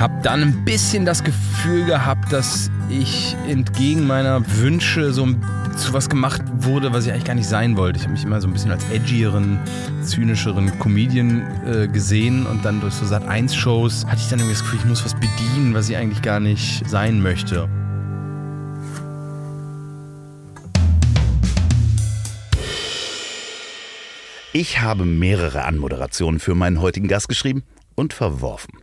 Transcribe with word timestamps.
Hab 0.00 0.22
dann 0.22 0.40
ein 0.40 0.64
bisschen 0.64 1.04
das 1.04 1.22
Gefühl 1.22 1.84
gehabt, 1.84 2.32
dass 2.32 2.70
ich 2.88 3.36
entgegen 3.46 4.06
meiner 4.06 4.42
Wünsche 4.56 5.12
so 5.12 5.28
zu 5.76 5.92
was 5.92 6.08
gemacht 6.08 6.40
wurde, 6.54 6.94
was 6.94 7.04
ich 7.04 7.12
eigentlich 7.12 7.26
gar 7.26 7.34
nicht 7.34 7.46
sein 7.46 7.76
wollte. 7.76 7.98
Ich 7.98 8.04
habe 8.04 8.14
mich 8.14 8.24
immer 8.24 8.40
so 8.40 8.48
ein 8.48 8.54
bisschen 8.54 8.70
als 8.70 8.82
edgieren, 8.88 9.58
zynischeren 10.02 10.78
Comedian 10.78 11.42
äh, 11.66 11.86
gesehen 11.86 12.46
und 12.46 12.64
dann 12.64 12.80
durch 12.80 12.94
so 12.94 13.04
Sat 13.04 13.28
1 13.28 13.54
Shows 13.54 14.06
hatte 14.06 14.22
ich 14.22 14.30
dann 14.30 14.38
irgendwie 14.38 14.54
das 14.54 14.62
Gefühl, 14.62 14.78
ich 14.78 14.86
muss 14.86 15.04
was 15.04 15.12
bedienen, 15.12 15.74
was 15.74 15.90
ich 15.90 15.96
eigentlich 15.98 16.22
gar 16.22 16.40
nicht 16.40 16.88
sein 16.88 17.20
möchte. 17.20 17.68
Ich 24.54 24.80
habe 24.80 25.04
mehrere 25.04 25.64
Anmoderationen 25.64 26.40
für 26.40 26.54
meinen 26.54 26.80
heutigen 26.80 27.06
Gast 27.06 27.28
geschrieben 27.28 27.64
und 27.94 28.14
verworfen, 28.14 28.78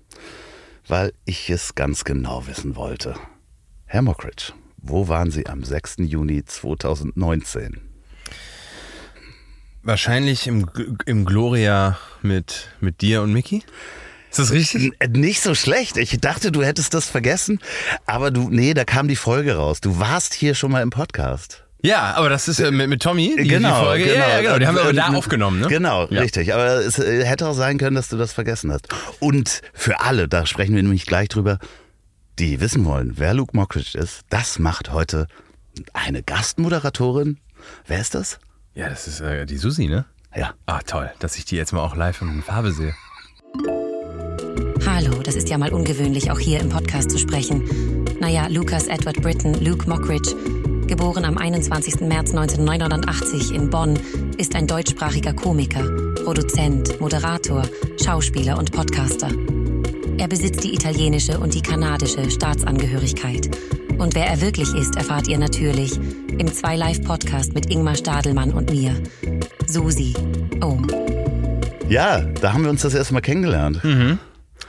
weil 0.87 1.13
ich 1.25 1.49
es 1.49 1.75
ganz 1.75 2.03
genau 2.03 2.47
wissen 2.47 2.75
wollte. 2.75 3.15
Herr 3.85 4.01
Mockridge, 4.01 4.53
wo 4.77 5.07
waren 5.07 5.31
Sie 5.31 5.47
am 5.47 5.63
6. 5.63 5.97
Juni 5.99 6.43
2019? 6.45 7.81
Wahrscheinlich 9.83 10.47
im, 10.47 10.69
im 11.05 11.25
Gloria 11.25 11.97
mit, 12.21 12.69
mit 12.81 13.01
dir 13.01 13.21
und 13.21 13.31
Mickey? 13.31 13.63
Ist 14.29 14.39
das 14.39 14.51
richtig? 14.51 14.93
Nicht 15.09 15.41
so 15.41 15.55
schlecht. 15.55 15.97
Ich 15.97 16.19
dachte, 16.19 16.51
du 16.51 16.63
hättest 16.63 16.93
das 16.93 17.07
vergessen, 17.09 17.59
aber 18.05 18.29
du, 18.29 18.49
nee, 18.49 18.73
da 18.73 18.83
kam 18.83 19.07
die 19.07 19.15
Folge 19.15 19.55
raus. 19.55 19.79
Du 19.79 19.99
warst 19.99 20.33
hier 20.33 20.53
schon 20.55 20.71
mal 20.71 20.81
im 20.81 20.89
Podcast. 20.89 21.66
Ja, 21.87 22.15
aber 22.15 22.29
das 22.29 22.47
ist 22.47 22.59
äh, 22.59 22.69
mit, 22.71 22.89
mit 22.89 23.01
Tommy, 23.01 23.35
die, 23.39 23.47
genau, 23.47 23.79
die 23.79 23.85
Folge. 23.85 24.03
Genau. 24.05 24.15
Ja, 24.17 24.27
ja, 24.29 24.41
genau. 24.41 24.59
Die 24.59 24.67
haben 24.67 24.75
wir 24.75 24.81
aber 24.83 24.93
da 24.93 25.07
aufgenommen, 25.13 25.59
ne? 25.61 25.67
Genau, 25.67 26.07
Ja. 26.09 26.21
richtig. 26.21 26.53
Aber 26.53 26.65
es 26.85 26.99
äh, 26.99 27.23
hätte 27.25 27.47
auch 27.47 27.53
sein 27.53 27.77
können, 27.77 27.95
dass 27.95 28.09
du 28.09 28.17
das 28.17 28.33
vergessen 28.33 28.71
hast. 28.71 28.87
Und 29.19 29.61
für 29.73 30.01
alle, 30.01 30.27
da 30.27 30.45
sprechen 30.45 30.75
wir 30.75 30.83
nämlich 30.83 31.05
gleich 31.05 31.29
drüber, 31.29 31.59
die 32.39 32.59
wissen 32.59 32.83
wollen, 32.85 33.13
wer 33.15 33.33
Luke 33.33 33.55
Mockridge 33.55 33.97
ist, 33.97 34.21
das 34.29 34.59
macht 34.59 34.91
heute 34.91 35.27
eine 35.93 36.23
Gastmoderatorin. 36.23 37.37
Wer 37.87 37.99
ist 38.01 38.15
das? 38.15 38.39
Ja, 38.75 38.89
das 38.89 39.07
ist 39.07 39.21
äh, 39.21 39.45
die 39.45 39.57
Susi, 39.57 39.87
ne? 39.87 40.05
Ja. 40.35 40.53
Ah, 40.65 40.81
toll, 40.85 41.09
dass 41.19 41.37
ich 41.37 41.45
die 41.45 41.55
jetzt 41.55 41.71
mal 41.73 41.79
auch 41.81 41.95
live 41.95 42.21
in 42.21 42.43
Farbe 42.43 42.71
sehe. 42.73 42.93
Hallo, 44.85 45.21
das 45.23 45.35
ist 45.35 45.49
ja 45.49 45.57
mal 45.57 45.71
ungewöhnlich, 45.73 46.31
auch 46.31 46.39
hier 46.39 46.59
im 46.59 46.69
Podcast 46.69 47.09
zu 47.11 47.17
sprechen. 47.17 47.63
Naja, 48.19 48.47
Lucas 48.47 48.87
Edward 48.87 49.21
Britton, 49.21 49.53
Luke 49.63 49.87
Mockridge, 49.89 50.35
geboren 50.87 51.25
am 51.25 51.37
21. 51.37 52.01
März 52.01 52.29
1989 52.31 53.53
in 53.53 53.69
Bonn, 53.69 53.99
ist 54.37 54.55
ein 54.55 54.67
deutschsprachiger 54.67 55.33
Komiker, 55.33 55.83
Produzent, 56.23 56.99
Moderator, 57.01 57.63
Schauspieler 58.03 58.57
und 58.57 58.71
Podcaster. 58.71 59.29
Er 60.17 60.27
besitzt 60.27 60.63
die 60.63 60.73
italienische 60.73 61.39
und 61.39 61.53
die 61.53 61.61
kanadische 61.61 62.29
Staatsangehörigkeit. 62.31 63.49
Und 63.97 64.15
wer 64.15 64.27
er 64.27 64.41
wirklich 64.41 64.73
ist, 64.73 64.95
erfahrt 64.95 65.27
ihr 65.27 65.37
natürlich 65.37 65.99
im 66.37 66.51
2 66.51 66.75
Live 66.75 67.03
Podcast 67.03 67.53
mit 67.53 67.71
Ingmar 67.71 67.95
Stadelmann 67.95 68.51
und 68.51 68.69
mir. 68.71 68.93
Susi. 69.67 70.13
Oh. 70.61 70.77
Ja, 71.89 72.21
da 72.41 72.53
haben 72.53 72.63
wir 72.63 72.69
uns 72.69 72.81
das 72.81 72.93
erste 72.93 73.13
Mal 73.13 73.21
kennengelernt. 73.21 73.81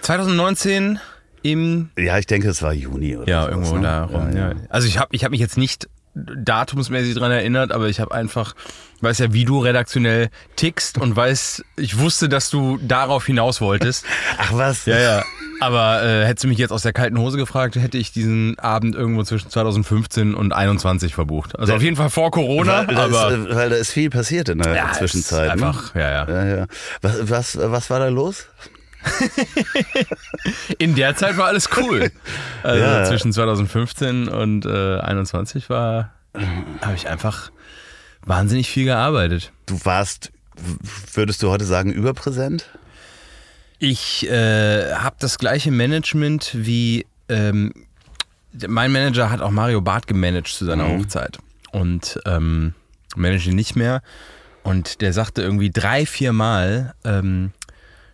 2019 0.03 0.99
im 1.43 1.91
Ja, 1.99 2.19
ich 2.19 2.27
denke, 2.27 2.49
es 2.49 2.63
war 2.63 2.73
Juni 2.73 3.17
oder 3.17 3.29
Ja, 3.29 3.43
sowas, 3.43 3.53
irgendwo 3.55 3.77
ne? 3.77 3.83
da 3.83 4.05
rum. 4.05 4.37
Ja, 4.37 4.53
Also 4.69 4.89
ich 4.89 4.99
habe 4.99 5.15
ich 5.15 5.25
hab 5.25 5.31
mich 5.31 5.41
jetzt 5.41 5.57
nicht 5.59 5.89
datumsmäßig 6.37 7.15
dran 7.15 7.31
erinnert, 7.31 7.73
aber 7.73 7.89
ich 7.89 8.01
habe 8.01 8.15
einfach, 8.15 8.55
weiß 9.01 9.19
ja, 9.19 9.33
wie 9.33 9.45
du 9.45 9.59
redaktionell 9.61 10.31
tickst 10.57 10.99
und 10.99 11.15
weiß, 11.17 11.63
ich 11.77 11.99
wusste, 11.99 12.29
dass 12.29 12.51
du 12.51 12.79
darauf 12.83 13.27
hinaus 13.27 13.61
wolltest. 13.61 14.05
Ach 14.39 14.53
was? 14.53 14.87
Ja, 14.87 14.99
ja. 14.99 15.23
Aber 15.61 16.03
äh, 16.05 16.25
hättest 16.25 16.45
du 16.45 16.49
mich 16.49 16.59
jetzt 16.59 16.71
aus 16.71 16.83
der 16.83 16.93
kalten 16.93 17.19
Hose 17.19 17.37
gefragt, 17.37 17.75
hätte 17.77 17.99
ich 17.99 18.13
diesen 18.13 18.57
Abend 18.61 18.95
irgendwo 18.95 19.25
zwischen 19.25 19.51
2015 19.51 20.35
und 20.35 20.53
21 20.53 21.15
verbucht. 21.15 21.59
Also 21.59 21.75
auf 21.75 21.83
jeden 21.83 21.97
Fall 21.97 22.11
vor 22.11 22.31
Corona, 22.31 22.87
Weil, 22.87 22.95
da 22.95 23.05
aber 23.05 23.31
ist, 23.31 23.47
äh, 23.51 23.55
weil 23.57 23.71
da 23.71 23.77
ist 23.77 23.91
viel 23.91 24.09
passiert 24.11 24.49
in 24.51 24.59
der 24.59 24.77
Ja, 24.77 24.93
Zwischenzeit. 24.93 25.47
ne? 25.47 25.53
einfach, 25.67 25.95
ja, 25.97 26.11
ja. 26.11 26.29
Ja, 26.29 26.57
ja. 26.59 26.67
Was, 27.03 27.29
was, 27.31 27.59
was 27.61 27.91
war 27.91 27.99
da 27.99 28.09
los? 28.09 28.47
in 30.79 30.95
der 30.95 31.17
Zeit 31.17 31.37
war 31.37 31.47
alles 31.47 31.69
cool. 31.77 32.11
Also 32.63 32.83
Ja. 32.83 33.05
zwischen 33.05 33.33
2015 33.33 34.29
und 34.29 34.67
äh, 34.67 34.99
21 35.01 35.71
war, 35.71 36.13
habe 36.83 36.95
ich 36.95 37.09
einfach 37.09 37.51
wahnsinnig 38.25 38.69
viel 38.69 38.85
gearbeitet. 38.85 39.53
Du 39.67 39.79
warst, 39.85 40.33
würdest 41.15 41.43
du 41.43 41.51
heute 41.51 41.65
sagen, 41.65 41.93
überpräsent? 41.93 42.67
Ich 43.79 44.29
äh, 44.29 44.93
habe 44.95 45.17
das 45.21 45.39
gleiche 45.39 45.71
Management 45.71 46.51
wie 46.55 47.07
ähm, 47.29 47.73
mein 48.67 48.91
Manager 48.91 49.31
hat 49.31 49.41
auch 49.41 49.51
Mario 49.51 49.81
Barth 49.81 50.07
gemanagt 50.07 50.49
zu 50.49 50.65
seiner 50.65 50.89
Hochzeit 50.89 51.39
und 51.71 52.19
ähm, 52.27 52.75
managt 53.15 53.47
ihn 53.47 53.55
nicht 53.55 53.77
mehr. 53.77 54.03
Und 54.65 55.01
der 55.01 55.13
sagte 55.13 55.43
irgendwie 55.43 55.71
drei, 55.71 56.07
vier 56.07 56.33
Mal, 56.33 56.95
ähm, 57.05 57.53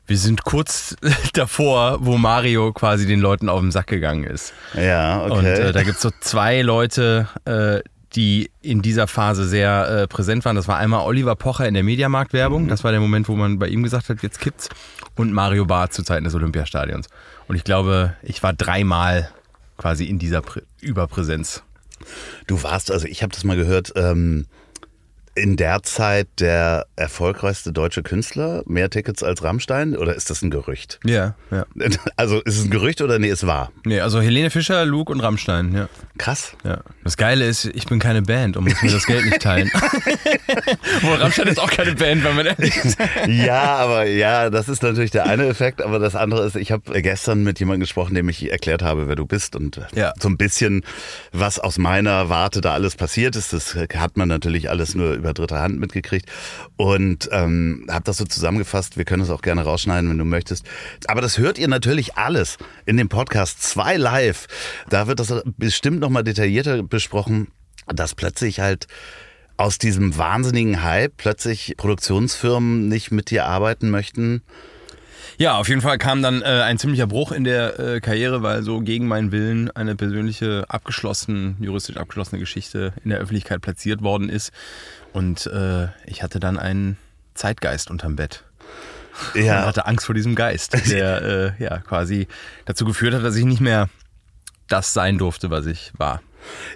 wir 0.07 0.19
sind 0.19 0.45
kurz 0.45 0.97
davor, 1.33 1.99
wo 2.01 2.19
Mario 2.19 2.73
quasi 2.73 3.07
den 3.07 3.21
Leuten 3.21 3.49
auf 3.49 3.61
den 3.61 3.71
Sack 3.71 3.87
gegangen 3.87 4.25
ist. 4.25 4.53
Ja, 4.75 5.25
okay. 5.25 5.33
Und 5.33 5.45
äh, 5.45 5.73
da 5.73 5.83
gibt 5.83 5.97
es 5.97 6.03
so 6.03 6.11
zwei 6.21 6.63
Leute, 6.63 7.29
äh, 7.45 7.81
die 8.15 8.51
in 8.63 8.83
dieser 8.83 9.07
Phase 9.07 9.47
sehr 9.47 9.89
äh, 9.89 10.07
präsent 10.07 10.45
waren. 10.45 10.57
Das 10.57 10.69
war 10.69 10.77
einmal 10.77 11.05
Oliver 11.07 11.35
Pocher 11.35 11.67
in 11.67 11.75
der 11.75 11.83
Mediamarkt-Werbung. 11.83 12.69
Das 12.69 12.85
war 12.85 12.93
der 12.93 13.01
Moment, 13.01 13.29
wo 13.29 13.35
man 13.35 13.59
bei 13.59 13.69
ihm 13.69 13.83
gesagt 13.83 14.09
hat, 14.09 14.23
jetzt 14.23 14.41
kippt's. 14.41 14.69
Und 15.17 15.33
Mario 15.33 15.65
Barth 15.65 15.93
zu 15.93 16.03
Zeiten 16.03 16.25
des 16.25 16.35
Olympiastadions. 16.35 17.09
Und 17.49 17.57
ich 17.57 17.65
glaube, 17.65 18.15
ich 18.23 18.43
war 18.43 18.53
dreimal 18.53 19.31
quasi 19.79 20.05
in 20.05 20.19
dieser 20.19 20.43
Prä 20.43 20.63
Überpräsenz. 20.81 21.63
Du 22.47 22.63
warst, 22.63 22.91
also 22.91 23.07
ich 23.07 23.23
habe 23.23 23.33
das 23.33 23.45
mal 23.45 23.57
gehört, 23.57 23.93
ähm, 23.97 24.47
in 25.37 25.57
der 25.57 25.83
Zeit 25.83 26.29
der 26.39 26.87
erfolgreichste 26.97 27.73
deutsche 27.73 28.03
Künstler, 28.03 28.63
mehr 28.67 28.89
Tickets 28.91 29.23
als 29.23 29.43
Rammstein? 29.43 29.97
Oder 29.97 30.15
ist 30.15 30.31
das 30.31 30.43
ein 30.43 30.51
Gerücht? 30.51 31.01
Ja, 31.05 31.35
ja. 31.51 31.67
Also 32.17 32.41
ist 32.43 32.59
es 32.59 32.65
ein 32.65 32.71
Gerücht 32.71 33.01
oder 33.03 33.19
nee, 33.19 33.29
es 33.31 33.47
war? 33.47 33.73
Nee, 33.85 34.01
also 34.01 34.21
Helene 34.21 34.51
Fischer, 34.51 34.85
Luke 34.85 35.11
und 35.13 35.21
Rammstein, 35.21 35.75
ja. 35.75 35.89
Krass. 36.19 36.57
ja. 36.65 36.79
Das 37.03 37.17
Geile 37.17 37.47
ist, 37.47 37.65
ich 37.65 37.87
bin 37.87 37.99
keine 37.99 38.23
Band 38.23 38.57
und 38.57 38.65
muss 38.65 38.81
mir 38.83 38.91
das 38.93 39.07
Geld 39.07 39.25
nicht 39.25 39.41
teilen. 39.43 39.69
Wohl 41.03 41.17
Rammstein 41.17 41.49
ist 41.49 41.59
auch 41.59 41.71
keine 41.71 41.95
Band, 41.95 42.25
wenn 42.25 42.37
man 42.37 42.47
ehrlich 42.47 42.77
ist. 42.77 42.99
Ja, 43.29 43.77
aber 43.77 44.05
ja, 44.07 44.51
das 44.51 44.69
ist 44.69 44.83
natürlich 44.83 45.11
der 45.11 45.27
eine 45.27 45.47
Effekt, 45.47 45.83
aber 45.83 45.99
das 45.99 46.15
andere 46.15 46.47
ist, 46.47 46.57
ich 46.57 46.71
habe 46.73 47.03
gestern 47.03 47.43
mit 47.43 47.59
jemandem 47.59 47.81
gesprochen, 47.81 48.15
dem 48.15 48.29
ich 48.29 48.51
erklärt 48.51 48.83
habe, 48.83 49.09
wer 49.09 49.17
du 49.17 49.27
bist 49.27 49.57
und 49.57 49.81
Ja. 49.95 50.13
so 50.21 50.29
ein 50.29 50.37
bisschen, 50.37 50.85
was 51.33 51.59
aus 51.59 51.79
meiner 51.79 52.29
Warte 52.29 52.61
da 52.61 52.73
alles 52.75 52.95
passiert 52.97 53.37
ist. 53.37 53.53
Das 53.53 53.75
hat 53.75 54.17
man 54.17 54.29
natürlich 54.29 54.71
alles 54.71 54.95
nur 54.95 55.24
über 55.25 55.33
dritte 55.33 55.59
Hand 55.59 55.81
mitgekriegt 55.81 56.31
und 56.77 57.29
ähm, 57.33 57.87
habe 57.91 58.05
das 58.05 58.19
so 58.19 58.25
zusammengefasst. 58.25 58.97
Wir 58.97 59.05
können 59.05 59.23
es 59.23 59.31
auch 59.31 59.43
gerne 59.43 59.63
rausschneiden, 59.63 60.11
wenn 60.11 60.19
du 60.19 60.25
möchtest. 60.25 60.67
Aber 61.07 61.21
das 61.21 61.39
hört 61.39 61.59
ihr 61.59 61.69
natürlich 61.69 62.17
alles 62.17 62.59
in 62.85 62.97
dem 62.97 63.09
Podcast 63.09 63.63
2 63.63 63.97
Live. 63.97 64.47
Da 64.91 65.07
wird 65.07 65.21
das 65.21 65.35
bestimmt 65.57 66.01
noch 66.01 66.11
mal 66.11 66.23
detaillierter 66.23 66.83
besprochen, 66.83 67.49
dass 67.87 68.15
plötzlich 68.15 68.61
halt 68.61 68.87
aus 69.57 69.79
diesem 69.79 70.17
wahnsinnigen 70.19 70.83
Hype 70.83 71.17
plötzlich 71.17 71.75
Produktionsfirmen 71.77 72.89
nicht 72.89 73.11
mit 73.11 73.31
dir 73.31 73.47
arbeiten 73.47 73.89
möchten. 73.91 74.43
Ja, 75.37 75.59
auf 75.59 75.69
jeden 75.69 75.81
Fall 75.81 75.99
kam 75.99 76.23
dann 76.23 76.43
äh, 76.43 76.45
ein 76.45 76.79
ziemlicher 76.79 77.09
Bruch 77.09 77.33
in 77.33 77.43
der 77.43 77.79
äh, 77.79 78.01
Karriere, 78.01 78.43
weil 78.43 78.63
so 78.63 78.81
gegen 78.81 79.09
meinen 79.09 79.33
Willen 79.33 79.69
eine 79.73 79.97
persönliche, 79.97 80.65
abgeschlossen, 80.69 81.57
juristisch 81.61 81.97
abgeschlossene 81.97 82.39
Geschichte 82.39 82.93
in 83.03 83.11
der 83.11 83.19
Öffentlichkeit 83.19 83.61
platziert 83.61 84.03
worden 84.03 84.29
ist. 84.29 84.53
Und 85.15 85.47
äh, 85.47 85.87
ich 86.07 86.25
hatte 86.25 86.41
dann 86.41 86.59
einen 86.59 86.99
Zeitgeist 87.35 87.89
unterm 87.89 88.17
Bett. 88.17 88.45
Und 89.35 89.45
Ja, 89.45 89.65
hatte 89.65 89.87
Angst 89.87 90.07
vor 90.07 90.15
diesem 90.15 90.35
Geist, 90.35 90.77
der 90.91 91.55
äh, 91.59 91.63
ja 91.63 91.79
quasi 91.79 92.27
dazu 92.67 92.85
geführt 92.85 93.15
hat, 93.15 93.25
dass 93.25 93.37
ich 93.37 93.45
nicht 93.45 93.61
mehr 93.61 93.89
das 94.67 94.93
sein 94.93 95.17
durfte, 95.17 95.51
was 95.51 95.67
ich 95.67 95.93
war. 95.97 96.21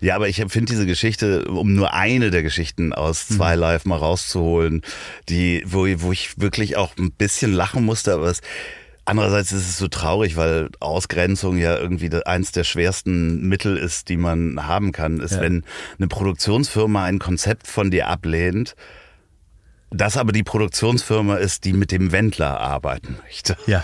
ja, 0.00 0.14
aber 0.14 0.28
ich 0.28 0.36
finde 0.36 0.70
diese 0.70 0.86
Geschichte, 0.86 1.46
um 1.46 1.74
nur 1.74 1.94
eine 1.94 2.30
der 2.30 2.44
Geschichten 2.44 2.92
aus 2.92 3.26
zwei 3.26 3.56
Live 3.56 3.84
mal 3.86 3.96
rauszuholen, 3.96 4.82
die, 5.28 5.64
wo, 5.66 5.86
wo 6.00 6.12
ich 6.12 6.40
wirklich 6.40 6.76
auch 6.76 6.96
ein 6.96 7.10
bisschen 7.10 7.52
lachen 7.52 7.84
musste, 7.84 8.14
aber 8.14 8.28
es, 8.28 8.40
andererseits 9.08 9.52
ist 9.52 9.68
es 9.68 9.78
so 9.78 9.88
traurig, 9.88 10.36
weil 10.36 10.68
Ausgrenzung 10.80 11.58
ja 11.58 11.76
irgendwie 11.76 12.10
eins 12.24 12.52
der 12.52 12.64
schwersten 12.64 13.48
Mittel 13.48 13.76
ist, 13.76 14.08
die 14.08 14.16
man 14.16 14.66
haben 14.66 14.92
kann, 14.92 15.20
ist, 15.20 15.32
Ja. 15.32 15.40
wenn 15.40 15.64
eine 15.98 16.08
Produktionsfirma 16.08 17.04
ein 17.04 17.18
Konzept 17.18 17.66
von 17.66 17.90
dir 17.90 18.06
ablehnt, 18.08 18.74
das 19.90 20.16
aber 20.16 20.32
die 20.32 20.42
Produktionsfirma 20.44 21.36
ist, 21.36 21.64
die 21.64 21.72
mit 21.72 21.90
dem 21.90 22.12
Wendler 22.12 22.60
arbeiten 22.60 23.16
möchte. 23.24 23.56
Ja. 23.66 23.82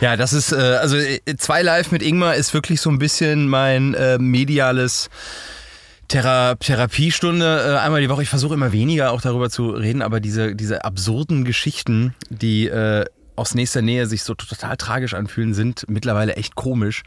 Ja, 0.00 0.16
das 0.16 0.32
ist, 0.32 0.52
äh, 0.52 0.56
also 0.56 0.96
äh, 0.96 1.20
zwei 1.36 1.60
Live 1.62 1.90
mit 1.92 2.02
Ingmar 2.02 2.34
ist 2.36 2.54
wirklich 2.54 2.80
so 2.80 2.88
ein 2.88 2.98
bisschen 2.98 3.48
mein 3.48 3.92
äh, 3.92 4.16
mediales 4.18 5.10
Thera 6.08 6.54
Therapiestunde 6.54 7.74
äh, 7.74 7.78
einmal 7.78 8.00
die 8.00 8.08
Woche. 8.08 8.22
Ich 8.22 8.30
versuche 8.30 8.54
immer 8.54 8.72
weniger 8.72 9.10
auch 9.12 9.20
darüber 9.20 9.50
zu 9.50 9.68
reden, 9.68 10.00
aber 10.00 10.20
diese, 10.20 10.54
diese 10.56 10.86
absurden 10.86 11.44
Geschichten, 11.44 12.14
die 12.30 12.66
äh, 12.68 13.04
aus 13.38 13.54
nächster 13.54 13.80
Nähe 13.82 14.06
sich 14.06 14.22
so 14.24 14.34
total 14.34 14.76
tragisch 14.76 15.14
anfühlen, 15.14 15.54
sind 15.54 15.84
mittlerweile 15.88 16.36
echt 16.36 16.54
komisch. 16.54 17.02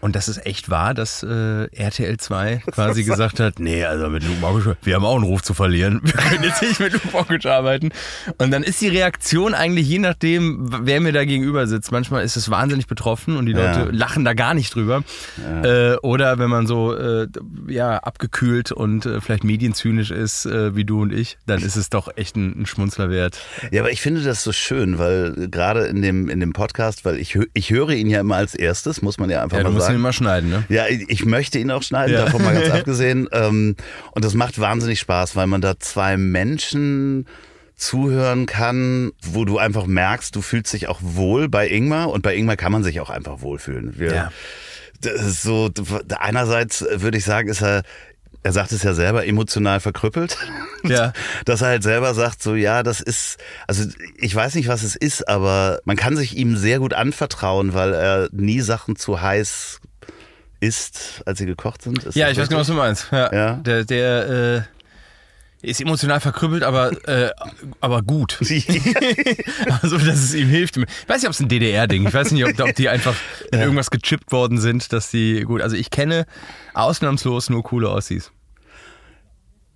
Und 0.00 0.14
das 0.16 0.28
ist 0.28 0.44
echt 0.44 0.68
wahr, 0.70 0.92
dass 0.94 1.22
äh, 1.22 1.64
RTL 1.72 2.16
2 2.18 2.62
quasi 2.72 3.04
gesagt 3.04 3.40
hat, 3.40 3.58
nee, 3.58 3.84
also 3.84 4.08
mit 4.08 4.22
Luke 4.24 4.40
Mockridge, 4.40 4.76
wir 4.82 4.94
haben 4.96 5.04
auch 5.04 5.14
einen 5.16 5.24
Ruf 5.24 5.42
zu 5.42 5.54
verlieren. 5.54 6.00
Wir 6.04 6.12
können 6.12 6.44
jetzt 6.44 6.62
nicht 6.62 6.80
mit 6.80 6.92
Luke 6.92 7.08
Mockridge 7.12 7.50
arbeiten. 7.52 7.90
Und 8.38 8.50
dann 8.50 8.62
ist 8.62 8.80
die 8.80 8.88
Reaktion 8.88 9.54
eigentlich 9.54 9.86
je 9.88 9.98
nachdem, 9.98 10.68
wer 10.86 11.00
mir 11.00 11.12
da 11.12 11.24
gegenüber 11.24 11.66
sitzt. 11.66 11.92
Manchmal 11.92 12.24
ist 12.24 12.36
es 12.36 12.50
wahnsinnig 12.50 12.86
betroffen 12.86 13.36
und 13.36 13.46
die 13.46 13.52
Leute 13.52 13.80
Ja. 13.80 13.88
lachen 13.90 14.24
da 14.24 14.34
gar 14.34 14.54
nicht 14.54 14.74
drüber. 14.74 15.02
Äh, 15.62 15.94
oder 16.02 16.38
wenn 16.38 16.50
man 16.50 16.66
so 16.66 16.94
äh, 16.96 17.28
ja, 17.68 17.98
abgekühlt 17.98 18.72
und 18.72 19.06
äh, 19.06 19.20
vielleicht 19.20 19.44
medienzynisch 19.44 20.10
ist, 20.10 20.46
äh, 20.46 20.74
wie 20.74 20.84
du 20.84 21.02
und 21.02 21.12
ich, 21.12 21.38
dann 21.46 21.62
ist 21.62 21.76
es 21.76 21.90
doch 21.90 22.08
echt 22.16 22.36
ein, 22.36 22.62
ein 22.62 22.66
Schmunzler 22.66 23.10
wert. 23.10 23.38
Ja, 23.70 23.82
aber 23.82 23.90
ich 23.92 24.00
finde 24.00 24.22
das 24.22 24.42
so 24.42 24.52
schön, 24.52 24.98
weil 24.98 25.48
gerade 25.50 25.75
in 25.84 26.02
dem, 26.02 26.28
in 26.28 26.40
dem 26.40 26.52
Podcast, 26.52 27.04
weil 27.04 27.18
ich, 27.18 27.38
ich 27.54 27.70
höre 27.70 27.90
ihn 27.90 28.08
ja 28.08 28.20
immer 28.20 28.36
als 28.36 28.54
erstes, 28.54 29.02
muss 29.02 29.18
man 29.18 29.28
ja 29.30 29.42
einfach 29.42 29.56
Ja, 29.58 29.62
du 29.64 29.68
mal 29.70 29.74
musst 29.74 29.84
ihn 29.84 29.88
sagen. 29.88 29.98
immer 29.98 30.12
schneiden, 30.12 30.50
ne? 30.50 30.64
Ja, 30.68 30.86
ich 30.88 31.04
ich 31.08 31.24
möchte 31.24 31.58
ihn 31.58 31.70
auch 31.70 31.82
schneiden, 31.82 32.14
Ja. 32.14 32.24
davon 32.24 32.42
mal 32.42 32.54
ganz 32.54 32.70
abgesehen. 32.74 33.28
Ähm, 33.32 33.76
und 34.12 34.24
das 34.24 34.34
macht 34.34 34.58
wahnsinnig 34.58 34.98
Spaß, 35.00 35.36
weil 35.36 35.46
man 35.46 35.60
da 35.60 35.78
zwei 35.78 36.16
Menschen 36.16 37.26
zuhören 37.76 38.46
kann, 38.46 39.12
wo 39.22 39.44
du 39.44 39.58
einfach 39.58 39.86
merkst, 39.86 40.34
du 40.34 40.40
fühlst 40.40 40.72
dich 40.72 40.88
auch 40.88 40.98
wohl 41.02 41.48
bei 41.50 41.68
Ingmar 41.68 42.08
und 42.10 42.22
bei 42.22 42.34
Ingmar 42.34 42.56
kann 42.56 42.72
man 42.72 42.82
sich 42.82 43.00
auch 43.00 43.10
einfach 43.10 43.42
wohlfühlen. 43.42 43.98
Wir, 43.98 44.14
Ja. 44.14 44.30
so, 45.28 45.70
einerseits 46.18 46.84
würde 46.90 47.18
ich 47.18 47.24
sagen, 47.24 47.48
ist 47.48 47.62
er, 47.62 47.82
er 48.46 48.52
sagt 48.52 48.70
es 48.70 48.84
ja 48.84 48.94
selber, 48.94 49.26
emotional 49.26 49.80
verkrüppelt. 49.80 50.38
Ja. 50.84 51.12
Dass 51.46 51.62
er 51.62 51.68
halt 51.68 51.82
selber 51.82 52.14
sagt, 52.14 52.40
so, 52.40 52.54
ja, 52.54 52.84
das 52.84 53.00
ist, 53.00 53.38
also 53.66 53.90
ich 54.18 54.32
weiß 54.32 54.54
nicht, 54.54 54.68
was 54.68 54.84
es 54.84 54.94
ist, 54.94 55.28
aber 55.28 55.80
man 55.84 55.96
kann 55.96 56.16
sich 56.16 56.36
ihm 56.36 56.56
sehr 56.56 56.78
gut 56.78 56.94
anvertrauen, 56.94 57.74
weil 57.74 57.92
er 57.92 58.28
nie 58.30 58.60
Sachen 58.60 58.94
zu 58.94 59.20
heiß 59.20 59.80
isst, 60.60 61.24
als 61.26 61.40
sie 61.40 61.46
gekocht 61.46 61.82
sind. 61.82 62.04
Ist 62.04 62.14
Ja, 62.14 62.30
ich 62.30 62.38
weiß 62.38 62.48
genau, 62.48 62.60
was 62.60 62.68
du 62.68 62.74
meinst. 62.74 63.08
Ja. 63.10 63.34
Ja. 63.34 63.52
Der, 63.54 63.84
der 63.84 64.28
äh, 64.28 65.68
ist 65.68 65.80
emotional 65.80 66.20
verkrüppelt, 66.20 66.62
aber, 66.62 66.92
äh, 67.08 67.32
aber 67.80 68.02
gut. 68.02 68.38
also, 69.82 69.98
dass 69.98 70.22
es 70.22 70.34
ihm 70.34 70.48
hilft. 70.48 70.76
Ich 70.76 70.84
weiß 71.08 71.22
nicht, 71.22 71.26
ob 71.26 71.32
es 71.32 71.40
ein 71.40 71.48
DDR-Ding. 71.48 72.06
Ich 72.06 72.14
weiß 72.14 72.30
nicht, 72.30 72.44
ob, 72.44 72.60
ob 72.60 72.76
die 72.76 72.88
einfach 72.88 73.16
in 73.50 73.58
irgendwas 73.58 73.90
gechippt 73.90 74.30
worden 74.30 74.58
sind, 74.58 74.92
dass 74.92 75.10
die 75.10 75.40
gut. 75.40 75.62
Also, 75.62 75.74
ich 75.74 75.90
kenne 75.90 76.26
ausnahmslos 76.74 77.50
nur 77.50 77.64
coole 77.64 77.90
Ossis. 77.90 78.30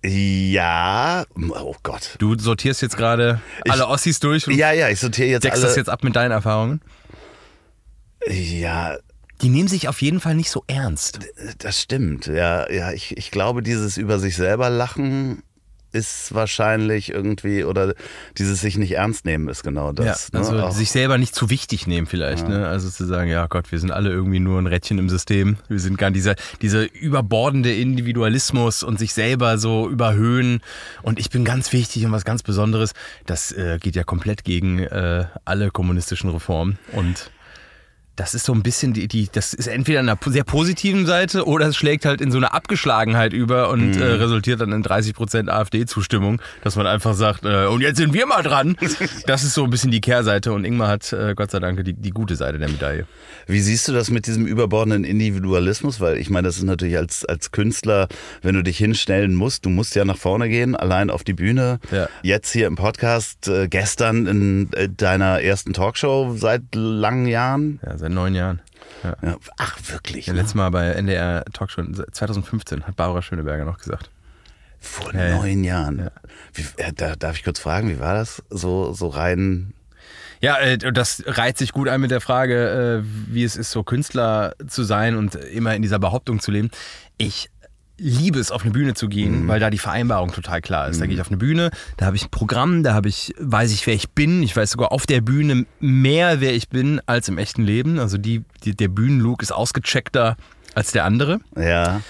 Ja, 0.03 1.25
oh 1.37 1.75
Gott. 1.83 2.15
Du 2.19 2.37
sortierst 2.37 2.81
jetzt 2.81 2.97
gerade 2.97 3.41
alle 3.69 3.87
Ossis 3.87 4.19
durch 4.19 4.47
und 4.47 4.55
Ja, 4.55 4.71
ja, 4.71 4.89
ich 4.89 4.99
sortiere 4.99 5.29
jetzt 5.29 5.43
deckst 5.43 5.57
alle. 5.59 5.67
das 5.67 5.75
jetzt 5.75 5.89
ab 5.89 6.03
mit 6.03 6.15
deinen 6.15 6.31
Erfahrungen. 6.31 6.81
Ja, 8.27 8.97
Die 9.41 9.49
nehmen 9.49 9.67
sich 9.67 9.87
auf 9.87 10.01
jeden 10.01 10.19
Fall 10.19 10.35
nicht 10.35 10.49
so 10.51 10.63
ernst. 10.67 11.19
das 11.59 11.79
stimmt. 11.81 12.27
Ja, 12.27 12.69
ja, 12.71 12.91
ich, 12.91 13.15
ich 13.17 13.31
glaube, 13.31 13.61
dieses 13.63 13.97
über 13.97 14.17
sich 14.19 14.35
selber 14.35 14.69
lachen 14.69 15.43
ist 15.91 16.33
wahrscheinlich 16.33 17.09
irgendwie, 17.11 17.63
oder 17.63 17.93
dieses 18.37 18.61
sich 18.61 18.77
nicht 18.77 18.93
ernst 18.93 19.25
nehmen 19.25 19.47
ist 19.49 19.63
genau 19.63 19.91
das. 19.91 20.29
ja, 20.33 20.39
also 20.39 20.53
ne? 20.53 20.71
Sich 20.71 20.91
selber 20.91 21.17
nicht 21.17 21.35
zu 21.35 21.49
wichtig 21.49 21.87
nehmen 21.87 22.07
vielleicht. 22.07 22.47
Ne? 22.47 22.67
Also 22.67 22.89
zu 22.89 23.05
sagen, 23.05 23.29
ja 23.29 23.47
Gott, 23.47 23.71
wir 23.71 23.79
sind 23.79 23.91
alle 23.91 24.09
irgendwie 24.09 24.39
nur 24.39 24.59
ein 24.59 24.67
Rädchen 24.67 24.97
im 24.99 25.09
System. 25.09 25.57
Wir 25.67 25.79
sind 25.79 25.97
gar 25.97 26.11
dieser, 26.11 26.35
dieser 26.61 26.91
überbordende 26.93 27.73
Individualismus 27.73 28.83
und 28.83 28.99
sich 28.99 29.13
selber 29.13 29.57
so 29.57 29.89
überhöhen 29.89 30.61
und 31.01 31.19
ich 31.19 31.29
bin 31.29 31.45
ganz 31.45 31.73
wichtig 31.73 32.05
und 32.05 32.11
was 32.11 32.25
ganz 32.25 32.43
Besonderes. 32.43 32.93
Das 33.25 33.51
äh, 33.51 33.77
geht 33.79 33.95
ja 33.95 34.03
komplett 34.03 34.43
gegen 34.43 34.79
äh, 34.79 35.25
alle 35.45 35.71
kommunistischen 35.71 36.29
Reformen 36.29 36.77
und 36.93 37.31
das 38.21 38.35
ist 38.35 38.45
so 38.45 38.53
ein 38.53 38.61
bisschen 38.61 38.93
die, 38.93 39.07
die, 39.07 39.29
das 39.31 39.55
ist 39.55 39.65
entweder 39.65 39.99
an 39.99 40.07
einer 40.07 40.19
sehr 40.27 40.43
positiven 40.43 41.07
Seite 41.07 41.47
oder 41.47 41.65
es 41.69 41.75
schlägt 41.75 42.05
halt 42.05 42.21
in 42.21 42.31
so 42.31 42.37
eine 42.37 42.53
Abgeschlagenheit 42.53 43.33
über 43.33 43.69
und 43.71 43.95
Mhm. 43.95 43.99
äh, 44.01 44.05
resultiert 44.05 44.61
dann 44.61 44.71
in 44.73 44.83
30 44.83 45.15
Prozent 45.15 45.49
AfD-Zustimmung, 45.49 46.39
dass 46.63 46.75
man 46.75 46.85
einfach 46.85 47.15
sagt, 47.15 47.45
äh, 47.45 47.65
und 47.65 47.81
jetzt 47.81 47.97
sind 47.97 48.13
wir 48.13 48.27
mal 48.27 48.43
dran. 48.43 48.77
Das 49.25 49.43
ist 49.43 49.55
so 49.55 49.63
ein 49.63 49.71
bisschen 49.71 49.89
die 49.89 50.01
Kehrseite 50.01 50.51
und 50.53 50.65
Ingmar 50.65 50.87
hat, 50.87 51.11
äh, 51.13 51.33
Gott 51.35 51.49
sei 51.49 51.59
Dank, 51.59 51.83
die, 51.83 51.93
die 51.93 52.09
gute 52.11 52.35
Seite 52.35 52.59
der 52.59 52.69
Medaille. 52.69 53.05
Wie 53.47 53.59
siehst 53.59 53.87
du 53.87 53.91
das 53.93 54.11
mit 54.11 54.27
diesem 54.27 54.45
überbordenden 54.45 55.03
Individualismus? 55.03 55.99
Weil 55.99 56.17
ich 56.17 56.29
meine, 56.29 56.47
das 56.47 56.57
ist 56.57 56.63
natürlich 56.63 56.97
als, 56.97 57.25
als 57.25 57.51
Künstler, 57.51 58.07
wenn 58.43 58.53
du 58.55 58.61
dich 58.61 58.77
hinstellen 58.77 59.33
musst, 59.35 59.65
du 59.65 59.69
musst 59.69 59.95
ja 59.95 60.05
nach 60.05 60.17
vorne 60.17 60.47
gehen, 60.49 60.75
allein 60.75 61.09
auf 61.09 61.23
die 61.23 61.33
Bühne. 61.33 61.79
Ja. 61.91 62.07
Jetzt 62.21 62.51
hier 62.51 62.67
im 62.67 62.75
Podcast, 62.75 63.47
äh, 63.47 63.67
gestern 63.67 64.27
in 64.27 64.73
äh, 64.73 64.89
deiner 64.89 65.41
ersten 65.41 65.73
Talkshow 65.73 66.35
seit 66.37 66.61
langen 66.73 67.25
Jahren. 67.25 67.79
Ja, 67.85 67.97
seit 68.11 68.15
neun 68.15 68.35
Jahren. 68.35 68.61
Ja. 69.03 69.15
Ja, 69.21 69.37
ach, 69.57 69.77
wirklich? 69.87 70.27
Ja, 70.27 70.33
ne? 70.33 70.39
letztes 70.39 70.55
Mal 70.55 70.69
bei 70.69 70.91
NDR 70.91 71.43
Talkshow 71.53 71.83
2015 71.83 72.85
hat 72.85 72.95
Barbara 72.95 73.21
Schöneberger 73.21 73.65
noch 73.65 73.79
gesagt. 73.79 74.09
Vor 74.79 75.13
Ja, 75.13 75.37
neun 75.37 75.63
Jahren. 75.63 75.99
Ja. 75.99 76.11
Wie, 76.53 76.65
äh, 76.77 76.91
da, 76.93 77.15
darf 77.15 77.37
ich 77.37 77.43
kurz 77.43 77.59
fragen, 77.59 77.89
wie 77.89 77.99
war 77.99 78.13
das? 78.13 78.43
So, 78.49 78.93
so 78.93 79.07
rein. 79.07 79.73
Ja, 80.41 80.57
äh, 80.57 80.77
das 80.77 81.23
reiht 81.25 81.57
sich 81.57 81.71
gut 81.71 81.87
ein 81.87 82.01
mit 82.01 82.11
der 82.11 82.21
Frage, 82.21 83.03
äh, 83.03 83.33
wie 83.33 83.43
es 83.43 83.55
ist, 83.55 83.71
so 83.71 83.83
Künstler 83.83 84.55
zu 84.67 84.83
sein 84.83 85.15
und 85.15 85.35
immer 85.35 85.75
in 85.75 85.81
dieser 85.81 85.99
Behauptung 85.99 86.39
zu 86.39 86.51
leben. 86.51 86.71
Ich 87.17 87.49
liebe 88.01 88.39
es, 88.39 88.51
auf 88.51 88.63
eine 88.63 88.71
Bühne 88.71 88.95
zu 88.95 89.07
gehen, 89.07 89.47
weil 89.47 89.59
da 89.59 89.69
die 89.69 89.77
Vereinbarung 89.77 90.31
total 90.31 90.59
klar 90.61 90.89
ist. 90.89 90.99
Da 90.99 91.05
gehe 91.05 91.15
ich 91.15 91.21
auf 91.21 91.27
eine 91.27 91.37
Bühne, 91.37 91.69
da 91.97 92.07
habe 92.07 92.15
ich 92.15 92.25
ein 92.25 92.31
Programm, 92.31 92.83
da 92.83 92.93
habe 92.93 93.07
ich, 93.09 93.33
weiß 93.39 93.71
ich, 93.71 93.85
wer 93.85 93.93
ich 93.93 94.09
bin. 94.09 94.41
Ich 94.41 94.55
weiß 94.55 94.71
sogar 94.71 94.91
auf 94.91 95.05
der 95.05 95.21
Bühne 95.21 95.65
mehr, 95.79 96.41
wer 96.41 96.53
ich 96.53 96.69
bin, 96.69 96.99
als 97.05 97.29
im 97.29 97.37
echten 97.37 97.63
Leben. 97.63 97.99
Also 97.99 98.17
die, 98.17 98.43
die, 98.63 98.75
der 98.75 98.87
Bühnenlook 98.87 99.43
ist 99.43 99.51
ausgecheckter 99.51 100.35
als 100.73 100.91
der 100.91 101.05
andere. 101.05 101.39
Ja. 101.55 102.01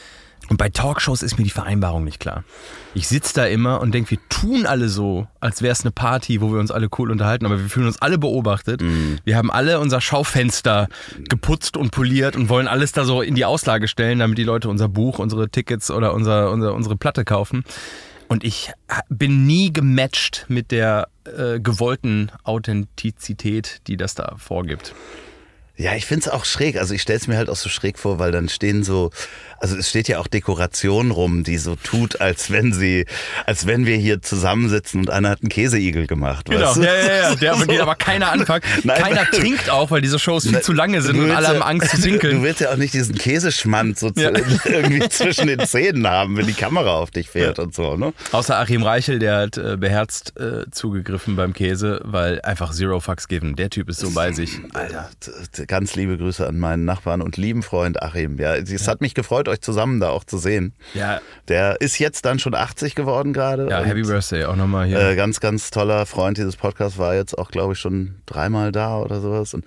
Und 0.50 0.58
bei 0.58 0.70
Talkshows 0.70 1.24
ist 1.24 1.38
mir 1.38 1.44
die 1.44 1.50
Vereinbarung 1.50 2.04
nicht 2.04 2.20
klar. 2.20 2.44
Ich 2.94 3.08
sitze 3.08 3.34
da 3.36 3.46
immer 3.46 3.80
und 3.80 3.94
denke, 3.94 4.12
wir 4.12 4.18
tun 4.28 4.66
alle 4.66 4.90
so, 4.90 5.28
als 5.40 5.62
wäre 5.62 5.72
es 5.72 5.82
eine 5.82 5.92
Party, 5.92 6.42
wo 6.42 6.52
wir 6.52 6.60
uns 6.60 6.72
alle 6.72 6.90
cool 6.98 7.10
unterhalten, 7.10 7.46
aber 7.46 7.58
wir 7.60 7.70
fühlen 7.70 7.88
uns 7.88 8.02
alle 8.02 8.18
beobachtet. 8.18 8.82
Wir 9.24 9.38
haben 9.38 9.50
alle 9.50 9.80
unser 9.80 10.02
Schaufenster 10.02 10.90
geputzt 11.30 11.78
und 11.78 11.92
poliert 11.92 12.36
und 12.36 12.50
wollen 12.50 12.68
alles 12.68 12.92
da 12.92 13.06
so 13.06 13.22
in 13.22 13.36
die 13.36 13.46
Auslage 13.46 13.88
stellen, 13.88 14.20
damit 14.20 14.38
die 14.38 14.44
Leute 14.44 14.68
unser 14.68 14.90
Buch, 14.90 15.20
unsere 15.20 15.50
Tickets 15.50 15.90
oder 15.90 16.14
unser, 16.14 16.52
unser, 16.52 16.74
unsere 16.74 16.98
Platte 16.98 17.24
kaufen. 17.24 17.64
Und 18.28 18.44
ich 18.44 18.72
bin 19.10 19.46
nie 19.46 19.74
gematcht 19.74 20.46
mit 20.48 20.72
der 20.72 21.10
äh, 21.26 21.60
gewollten 21.60 22.32
Authentizität, 22.44 23.82
die 23.88 23.98
das 23.98 24.16
da 24.16 24.36
vorgibt. 24.38 24.94
Ja, 25.82 25.96
ich 25.96 26.06
find's 26.06 26.28
auch 26.28 26.46
schräg. 26.46 26.78
Also 26.78 26.94
ich 26.94 27.02
stell's 27.02 27.28
mir 27.28 27.38
halt 27.38 27.50
auch 27.50 27.56
so 27.56 27.68
schräg 27.70 27.98
vor, 27.98 28.20
weil 28.20 28.32
dann 28.32 28.50
stehen 28.50 28.84
so, 28.84 29.10
also 29.60 29.76
es 29.76 29.90
steht 29.90 30.08
ja 30.08 30.20
auch 30.20 30.28
Dekoration 30.28 31.10
rum, 31.12 31.44
die 31.44 31.58
so 31.58 31.76
tut, 31.76 32.22
als 32.22 32.52
wenn 32.52 32.72
sie, 32.72 33.06
als 33.48 33.66
wenn 33.66 33.86
wir 33.88 33.96
hier 33.98 34.22
zusammensitzen 34.22 35.00
und 35.00 35.10
einer 35.10 35.30
hat 35.30 35.42
einen 35.42 35.50
Käseigel 35.50 36.06
gemacht. 36.08 36.46
Genau, 36.50 36.68
weißt 36.68 36.78
du? 36.78 36.82
ja, 36.84 36.94
ja, 36.96 37.14
ja. 37.30 37.36
Der, 37.36 37.54
von 37.58 37.68
dem 37.68 37.82
aber 37.82 37.96
keiner 37.96 38.32
anpackt. 38.32 38.66
Nein. 38.84 39.02
keiner 39.02 39.26
trinkt 39.26 39.70
auch, 39.72 39.90
weil 39.92 40.02
diese 40.02 40.20
Shows 40.20 40.48
viel 40.48 40.62
zu 40.62 40.74
lange 40.74 41.02
sind 41.02 41.18
Du 41.18 41.24
und 41.24 41.32
alle 41.32 41.48
haben 41.48 41.60
ja- 41.60 41.66
Angst 41.66 41.90
zu 41.90 41.96
Du 41.98 42.02
sinkeln. 42.04 42.44
willst 42.44 42.62
ja 42.62 42.72
auch 42.72 42.78
nicht 42.78 42.94
diesen 42.94 43.16
Käseschmand 43.16 43.98
so 43.98 44.12
Ja. 44.16 44.32
irgendwie 44.66 45.10
zwischen 45.10 45.48
den 45.48 45.66
Zähnen 45.66 46.06
haben, 46.08 46.38
wenn 46.38 46.46
die 46.48 46.54
Kamera 46.54 46.96
auf 46.98 47.10
dich 47.12 47.28
fährt 47.30 47.58
und 47.60 47.74
so, 47.74 47.98
ne? 47.98 48.14
Außer 48.32 48.58
Achim 48.60 48.84
Reichel, 48.84 49.18
der 49.20 49.38
hat 49.38 49.58
äh, 49.58 49.78
beherzt 49.78 50.34
äh, 50.40 50.70
zugegriffen 50.72 51.36
beim 51.36 51.54
Käse, 51.54 52.02
weil 52.04 52.40
einfach 52.42 52.72
Zero 52.72 53.00
Fucks 53.00 53.28
given. 53.28 53.56
Der 53.56 53.70
Typ 53.70 53.90
ist 53.90 54.00
so 54.00 54.12
bei 54.12 54.32
sich. 54.32 54.60
Alter. 54.74 55.10
Ganz 55.72 55.96
liebe 55.96 56.18
Grüße 56.18 56.46
an 56.46 56.60
meinen 56.60 56.84
Nachbarn 56.84 57.22
und 57.22 57.38
lieben 57.38 57.64
Freund 57.64 58.04
Achim. 58.04 58.38
Ja, 58.38 58.56
es 58.56 58.90
hat 58.90 59.00
mich 59.00 59.14
gefreut, 59.14 59.48
euch 59.48 59.62
zusammen 59.62 60.02
da 60.02 60.10
auch 60.10 60.26
zu 60.26 60.38
sehen. 60.38 60.74
Ja, 60.94 61.22
Der 61.48 61.80
ist 61.80 61.98
jetzt 61.98 62.26
dann 62.26 62.40
schon 62.40 62.56
80 62.56 62.94
geworden 62.94 63.32
gerade. 63.32 63.70
ja 63.70 63.82
Happy 63.82 64.02
Birthday 64.02 64.44
auch 64.44 64.58
nochmal 64.58 64.88
hier. 64.88 65.00
Äh, 65.00 65.16
ganz, 65.16 65.40
ganz 65.40 65.70
toller 65.70 66.06
Freund 66.06 66.38
dieses 66.38 66.58
Podcasts 66.58 66.98
war 66.98 67.16
jetzt 67.16 67.38
auch, 67.38 67.52
glaube 67.52 67.72
ich, 67.72 67.80
schon 67.80 68.16
dreimal 68.26 68.74
da 68.74 68.98
oder 68.98 69.22
sowas. 69.22 69.54
Und 69.54 69.64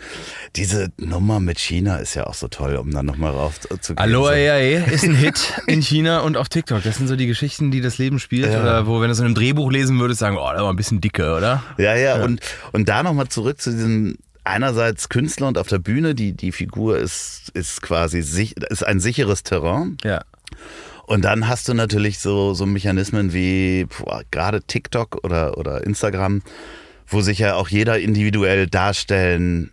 diese 0.57 0.91
Nummer 0.99 1.41
mit 1.41 1.59
China 1.59 1.97
ist 1.97 2.13
ja 2.13 2.27
auch 2.27 2.35
so 2.35 2.49
toll, 2.49 2.77
um 2.77 2.91
dann 2.91 3.07
nochmal 3.07 3.33
rauf 3.33 3.59
zu 3.61 3.95
gehen. 3.95 3.97
Hallo 3.99 4.25
so. 4.25 4.29
AIA 4.29 4.85
ist 4.91 5.05
ein 5.05 5.15
Hit 5.15 5.55
in 5.67 5.81
China 5.81 6.21
und 6.21 6.37
auf 6.37 6.51
TikTok. 6.51 6.83
Das 6.83 6.97
sind 6.97 7.09
so 7.09 7.17
die 7.17 7.27
Geschichten, 7.27 7.71
die 7.71 7.81
das 7.81 7.97
Leben 7.97 8.19
spielt. 8.19 8.53
Ja. 8.53 8.61
Oder 8.61 8.87
wo, 8.87 9.01
wenn 9.01 9.09
du 9.09 9.13
es 9.13 9.21
in 9.21 9.25
einem 9.25 9.35
Drehbuch 9.35 9.73
lesen 9.73 9.99
würdest, 9.99 10.21
sagen, 10.21 10.37
oh, 10.37 10.51
das 10.53 10.61
war 10.61 10.71
ein 10.71 10.77
bisschen 10.77 11.01
dicke, 11.01 11.35
oder? 11.35 11.63
Ja, 11.79 11.97
ja, 11.97 12.23
und, 12.23 12.43
und 12.73 12.91
da 12.91 13.03
nochmal 13.03 13.29
zurück 13.29 13.59
zu 13.59 13.71
diesem 13.71 14.19
einerseits 14.45 15.09
Künstler 15.09 15.49
und 15.49 15.59
auf 15.59 15.69
der 15.69 15.79
Bühne, 15.79 16.15
die, 16.15 16.33
die 16.33 16.53
Figur 16.53 16.99
ist, 16.99 17.51
ist 17.55 17.83
quasi 17.83 18.23
sich, 18.23 18.57
ist 18.57 18.87
ein 18.87 19.01
sicheres 19.01 19.43
Terrain. 19.43 19.97
Ja. 20.05 20.23
Und 21.07 21.25
dann 21.25 21.49
hast 21.49 21.69
du 21.69 21.75
natürlich 21.75 22.19
so, 22.19 22.55
so 22.55 22.65
Mechanismen 22.67 23.33
wie 23.33 23.87
boah, 23.87 24.23
gerade 24.31 24.63
TikTok 24.63 25.25
oder, 25.25 25.59
oder 25.59 25.85
Instagram, 25.85 26.43
wo 27.07 27.21
sich 27.21 27.39
ja 27.39 27.57
auch 27.57 27.69
jeder 27.69 27.99
individuell 27.99 28.67
darstellen 28.67 29.71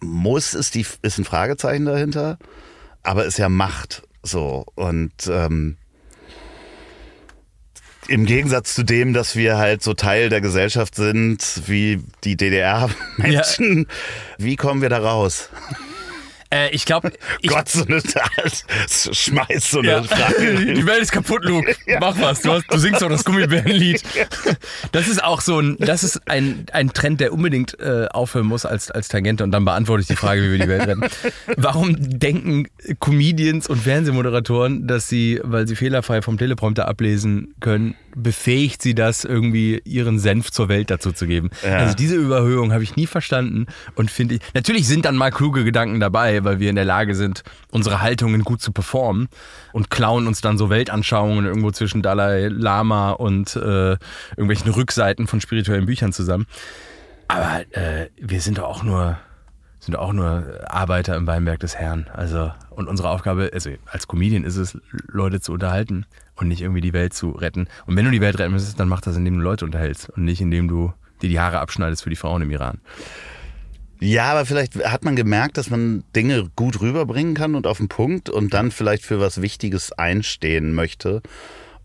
muss, 0.00 0.54
ist, 0.54 0.74
die, 0.74 0.86
ist 1.02 1.18
ein 1.18 1.24
Fragezeichen 1.24 1.84
dahinter, 1.84 2.38
aber 3.02 3.24
ist 3.24 3.38
ja 3.38 3.48
Macht 3.48 4.02
so. 4.22 4.64
Und 4.74 5.12
ähm, 5.28 5.76
im 8.08 8.26
Gegensatz 8.26 8.74
zu 8.74 8.82
dem, 8.82 9.12
dass 9.12 9.36
wir 9.36 9.58
halt 9.58 9.82
so 9.82 9.94
Teil 9.94 10.28
der 10.28 10.40
Gesellschaft 10.40 10.94
sind, 10.94 11.62
wie 11.66 12.00
die 12.24 12.36
DDR-Menschen, 12.36 13.86
wie 14.38 14.56
kommen 14.56 14.82
wir 14.82 14.88
da 14.88 14.98
raus? 14.98 15.48
Äh, 16.52 16.70
ich 16.70 16.84
glaube. 16.84 17.12
Gott, 17.46 17.68
so 17.68 17.84
eine 17.84 18.02
schmeiß 18.88 19.70
so 19.70 19.78
eine 19.78 19.88
ja. 19.88 20.02
Frage. 20.02 20.74
Die 20.74 20.86
Welt 20.86 21.00
ist 21.00 21.12
kaputt, 21.12 21.44
Luke. 21.44 21.74
Ja. 21.86 21.98
Mach 22.00 22.18
was. 22.20 22.42
Du, 22.42 22.52
hast, 22.52 22.64
du 22.70 22.78
singst 22.78 23.02
doch 23.02 23.08
das 23.08 23.24
Gummibärenlied. 23.24 24.02
Das 24.92 25.08
ist 25.08 25.22
auch 25.22 25.40
so 25.40 25.58
ein, 25.58 25.76
das 25.78 26.04
ist 26.04 26.28
ein, 26.28 26.66
ein 26.72 26.92
Trend, 26.92 27.20
der 27.20 27.32
unbedingt 27.32 27.78
äh, 27.80 28.06
aufhören 28.10 28.46
muss 28.46 28.66
als, 28.66 28.90
als 28.90 29.08
Tangente. 29.08 29.42
Und 29.42 29.50
dann 29.52 29.64
beantworte 29.64 30.02
ich 30.02 30.06
die 30.06 30.16
Frage, 30.16 30.42
wie 30.42 30.52
wir 30.52 30.58
die 30.58 30.68
Welt 30.68 30.86
retten. 30.86 31.02
Warum 31.56 31.96
denken 31.98 32.66
Comedians 33.00 33.68
und 33.68 33.78
Fernsehmoderatoren, 33.78 34.86
dass 34.86 35.08
sie, 35.08 35.40
weil 35.42 35.66
sie 35.66 35.76
fehlerfrei 35.76 36.20
vom 36.20 36.36
Teleprompter 36.36 36.88
ablesen 36.88 37.54
können, 37.60 37.94
befähigt 38.14 38.82
sie 38.82 38.94
das, 38.94 39.24
irgendwie 39.24 39.80
ihren 39.84 40.18
Senf 40.18 40.50
zur 40.50 40.68
Welt 40.68 40.90
dazu 40.90 41.12
zu 41.12 41.26
geben? 41.26 41.50
Ja. 41.64 41.78
Also 41.78 41.94
diese 41.94 42.16
Überhöhung 42.16 42.72
habe 42.72 42.82
ich 42.82 42.96
nie 42.96 43.06
verstanden 43.06 43.66
und 43.94 44.10
finde 44.10 44.36
ich, 44.36 44.40
natürlich 44.54 44.86
sind 44.86 45.04
dann 45.04 45.16
mal 45.16 45.30
kluge 45.30 45.64
Gedanken 45.64 46.00
dabei, 46.00 46.41
weil 46.44 46.60
wir 46.60 46.70
in 46.70 46.76
der 46.76 46.84
Lage 46.84 47.14
sind, 47.14 47.42
unsere 47.70 48.00
Haltungen 48.00 48.42
gut 48.42 48.60
zu 48.60 48.72
performen 48.72 49.28
und 49.72 49.90
klauen 49.90 50.26
uns 50.26 50.40
dann 50.40 50.58
so 50.58 50.70
Weltanschauungen 50.70 51.46
irgendwo 51.46 51.70
zwischen 51.70 52.02
Dalai 52.02 52.48
Lama 52.48 53.10
und 53.10 53.56
äh, 53.56 53.96
irgendwelchen 54.36 54.70
Rückseiten 54.72 55.26
von 55.26 55.40
spirituellen 55.40 55.86
Büchern 55.86 56.12
zusammen. 56.12 56.46
Aber 57.28 57.62
äh, 57.70 58.08
wir 58.20 58.40
sind 58.40 58.58
doch 58.58 58.64
auch 58.64 58.82
nur 58.82 59.18
sind 59.82 59.96
auch 59.96 60.12
nur 60.12 60.60
Arbeiter 60.68 61.16
im 61.16 61.26
Weinberg 61.26 61.58
des 61.58 61.74
Herrn. 61.74 62.06
Also, 62.12 62.52
und 62.70 62.86
unsere 62.86 63.10
Aufgabe, 63.10 63.50
also 63.52 63.70
als 63.86 64.06
Comedian 64.06 64.44
ist 64.44 64.56
es, 64.56 64.78
Leute 65.08 65.40
zu 65.40 65.52
unterhalten 65.52 66.06
und 66.36 66.46
nicht 66.46 66.62
irgendwie 66.62 66.80
die 66.80 66.92
Welt 66.92 67.14
zu 67.14 67.30
retten. 67.30 67.66
Und 67.86 67.96
wenn 67.96 68.04
du 68.04 68.12
die 68.12 68.20
Welt 68.20 68.38
retten 68.38 68.52
müsstest, 68.52 68.78
dann 68.78 68.86
mach 68.86 69.00
das, 69.00 69.16
indem 69.16 69.38
du 69.38 69.40
Leute 69.40 69.64
unterhältst 69.64 70.08
und 70.10 70.24
nicht 70.24 70.40
indem 70.40 70.68
du 70.68 70.92
dir 71.20 71.28
die 71.28 71.40
Haare 71.40 71.58
abschneidest 71.58 72.04
für 72.04 72.10
die 72.10 72.16
Frauen 72.16 72.42
im 72.42 72.50
Iran. 72.52 72.80
Ja, 74.02 74.32
aber 74.32 74.46
vielleicht 74.46 74.84
hat 74.84 75.04
man 75.04 75.14
gemerkt, 75.14 75.56
dass 75.56 75.70
man 75.70 76.02
Dinge 76.16 76.50
gut 76.56 76.80
rüberbringen 76.80 77.34
kann 77.34 77.54
und 77.54 77.68
auf 77.68 77.78
den 77.78 77.86
Punkt 77.86 78.28
und 78.28 78.52
dann 78.52 78.72
vielleicht 78.72 79.04
für 79.04 79.20
was 79.20 79.40
Wichtiges 79.40 79.92
einstehen 79.92 80.74
möchte. 80.74 81.22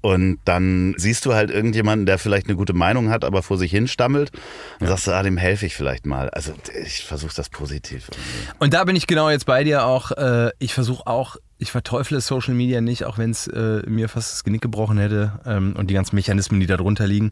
Und 0.02 0.40
dann 0.44 0.96
siehst 0.98 1.28
du 1.28 1.36
halt 1.36 1.52
irgendjemanden, 1.52 2.08
der 2.08 2.18
vielleicht 2.18 2.48
eine 2.48 2.56
gute 2.56 2.74
Meinung 2.74 3.12
hat, 3.12 3.24
aber 3.24 3.44
vor 3.44 3.60
sich 3.60 3.70
hin 3.70 3.88
stammelt. 3.88 4.32
Und 4.80 4.86
ja. 4.86 4.88
sagst 4.88 5.06
du, 5.06 5.12
ah, 5.12 5.22
dem 5.22 5.38
helfe 5.38 5.68
ich 5.68 5.76
vielleicht 5.76 6.08
mal. 6.08 6.32
Also 6.32 6.54
ich 6.84 7.04
versuche 7.04 7.36
das 7.36 7.50
positiv. 7.50 8.10
Irgendwie. 8.10 8.56
Und 8.58 8.74
da 8.74 8.84
bin 8.84 8.96
ich 8.96 9.06
genau 9.06 9.30
jetzt 9.30 9.46
bei 9.46 9.64
dir 9.64 9.86
auch. 9.86 10.12
Äh, 10.12 10.50
ich 10.58 10.74
versuche 10.74 11.06
auch, 11.06 11.36
ich 11.60 11.72
verteufle 11.72 12.20
Social 12.20 12.56
Media 12.56 12.82
nicht, 12.82 13.06
auch 13.06 13.20
wenn 13.20 13.30
es 13.30 13.46
äh, 13.48 13.84
mir 13.88 14.10
fast 14.10 14.32
das 14.32 14.44
Genick 14.44 14.62
gebrochen 14.62 14.98
hätte 14.98 15.40
ähm, 15.46 15.76
und 15.78 15.92
die 15.92 15.94
ganzen 15.94 16.16
Mechanismen, 16.16 16.60
die 16.60 16.68
da 16.68 16.78
drunter 16.78 17.06
liegen. 17.06 17.32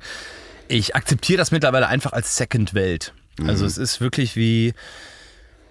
Ich 0.67 0.95
akzeptiere 0.95 1.37
das 1.37 1.49
mittlerweile 1.49 1.87
einfach 1.87 2.13
als 2.13 2.35
Second 2.37 2.75
Welt. 2.75 3.13
Also 3.41 3.63
mhm. 3.63 3.67
es 3.67 3.77
ist 3.77 4.01
wirklich 4.01 4.35
wie 4.35 4.73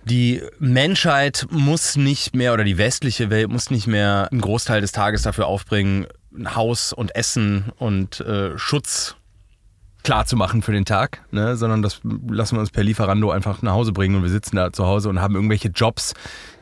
die 0.04 0.42
Menschheit 0.58 1.46
muss 1.50 1.96
nicht 1.96 2.34
mehr 2.34 2.52
oder 2.52 2.64
die 2.64 2.76
westliche 2.76 3.30
Welt 3.30 3.48
muss 3.48 3.70
nicht 3.70 3.86
mehr 3.86 4.28
einen 4.30 4.40
Großteil 4.40 4.80
des 4.80 4.92
Tages 4.92 5.22
dafür 5.22 5.46
aufbringen, 5.46 6.06
Haus 6.54 6.92
und 6.92 7.16
Essen 7.16 7.72
und 7.78 8.20
äh, 8.20 8.58
Schutz 8.58 9.16
klar 10.04 10.26
zu 10.26 10.36
machen 10.36 10.60
für 10.60 10.72
den 10.72 10.84
Tag, 10.84 11.22
ne? 11.30 11.56
sondern 11.56 11.80
das 11.80 12.00
lassen 12.28 12.56
wir 12.56 12.60
uns 12.60 12.70
per 12.70 12.84
Lieferando 12.84 13.30
einfach 13.30 13.62
nach 13.62 13.72
Hause 13.72 13.92
bringen 13.92 14.16
und 14.16 14.22
wir 14.22 14.28
sitzen 14.28 14.54
da 14.54 14.70
zu 14.70 14.84
Hause 14.84 15.08
und 15.08 15.20
haben 15.20 15.34
irgendwelche 15.34 15.68
Jobs, 15.68 16.12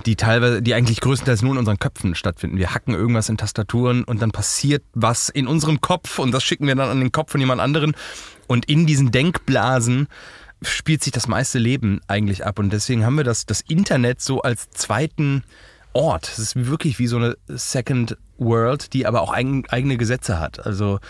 die 0.07 0.15
teilweise, 0.15 0.63
die 0.63 0.75
eigentlich 0.75 1.01
größtenteils 1.01 1.43
nur 1.43 1.53
in 1.53 1.59
unseren 1.59 1.81
Köpfen 1.81 2.15
stattfinden. 2.15 2.57
Wir 2.57 2.73
hacken 2.73 2.95
irgendwas 2.95 3.29
in 3.29 3.37
Tastaturen 3.37 4.05
und 4.05 4.23
dann 4.23 4.31
passiert 4.31 4.85
was 4.95 5.29
in 5.29 5.49
unserem 5.49 5.81
Kopf 5.81 6.21
und 6.21 6.31
das 6.31 6.45
schicken 6.45 6.69
wir 6.69 6.77
dann 6.77 6.89
an 6.89 7.01
den 7.01 7.11
Kopf 7.11 7.33
von 7.33 7.41
jemand 7.41 7.61
anderen 7.61 7.95
und 8.47 8.67
in 8.67 8.87
diesen 8.87 9.11
Denkblasen 9.11 10.07
spielt 10.63 11.03
sich 11.03 11.13
das 11.13 11.29
meiste 11.29 11.59
Leben 11.59 12.01
eigentlich 12.07 12.47
ab. 12.47 12.59
Und 12.59 12.73
deswegen 12.73 13.05
haben 13.05 13.17
wir 13.17 13.25
das, 13.25 13.47
das 13.47 13.61
Internet 13.63 14.21
so 14.21 14.43
als 14.43 14.71
zweiten 14.71 15.45
Ort. 15.93 16.29
Es 16.29 16.39
ist 16.39 16.67
wirklich 16.67 16.99
wie 16.99 17.07
so 17.07 17.17
eine 17.17 17.37
Second 17.49 18.17
World, 18.39 18.93
die 18.93 19.07
aber 19.07 19.21
auch 19.21 19.33
eigen, 19.33 19.69
eigene 19.69 19.97
Gesetze 19.97 20.41
hat. 20.41 20.65
Also 20.65 21.01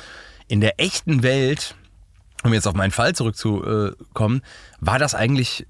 in 0.48 0.60
der 0.60 0.80
echten 0.80 1.22
Welt, 1.22 1.74
um 2.42 2.52
jetzt 2.52 2.66
auf 2.66 2.74
meinen 2.74 2.90
Fall 2.90 3.14
zurückzukommen, 3.14 4.42
war 4.80 4.98
das 4.98 5.14
eigentlich 5.14 5.66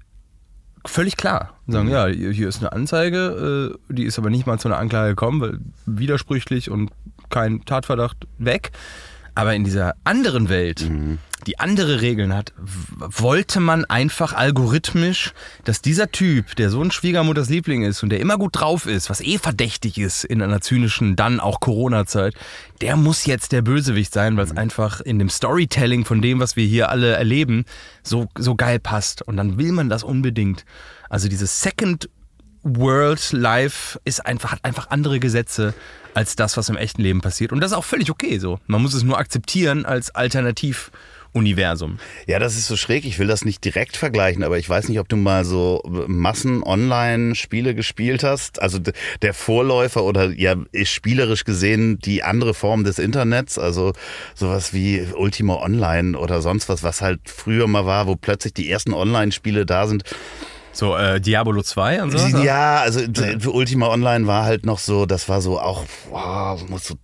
völlig 0.85 1.15
klar. 1.17 1.57
Sagen, 1.67 1.87
mhm. 1.87 1.93
ja, 1.93 2.07
hier 2.07 2.47
ist 2.47 2.59
eine 2.59 2.73
Anzeige, 2.73 3.77
äh, 3.89 3.93
die 3.93 4.03
ist 4.03 4.17
aber 4.17 4.29
nicht 4.29 4.45
mal 4.45 4.59
zu 4.59 4.67
einer 4.67 4.77
Anklage 4.77 5.09
gekommen, 5.09 5.41
weil 5.41 5.59
widersprüchlich 5.85 6.69
und 6.69 6.91
kein 7.29 7.63
Tatverdacht 7.65 8.27
weg. 8.37 8.71
Aber 9.35 9.55
in 9.55 9.63
dieser 9.63 9.95
anderen 10.03 10.49
Welt, 10.49 10.87
mhm. 10.87 11.17
die 11.47 11.59
andere 11.59 12.01
Regeln 12.01 12.33
hat, 12.33 12.53
wollte 12.57 13.59
man 13.59 13.83
einfach 13.85 14.33
algorithmisch, 14.33 15.33
dass 15.63 15.81
dieser 15.81 16.11
Typ, 16.11 16.55
der 16.55 16.69
so 16.69 16.81
ein 16.81 16.91
Schwiegermutters 16.91 17.49
Liebling 17.49 17.83
ist 17.83 18.03
und 18.03 18.09
der 18.09 18.19
immer 18.19 18.37
gut 18.37 18.59
drauf 18.59 18.85
ist, 18.85 19.09
was 19.09 19.21
eh 19.21 19.39
verdächtig 19.39 19.97
ist 19.97 20.23
in 20.23 20.41
einer 20.41 20.61
zynischen, 20.61 21.15
dann 21.15 21.39
auch 21.39 21.59
Corona-Zeit, 21.59 22.35
der 22.81 22.95
muss 22.95 23.25
jetzt 23.25 23.51
der 23.51 23.63
Bösewicht 23.63 24.13
sein, 24.13 24.37
weil 24.37 24.45
es 24.45 24.51
mhm. 24.51 24.59
einfach 24.59 25.01
in 25.01 25.17
dem 25.17 25.29
Storytelling 25.29 26.05
von 26.05 26.21
dem, 26.21 26.39
was 26.39 26.55
wir 26.55 26.65
hier 26.65 26.89
alle 26.89 27.13
erleben, 27.13 27.65
so, 28.03 28.27
so 28.37 28.55
geil 28.55 28.79
passt. 28.79 29.23
Und 29.23 29.37
dann 29.37 29.57
will 29.57 29.71
man 29.71 29.89
das 29.89 30.03
unbedingt. 30.03 30.63
Also 31.09 31.27
dieses 31.27 31.61
Second 31.61 32.09
World 32.63 33.31
Life 33.31 33.99
ist 34.05 34.25
einfach, 34.25 34.53
hat 34.53 34.59
einfach 34.63 34.89
andere 34.89 35.19
Gesetze 35.19 35.73
als 36.13 36.35
das, 36.35 36.57
was 36.57 36.69
im 36.69 36.77
echten 36.77 37.01
Leben 37.01 37.21
passiert. 37.21 37.51
Und 37.51 37.59
das 37.59 37.71
ist 37.71 37.77
auch 37.77 37.83
völlig 37.83 38.09
okay 38.09 38.37
so. 38.39 38.59
Man 38.67 38.81
muss 38.81 38.93
es 38.93 39.03
nur 39.03 39.17
akzeptieren 39.17 39.85
als 39.85 40.13
Alternativ. 40.13 40.91
Universum. 41.33 41.97
Ja, 42.27 42.37
das 42.37 42.55
ist 42.55 42.67
so 42.67 42.77
schräg. 42.77 43.05
Ich 43.05 43.17
will 43.17 43.25
das 43.25 43.43
nicht 43.43 43.65
direkt 43.65 43.97
vergleichen, 43.97 44.43
aber 44.43 44.59
ich 44.59 44.69
weiß 44.69 44.87
nicht, 44.87 44.99
ob 44.99 45.09
du 45.09 45.15
mal 45.15 45.43
so 45.45 45.81
Massen-Online-Spiele 46.07 47.73
gespielt 47.73 48.23
hast. 48.23 48.61
Also 48.61 48.77
der 49.21 49.33
Vorläufer 49.33 50.03
oder 50.03 50.29
ja, 50.29 50.55
ist 50.71 50.91
spielerisch 50.91 51.43
gesehen 51.43 51.97
die 51.97 52.21
andere 52.21 52.53
Form 52.53 52.83
des 52.83 52.99
Internets. 52.99 53.57
Also 53.57 53.93
sowas 54.35 54.73
wie 54.73 55.07
Ultima 55.15 55.55
Online 55.55 56.17
oder 56.17 56.41
sonst 56.43 56.69
was, 56.69 56.83
was 56.83 57.01
halt 57.01 57.21
früher 57.25 57.65
mal 57.67 57.87
war, 57.87 58.05
wo 58.05 58.15
plötzlich 58.15 58.53
die 58.53 58.69
ersten 58.69 58.93
Online-Spiele 58.93 59.65
da 59.65 59.87
sind 59.87 60.03
so 60.73 60.97
äh, 60.97 61.21
Diablo 61.21 61.61
2 61.61 62.03
und 62.03 62.11
so? 62.11 62.37
Ja, 62.37 62.81
also 62.81 62.99
ja. 62.99 63.35
Ultima 63.47 63.87
Online 63.87 64.27
war 64.27 64.43
halt 64.43 64.65
noch 64.65 64.79
so, 64.79 65.05
das 65.05 65.29
war 65.29 65.41
so 65.41 65.59
auch, 65.59 65.85
wow, 66.09 66.59
muss 66.67 66.87
so 66.87 66.95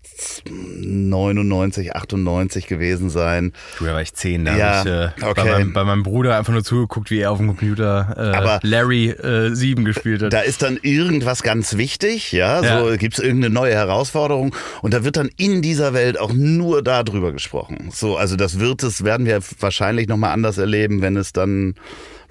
99, 0.49 1.95
98 1.95 2.67
gewesen 2.67 3.09
sein. 3.09 3.53
Früher 3.75 3.93
war 3.93 4.01
ich 4.01 4.13
10, 4.13 4.45
da 4.45 4.57
ja, 4.57 4.65
habe 4.65 5.13
ich 5.17 5.23
äh, 5.23 5.27
okay. 5.27 5.33
bei, 5.35 5.51
meinem, 5.51 5.73
bei, 5.73 5.83
meinem, 5.83 6.03
Bruder 6.03 6.38
einfach 6.38 6.51
nur 6.51 6.63
zugeguckt, 6.63 7.11
wie 7.11 7.19
er 7.19 7.31
auf 7.31 7.38
dem 7.38 7.47
Computer 7.47 8.59
äh, 8.61 8.67
Larry 8.67 9.09
äh, 9.09 9.53
7 9.53 9.85
gespielt 9.85 10.23
hat. 10.23 10.33
Da 10.33 10.41
ist 10.41 10.63
dann 10.63 10.79
irgendwas 10.81 11.43
ganz 11.43 11.77
wichtig, 11.77 12.31
ja, 12.31 12.59
so 12.59 12.89
ja. 12.89 12.95
gibt 12.95 13.17
es 13.17 13.23
irgendeine 13.23 13.53
neue 13.53 13.73
Herausforderung 13.73 14.55
und 14.81 14.93
da 14.93 15.03
wird 15.03 15.17
dann 15.17 15.29
in 15.38 15.61
dieser 15.61 15.93
Welt 15.93 16.19
auch 16.19 16.33
nur 16.33 16.81
darüber 16.81 17.31
gesprochen. 17.31 17.89
So, 17.93 18.17
also 18.17 18.35
das 18.35 18.59
wird 18.59 18.81
es, 18.83 19.03
werden 19.03 19.27
wir 19.27 19.39
wahrscheinlich 19.59 20.07
nochmal 20.07 20.31
anders 20.31 20.57
erleben, 20.57 21.01
wenn 21.01 21.15
es 21.15 21.33
dann 21.33 21.75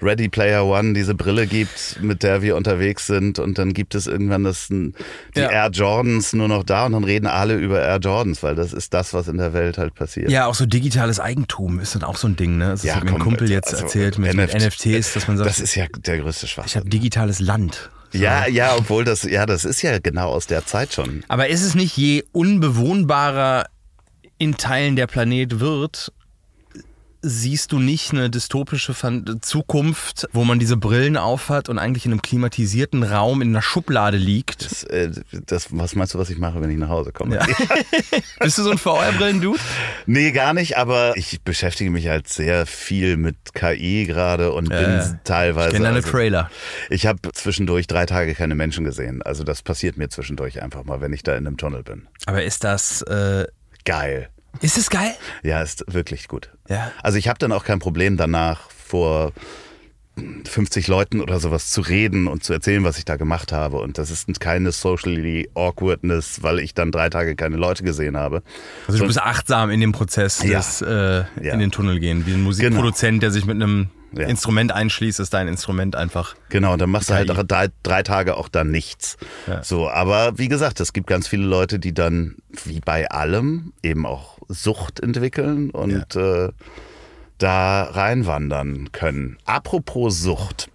Ready 0.01 0.29
Player 0.29 0.65
One 0.65 0.93
diese 0.93 1.15
Brille 1.15 1.47
gibt, 1.47 2.01
mit 2.01 2.23
der 2.23 2.41
wir 2.41 2.55
unterwegs 2.55 3.07
sind 3.07 3.39
und 3.39 3.57
dann 3.57 3.73
gibt 3.73 3.95
es 3.95 4.07
irgendwann 4.07 4.43
das, 4.43 4.67
die 4.69 4.93
ja. 5.35 5.49
Air 5.49 5.69
Jordans 5.71 6.33
nur 6.33 6.47
noch 6.47 6.63
da 6.63 6.85
und 6.85 6.93
dann 6.93 7.03
reden 7.03 7.27
alle 7.27 7.55
über 7.55 7.81
Air 7.81 7.99
Jordans, 7.99 8.41
weil 8.43 8.55
das 8.55 8.73
ist 8.73 8.93
das, 8.93 9.13
was 9.13 9.27
in 9.27 9.37
der 9.37 9.53
Welt 9.53 9.77
halt 9.77 9.95
passiert. 9.95 10.29
Ja, 10.31 10.45
auch 10.45 10.55
so 10.55 10.65
digitales 10.65 11.19
Eigentum 11.19 11.79
ist 11.79 11.95
dann 11.95 12.03
auch 12.03 12.17
so 12.17 12.27
ein 12.27 12.35
Ding, 12.35 12.57
ne? 12.57 12.69
Das 12.69 12.83
ja, 12.83 12.95
hat 12.95 13.03
mir 13.03 13.11
ein 13.11 13.19
Kumpel 13.19 13.49
jetzt 13.49 13.73
also 13.73 13.83
erzählt 13.85 14.17
mit, 14.17 14.33
NFT, 14.33 14.53
mit 14.53 14.63
NFTs, 14.63 15.13
dass 15.13 15.27
man 15.27 15.37
sagt, 15.37 15.49
das 15.49 15.59
ist 15.59 15.75
ja 15.75 15.85
der 15.87 16.19
größte 16.19 16.47
Schwachsinn. 16.47 16.69
Ich 16.69 16.77
habe 16.77 16.89
digitales 16.89 17.39
Land. 17.39 17.89
So. 18.11 18.19
Ja, 18.19 18.47
ja, 18.47 18.75
obwohl 18.75 19.03
das, 19.03 19.23
ja, 19.23 19.45
das 19.45 19.65
ist 19.65 19.81
ja 19.81 19.99
genau 19.99 20.29
aus 20.29 20.47
der 20.47 20.65
Zeit 20.65 20.93
schon. 20.93 21.23
Aber 21.27 21.47
ist 21.49 21.61
es 21.61 21.75
nicht 21.75 21.95
je 21.95 22.23
unbewohnbarer 22.31 23.65
in 24.39 24.57
Teilen 24.57 24.95
der 24.95 25.05
Planet 25.05 25.59
wird, 25.59 26.11
siehst 27.21 27.71
du 27.71 27.79
nicht 27.79 28.11
eine 28.11 28.29
dystopische 28.29 28.95
Zukunft, 29.41 30.27
wo 30.31 30.43
man 30.43 30.59
diese 30.59 30.77
Brillen 30.77 31.17
aufhat 31.17 31.69
und 31.69 31.77
eigentlich 31.77 32.05
in 32.05 32.11
einem 32.11 32.21
klimatisierten 32.21 33.03
Raum 33.03 33.41
in 33.41 33.49
einer 33.49 33.61
Schublade 33.61 34.17
liegt? 34.17 34.65
Das, 34.65 34.83
äh, 34.83 35.11
das, 35.45 35.67
was 35.71 35.95
meinst 35.95 36.13
du, 36.13 36.19
was 36.19 36.29
ich 36.29 36.37
mache, 36.37 36.61
wenn 36.61 36.69
ich 36.69 36.77
nach 36.77 36.89
Hause 36.89 37.11
komme? 37.11 37.35
Ja. 37.35 37.45
Bist 38.39 38.57
du 38.57 38.63
so 38.63 38.71
ein 38.71 38.77
VR-Brillen-Dude? 38.77 39.59
Nee, 40.05 40.31
gar 40.31 40.53
nicht, 40.53 40.77
aber 40.77 41.13
ich 41.17 41.41
beschäftige 41.41 41.89
mich 41.89 42.07
halt 42.07 42.27
sehr 42.29 42.65
viel 42.65 43.17
mit 43.17 43.53
KI 43.53 44.05
gerade 44.05 44.51
und 44.51 44.71
äh, 44.71 44.79
bin 44.79 45.19
teilweise. 45.23 45.67
Ich 45.67 45.73
kenne 45.73 45.85
deine 45.85 45.97
also, 45.97 46.09
Trailer. 46.11 46.49
Ich 46.89 47.05
habe 47.05 47.19
zwischendurch 47.33 47.87
drei 47.87 48.05
Tage 48.05 48.33
keine 48.33 48.55
Menschen 48.55 48.85
gesehen. 48.85 49.21
Also 49.21 49.43
das 49.43 49.61
passiert 49.61 49.97
mir 49.97 50.09
zwischendurch 50.09 50.61
einfach 50.61 50.85
mal, 50.85 51.01
wenn 51.01 51.13
ich 51.13 51.23
da 51.23 51.35
in 51.35 51.45
einem 51.45 51.57
Tunnel 51.57 51.83
bin. 51.83 52.07
Aber 52.25 52.43
ist 52.43 52.63
das 52.63 53.01
äh, 53.03 53.45
geil? 53.83 54.29
Ist 54.61 54.77
es 54.77 54.89
geil? 54.89 55.13
Ja, 55.43 55.61
ist 55.61 55.83
wirklich 55.87 56.27
gut. 56.27 56.49
Ja. 56.67 56.91
Also 57.03 57.17
ich 57.17 57.27
habe 57.27 57.39
dann 57.39 57.51
auch 57.51 57.63
kein 57.63 57.79
Problem 57.79 58.17
danach 58.17 58.69
vor 58.71 59.31
50 60.45 60.87
Leuten 60.87 61.21
oder 61.21 61.39
sowas 61.39 61.69
zu 61.71 61.79
reden 61.81 62.27
und 62.27 62.43
zu 62.43 62.51
erzählen, 62.51 62.83
was 62.83 62.97
ich 62.97 63.05
da 63.05 63.15
gemacht 63.15 63.53
habe. 63.53 63.77
Und 63.77 63.97
das 63.97 64.11
ist 64.11 64.39
keine 64.41 64.71
socially 64.73 65.49
awkwardness, 65.53 66.43
weil 66.43 66.59
ich 66.59 66.73
dann 66.73 66.91
drei 66.91 67.09
Tage 67.09 67.35
keine 67.35 67.55
Leute 67.55 67.83
gesehen 67.83 68.17
habe. 68.17 68.43
Also 68.87 68.99
du 68.99 69.07
bist 69.07 69.21
achtsam 69.21 69.69
in 69.69 69.79
dem 69.79 69.93
Prozess 69.93 70.43
Ja. 70.43 70.57
des 70.59 70.81
äh, 70.81 71.23
Ja. 71.41 71.53
in 71.53 71.59
den 71.59 71.71
Tunnel 71.71 71.99
gehen. 71.99 72.25
Wie 72.25 72.33
ein 72.33 72.43
Musikproduzent, 72.43 73.23
der 73.23 73.31
sich 73.31 73.45
mit 73.45 73.55
einem 73.55 73.89
Ja. 74.11 74.27
Instrument 74.27 74.71
einschließt, 74.71 75.19
ist 75.19 75.33
dein 75.33 75.47
Instrument 75.47 75.95
einfach. 75.95 76.35
Genau, 76.49 76.77
dann 76.77 76.89
machst 76.89 77.09
du 77.09 77.13
halt 77.13 77.29
drei, 77.47 77.67
drei 77.83 78.03
Tage 78.03 78.37
auch 78.37 78.49
dann 78.49 78.71
nichts. 78.71 79.17
Ja. 79.47 79.63
So, 79.63 79.89
aber 79.89 80.37
wie 80.37 80.47
gesagt, 80.47 80.79
es 80.79 80.93
gibt 80.93 81.07
ganz 81.07 81.27
viele 81.27 81.45
Leute, 81.45 81.79
die 81.79 81.93
dann, 81.93 82.37
wie 82.65 82.79
bei 82.79 83.09
allem, 83.09 83.73
eben 83.83 84.05
auch 84.05 84.39
Sucht 84.47 84.99
entwickeln 84.99 85.69
und 85.69 86.15
äh, 86.15 86.49
da 87.37 87.83
reinwandern 87.83 88.91
können. 88.91 89.37
Apropos 89.45 90.21
Sucht. 90.21 90.69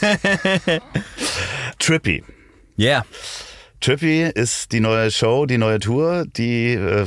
Trippy. 1.78 2.24
Yeah. 2.78 3.04
Trippy 3.80 4.22
ist 4.22 4.70
die 4.72 4.80
neue 4.80 5.10
Show, 5.10 5.46
die 5.46 5.58
neue 5.58 5.80
Tour, 5.80 6.24
die 6.24 6.74
äh, 6.74 7.06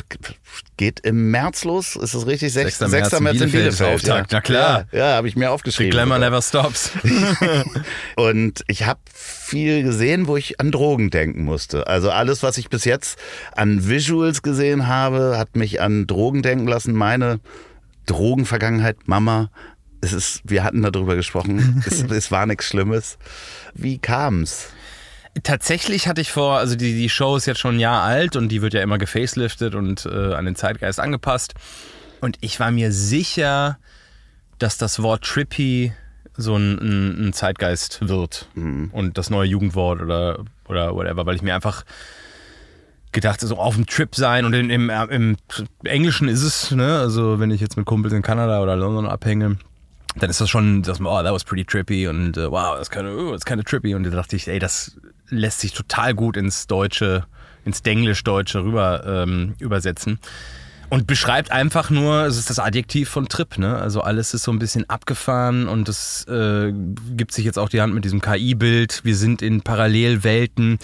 geht 0.77 0.99
im 1.01 1.31
März 1.31 1.63
los. 1.63 1.95
Ist 1.95 2.13
das 2.13 2.25
richtig? 2.25 2.53
6. 2.53 2.79
6. 2.79 2.91
6. 2.91 3.19
März 3.19 3.41
in 3.41 3.51
Bielefeld. 3.51 3.95
Auftakt, 3.95 4.31
ja. 4.31 4.37
na 4.37 4.41
klar. 4.41 4.87
Ja, 4.91 4.99
ja 4.99 5.15
habe 5.15 5.27
ich 5.27 5.35
mir 5.35 5.45
The 5.45 5.49
aufgeschrieben. 5.49 5.91
Glamour 5.91 6.19
never 6.19 6.41
stops. 6.41 6.91
Und 8.15 8.63
ich 8.67 8.85
habe 8.85 8.99
viel 9.13 9.83
gesehen, 9.83 10.27
wo 10.27 10.37
ich 10.37 10.59
an 10.59 10.71
Drogen 10.71 11.09
denken 11.09 11.43
musste. 11.43 11.87
Also 11.87 12.09
alles, 12.09 12.43
was 12.43 12.57
ich 12.57 12.69
bis 12.69 12.85
jetzt 12.85 13.17
an 13.55 13.87
Visuals 13.87 14.41
gesehen 14.41 14.87
habe, 14.87 15.37
hat 15.37 15.55
mich 15.55 15.81
an 15.81 16.07
Drogen 16.07 16.41
denken 16.41 16.67
lassen. 16.67 16.93
Meine 16.93 17.39
Drogenvergangenheit, 18.05 19.07
Mama, 19.07 19.49
es 20.01 20.13
ist, 20.13 20.41
wir 20.43 20.63
hatten 20.63 20.81
darüber 20.81 21.15
gesprochen, 21.15 21.83
es, 21.87 22.03
es 22.09 22.31
war 22.31 22.45
nichts 22.45 22.65
Schlimmes. 22.65 23.17
Wie 23.73 23.97
kam's? 23.97 24.67
Tatsächlich 25.43 26.07
hatte 26.07 26.21
ich 26.21 26.31
vor, 26.31 26.57
also 26.57 26.75
die, 26.75 26.95
die 26.95 27.09
Show 27.09 27.35
ist 27.35 27.45
jetzt 27.45 27.59
schon 27.59 27.75
ein 27.75 27.79
Jahr 27.79 28.03
alt 28.03 28.35
und 28.35 28.49
die 28.49 28.61
wird 28.61 28.73
ja 28.73 28.81
immer 28.81 28.97
gefaceliftet 28.97 29.75
und 29.75 30.05
äh, 30.05 30.33
an 30.33 30.45
den 30.45 30.55
Zeitgeist 30.55 30.99
angepasst. 30.99 31.53
Und 32.21 32.37
ich 32.41 32.59
war 32.59 32.71
mir 32.71 32.91
sicher, 32.91 33.77
dass 34.59 34.77
das 34.77 35.01
Wort 35.01 35.25
Trippy 35.25 35.91
so 36.37 36.55
ein, 36.55 37.27
ein, 37.27 37.33
Zeitgeist 37.33 38.07
wird 38.07 38.49
und 38.55 39.17
das 39.17 39.29
neue 39.29 39.47
Jugendwort 39.47 40.01
oder, 40.01 40.43
oder 40.67 40.93
whatever, 40.93 41.25
weil 41.25 41.35
ich 41.35 41.41
mir 41.41 41.55
einfach 41.55 41.85
gedacht, 43.13 43.39
so 43.39 43.57
auf 43.57 43.75
dem 43.75 43.85
Trip 43.85 44.13
sein 44.13 44.43
und 44.43 44.53
in, 44.53 44.69
im, 44.69 44.89
im 44.89 45.37
Englischen 45.83 46.27
ist 46.27 46.43
es, 46.43 46.71
ne, 46.71 46.99
also 46.99 47.39
wenn 47.39 47.51
ich 47.51 47.61
jetzt 47.61 47.77
mit 47.77 47.85
Kumpels 47.85 48.13
in 48.13 48.21
Kanada 48.21 48.61
oder 48.61 48.75
London 48.75 49.05
abhänge, 49.05 49.57
dann 50.17 50.29
ist 50.29 50.41
das 50.41 50.49
schon, 50.49 50.81
dass 50.81 50.99
man, 50.99 51.11
oh, 51.11 51.23
that 51.23 51.33
was 51.33 51.43
pretty 51.43 51.65
trippy 51.65 52.07
und 52.07 52.37
äh, 52.37 52.49
wow, 52.49 52.77
das 52.77 52.89
kind 52.89 53.05
of, 53.05 53.17
oh, 53.17 53.37
kind 53.37 53.59
of 53.59 53.65
trippy 53.65 53.95
und 53.95 54.03
da 54.03 54.09
dachte 54.11 54.35
ich, 54.35 54.47
ey, 54.47 54.59
das 54.59 54.97
lässt 55.29 55.59
sich 55.59 55.73
total 55.73 56.13
gut 56.13 56.37
ins 56.37 56.67
Deutsche, 56.67 57.25
ins 57.65 57.81
Denglisch-Deutsche 57.81 58.63
rüber 58.63 59.03
ähm, 59.05 59.55
übersetzen. 59.59 60.19
Und 60.89 61.07
beschreibt 61.07 61.51
einfach 61.51 61.89
nur, 61.89 62.25
es 62.25 62.37
ist 62.37 62.51
das 62.51 62.59
Adjektiv 62.59 63.09
von 63.09 63.27
Trip, 63.27 63.57
ne? 63.57 63.75
Also 63.75 64.01
alles 64.01 64.35
ist 64.35 64.43
so 64.43 64.51
ein 64.51 64.59
bisschen 64.59 64.87
abgefahren 64.87 65.67
und 65.67 65.89
es 65.89 66.25
äh, 66.27 66.71
gibt 67.17 67.31
sich 67.33 67.43
jetzt 67.43 67.57
auch 67.57 67.69
die 67.69 67.81
Hand 67.81 67.95
mit 67.95 68.05
diesem 68.05 68.21
KI-Bild. 68.21 69.01
Wir 69.03 69.15
sind 69.15 69.41
in 69.41 69.61
Parallelwelten 69.61 70.77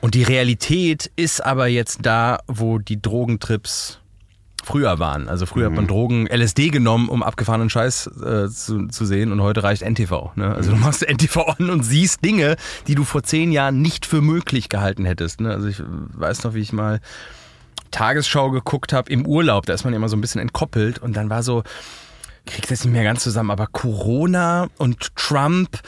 und 0.00 0.14
die 0.14 0.24
Realität 0.24 1.12
ist 1.14 1.44
aber 1.44 1.68
jetzt 1.68 2.00
da, 2.02 2.40
wo 2.48 2.78
die 2.78 3.00
Drogentrips 3.00 4.00
früher 4.66 4.98
waren. 4.98 5.28
Also 5.28 5.46
früher 5.46 5.66
hat 5.66 5.74
man 5.74 5.86
Drogen, 5.86 6.26
LSD 6.26 6.70
genommen, 6.70 7.08
um 7.08 7.22
abgefahrenen 7.22 7.70
Scheiß 7.70 8.08
äh, 8.20 8.48
zu, 8.48 8.88
zu 8.88 9.06
sehen 9.06 9.30
und 9.30 9.40
heute 9.40 9.62
reicht 9.62 9.82
NTV. 9.82 10.32
Ne? 10.34 10.52
Also 10.52 10.72
du 10.72 10.76
machst 10.76 11.08
NTV 11.08 11.56
an 11.58 11.70
und 11.70 11.84
siehst 11.84 12.24
Dinge, 12.24 12.56
die 12.88 12.96
du 12.96 13.04
vor 13.04 13.22
zehn 13.22 13.52
Jahren 13.52 13.80
nicht 13.80 14.06
für 14.06 14.20
möglich 14.20 14.68
gehalten 14.68 15.04
hättest. 15.04 15.40
Ne? 15.40 15.50
Also 15.50 15.68
ich 15.68 15.80
weiß 15.86 16.42
noch, 16.42 16.54
wie 16.54 16.60
ich 16.60 16.72
mal 16.72 17.00
Tagesschau 17.92 18.50
geguckt 18.50 18.92
habe 18.92 19.08
im 19.10 19.24
Urlaub, 19.24 19.66
da 19.66 19.72
ist 19.72 19.84
man 19.84 19.94
immer 19.94 20.08
so 20.08 20.16
ein 20.16 20.20
bisschen 20.20 20.40
entkoppelt 20.40 20.98
und 20.98 21.16
dann 21.16 21.30
war 21.30 21.44
so, 21.44 21.62
kriegt 22.44 22.68
das 22.68 22.84
nicht 22.84 22.92
mehr 22.92 23.04
ganz 23.04 23.22
zusammen, 23.22 23.52
aber 23.52 23.68
Corona 23.68 24.66
und 24.78 25.14
Trump 25.14 25.80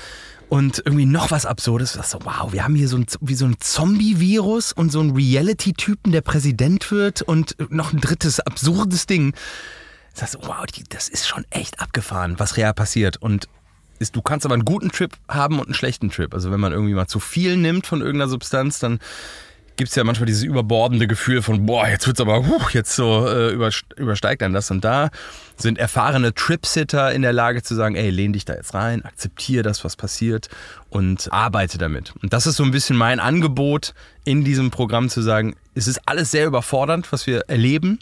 und 0.49 0.83
irgendwie 0.85 1.07
noch 1.07 1.31
was 1.31 1.47
Absurdes. 1.47 1.93
Dachte 1.93 2.09
so, 2.09 2.19
wow, 2.25 2.53
wir 2.53 2.65
haben 2.65 2.75
hier 2.75 2.89
so 2.89 2.97
ein, 2.97 3.07
wie 3.21 3.35
so 3.35 3.45
ein 3.45 3.57
Zombie-Virus 3.61 4.73
und 4.73 4.91
so 4.91 5.01
einen 5.01 5.15
Reality-Typen, 5.15 6.13
der 6.13 6.23
Präsident 6.23 6.91
wird 6.91 7.23
und 7.23 7.57
noch 7.71 7.93
ein 7.93 8.01
drittes 8.01 8.41
absurdes 8.41 9.07
Ding. 9.07 9.35
Dachte 10.19 10.39
so, 10.41 10.49
wow, 10.49 10.65
die, 10.67 10.85
das 10.89 11.09
ist 11.09 11.29
schon 11.29 11.45
echt 11.51 11.81
abgefahren, 11.81 12.39
was 12.39 12.57
real 12.57 12.75
passiert. 12.75 13.17
Und 13.19 13.49
ist, 13.99 14.17
du 14.17 14.23
kannst 14.23 14.47
aber 14.47 14.55
einen 14.55 14.65
guten 14.65 14.91
Trip 14.91 15.13
haben 15.29 15.59
und 15.59 15.67
einen 15.67 15.75
schlechten 15.75 16.11
Trip. 16.11 16.33
Also 16.33 16.51
wenn 16.51 16.61
man 16.61 16.73
irgendwie 16.73 16.95
mal 16.95 17.09
zu 17.09 17.21
viel 17.21 17.57
nimmt 17.57 17.87
von 17.87 18.01
irgendeiner 18.01 18.29
Substanz, 18.29 18.79
dann 18.79 19.01
gibt 19.79 19.89
es 19.89 19.97
ja 19.97 20.05
manchmal 20.05 20.27
dieses 20.27 20.43
überbordende 20.43 21.07
Gefühl 21.07 21.41
von, 21.41 21.65
boah, 21.65 21.89
jetzt 21.89 22.07
wird's 22.07 22.21
aber, 22.21 22.47
huh, 22.47 22.61
jetzt 22.73 22.95
so 22.95 23.27
äh, 23.27 23.55
überst- 23.55 23.97
übersteigt 23.97 24.43
dann 24.43 24.53
das. 24.53 24.71
Und 24.71 24.85
da 24.85 25.09
sind 25.57 25.79
erfahrene 25.79 26.35
Tripsitter 26.35 27.13
in 27.13 27.23
der 27.23 27.33
Lage 27.33 27.63
zu 27.63 27.75
sagen, 27.75 27.95
ey, 27.95 28.11
lehn 28.11 28.35
dich 28.35 28.45
da 28.45 28.55
jetzt 28.55 28.75
rein, 28.75 29.05
akzeptiere 29.05 29.63
das, 29.63 29.85
was 29.85 29.97
passiert 29.97 30.49
und 30.91 31.33
arbeite 31.33 31.79
damit. 31.79 32.13
Und 32.23 32.33
das 32.33 32.47
ist 32.47 32.57
so 32.57 32.65
ein 32.65 32.73
bisschen 32.73 32.97
mein 32.97 33.21
Angebot 33.21 33.95
in 34.25 34.45
diesem 34.45 34.71
Programm 34.71 35.09
zu 35.09 35.23
sagen, 35.23 35.55
es 35.75 35.87
ist 35.87 36.01
alles 36.07 36.33
sehr 36.33 36.47
überfordernd, 36.47 37.11
was 37.13 37.27
wir 37.27 37.49
erleben, 37.49 38.01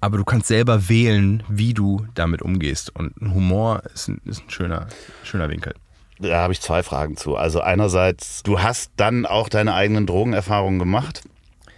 aber 0.00 0.16
du 0.16 0.24
kannst 0.24 0.48
selber 0.48 0.88
wählen, 0.88 1.42
wie 1.48 1.74
du 1.74 2.06
damit 2.14 2.42
umgehst. 2.42 2.94
Und 2.96 3.14
Humor 3.20 3.82
ist 3.94 4.08
ein, 4.08 4.20
ist 4.24 4.42
ein 4.44 4.50
schöner, 4.50 4.88
schöner 5.22 5.48
Winkel. 5.48 5.74
Da 6.22 6.38
habe 6.42 6.52
ich 6.52 6.60
zwei 6.60 6.82
Fragen 6.82 7.16
zu. 7.16 7.36
Also 7.36 7.60
einerseits, 7.60 8.42
du 8.42 8.60
hast 8.60 8.90
dann 8.96 9.26
auch 9.26 9.48
deine 9.48 9.74
eigenen 9.74 10.06
Drogenerfahrungen 10.06 10.78
gemacht. 10.78 11.22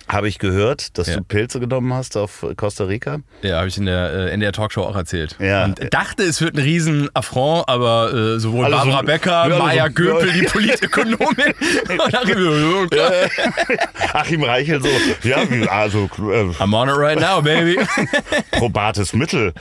Habe 0.07 0.28
ich 0.28 0.38
gehört, 0.38 0.98
dass 0.98 1.07
Ja. 1.07 1.16
du 1.16 1.22
Pilze 1.24 1.61
genommen 1.61 1.94
hast 1.94 2.18
auf 2.18 2.44
Costa 2.59 2.85
Rica? 2.85 3.20
Ja, 3.40 3.57
habe 3.57 3.68
ich 3.68 3.78
in 3.78 3.87
der 3.87 4.12
äh, 4.12 4.30
NDR 4.33 4.52
Talkshow 4.52 4.83
auch 4.83 4.96
erzählt. 4.96 5.35
Ja. 5.38 5.64
Und 5.64 5.80
dachte, 5.94 6.24
es 6.24 6.42
wird 6.42 6.57
ein 6.57 6.62
riesen 6.62 7.09
Affront, 7.14 7.66
aber 7.70 8.12
äh, 8.12 8.38
sowohl 8.38 8.66
Alle 8.66 8.74
so- 8.76 8.83
Barbara 8.83 9.00
Becker, 9.02 9.30
ja, 9.30 9.40
alle 9.44 9.57
so- 9.57 9.62
Maya 9.62 9.88
Göpel, 9.88 10.30
die 10.30 10.42
Politökonomin, 10.42 11.54
und 11.88 12.14
Achim. 12.14 12.88
Achim 14.12 14.42
Reichel 14.42 14.83
so, 14.83 14.88
ja, 15.26 15.38
also 15.70 16.04
äh, 16.18 16.50
I'm 16.62 16.74
on 16.76 16.90
it 16.90 16.96
right 16.98 17.18
now, 17.18 17.40
baby. 17.40 17.78
probates 18.52 19.14
Mittel. 19.14 19.54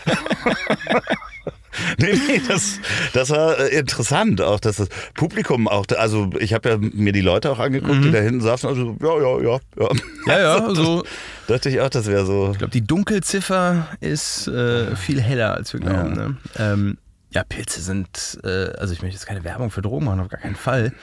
Nee, 1.97 2.19
nee, 2.27 2.41
das, 2.47 2.79
das 3.13 3.29
war 3.29 3.59
äh, 3.59 3.77
interessant, 3.77 4.41
auch 4.41 4.59
dass 4.59 4.77
das 4.77 4.89
Publikum 5.13 5.67
auch, 5.67 5.85
also 5.97 6.29
ich 6.39 6.53
habe 6.53 6.69
ja 6.69 6.77
mir 6.77 7.11
die 7.11 7.21
Leute 7.21 7.51
auch 7.51 7.59
angeguckt, 7.59 8.03
die 8.03 8.11
da 8.11 8.19
hinten 8.19 8.41
saßen, 8.41 8.69
also 8.69 8.97
ja, 9.01 9.19
ja, 9.19 9.41
ja, 9.41 9.59
ja. 9.79 9.93
Mhm. 9.93 10.01
ja, 10.27 10.39
ja, 10.39 10.55
also 10.67 11.03
Dachte 11.47 11.69
ich 11.69 11.81
auch, 11.81 11.89
das 11.89 12.07
wäre 12.07 12.25
so. 12.25 12.51
Ich 12.51 12.57
glaube, 12.57 12.71
die 12.71 12.85
Dunkelziffer 12.85 13.87
ist 13.99 14.47
äh, 14.47 14.95
viel 14.95 15.21
heller, 15.21 15.53
als 15.53 15.73
wir 15.73 15.81
glauben. 15.81 16.15
Ja, 16.15 16.27
ne? 16.27 16.37
ähm, 16.57 16.97
ja 17.31 17.43
Pilze 17.43 17.81
sind, 17.81 18.39
äh, 18.43 18.69
also 18.77 18.93
ich 18.93 19.01
möchte 19.01 19.15
jetzt 19.15 19.25
keine 19.25 19.43
Werbung 19.43 19.69
für 19.69 19.81
Drogen 19.81 20.05
machen, 20.05 20.21
auf 20.21 20.29
gar 20.29 20.39
keinen 20.39 20.55
Fall. 20.55 20.93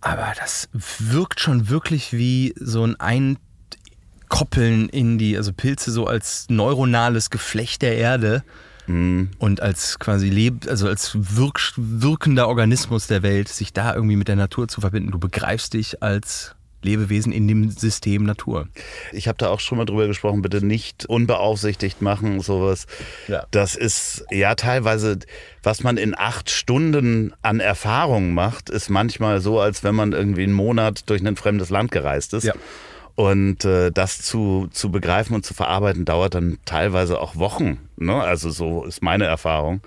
Aber 0.00 0.32
das 0.38 0.68
wirkt 0.72 1.40
schon 1.40 1.68
wirklich 1.68 2.12
wie 2.12 2.54
so 2.60 2.84
ein 2.84 2.94
Einkoppeln 3.00 4.88
in 4.88 5.18
die, 5.18 5.36
also 5.36 5.52
Pilze 5.52 5.90
so 5.90 6.06
als 6.06 6.46
neuronales 6.48 7.30
Geflecht 7.30 7.82
der 7.82 7.96
Erde 7.96 8.44
und 8.86 9.60
als 9.60 9.98
quasi 9.98 10.28
leb, 10.28 10.66
also 10.68 10.88
als 10.88 11.12
wirk, 11.14 11.72
wirkender 11.76 12.48
Organismus 12.48 13.06
der 13.06 13.22
Welt, 13.22 13.48
sich 13.48 13.72
da 13.72 13.94
irgendwie 13.94 14.16
mit 14.16 14.28
der 14.28 14.36
Natur 14.36 14.68
zu 14.68 14.80
verbinden. 14.80 15.10
Du 15.10 15.18
begreifst 15.18 15.74
dich 15.74 16.02
als 16.02 16.54
Lebewesen 16.84 17.32
in 17.32 17.48
dem 17.48 17.70
System 17.70 18.24
Natur. 18.24 18.68
Ich 19.12 19.26
habe 19.26 19.38
da 19.38 19.48
auch 19.48 19.60
schon 19.60 19.78
mal 19.78 19.86
drüber 19.86 20.06
gesprochen, 20.06 20.42
bitte 20.42 20.64
nicht 20.64 21.06
unbeaufsichtigt 21.06 22.02
machen, 22.02 22.40
sowas. 22.40 22.86
Ja. 23.26 23.46
Das 23.50 23.74
ist 23.74 24.24
ja 24.30 24.54
teilweise, 24.54 25.18
was 25.62 25.82
man 25.82 25.96
in 25.96 26.14
acht 26.16 26.50
Stunden 26.50 27.32
an 27.42 27.60
Erfahrung 27.60 28.34
macht, 28.34 28.70
ist 28.70 28.90
manchmal 28.90 29.40
so, 29.40 29.60
als 29.60 29.82
wenn 29.82 29.94
man 29.94 30.12
irgendwie 30.12 30.42
einen 30.42 30.52
Monat 30.52 31.08
durch 31.08 31.26
ein 31.26 31.36
fremdes 31.36 31.70
Land 31.70 31.90
gereist 31.90 32.34
ist. 32.34 32.44
Ja. 32.44 32.54
Und 33.16 33.64
äh, 33.64 33.92
das 33.92 34.22
zu, 34.22 34.68
zu 34.72 34.90
begreifen 34.90 35.34
und 35.34 35.46
zu 35.46 35.54
verarbeiten, 35.54 36.04
dauert 36.04 36.34
dann 36.34 36.58
teilweise 36.64 37.20
auch 37.20 37.36
Wochen. 37.36 37.78
Ne? 37.96 38.20
Also 38.20 38.50
so 38.50 38.84
ist 38.84 39.02
meine 39.02 39.24
Erfahrung. 39.24 39.80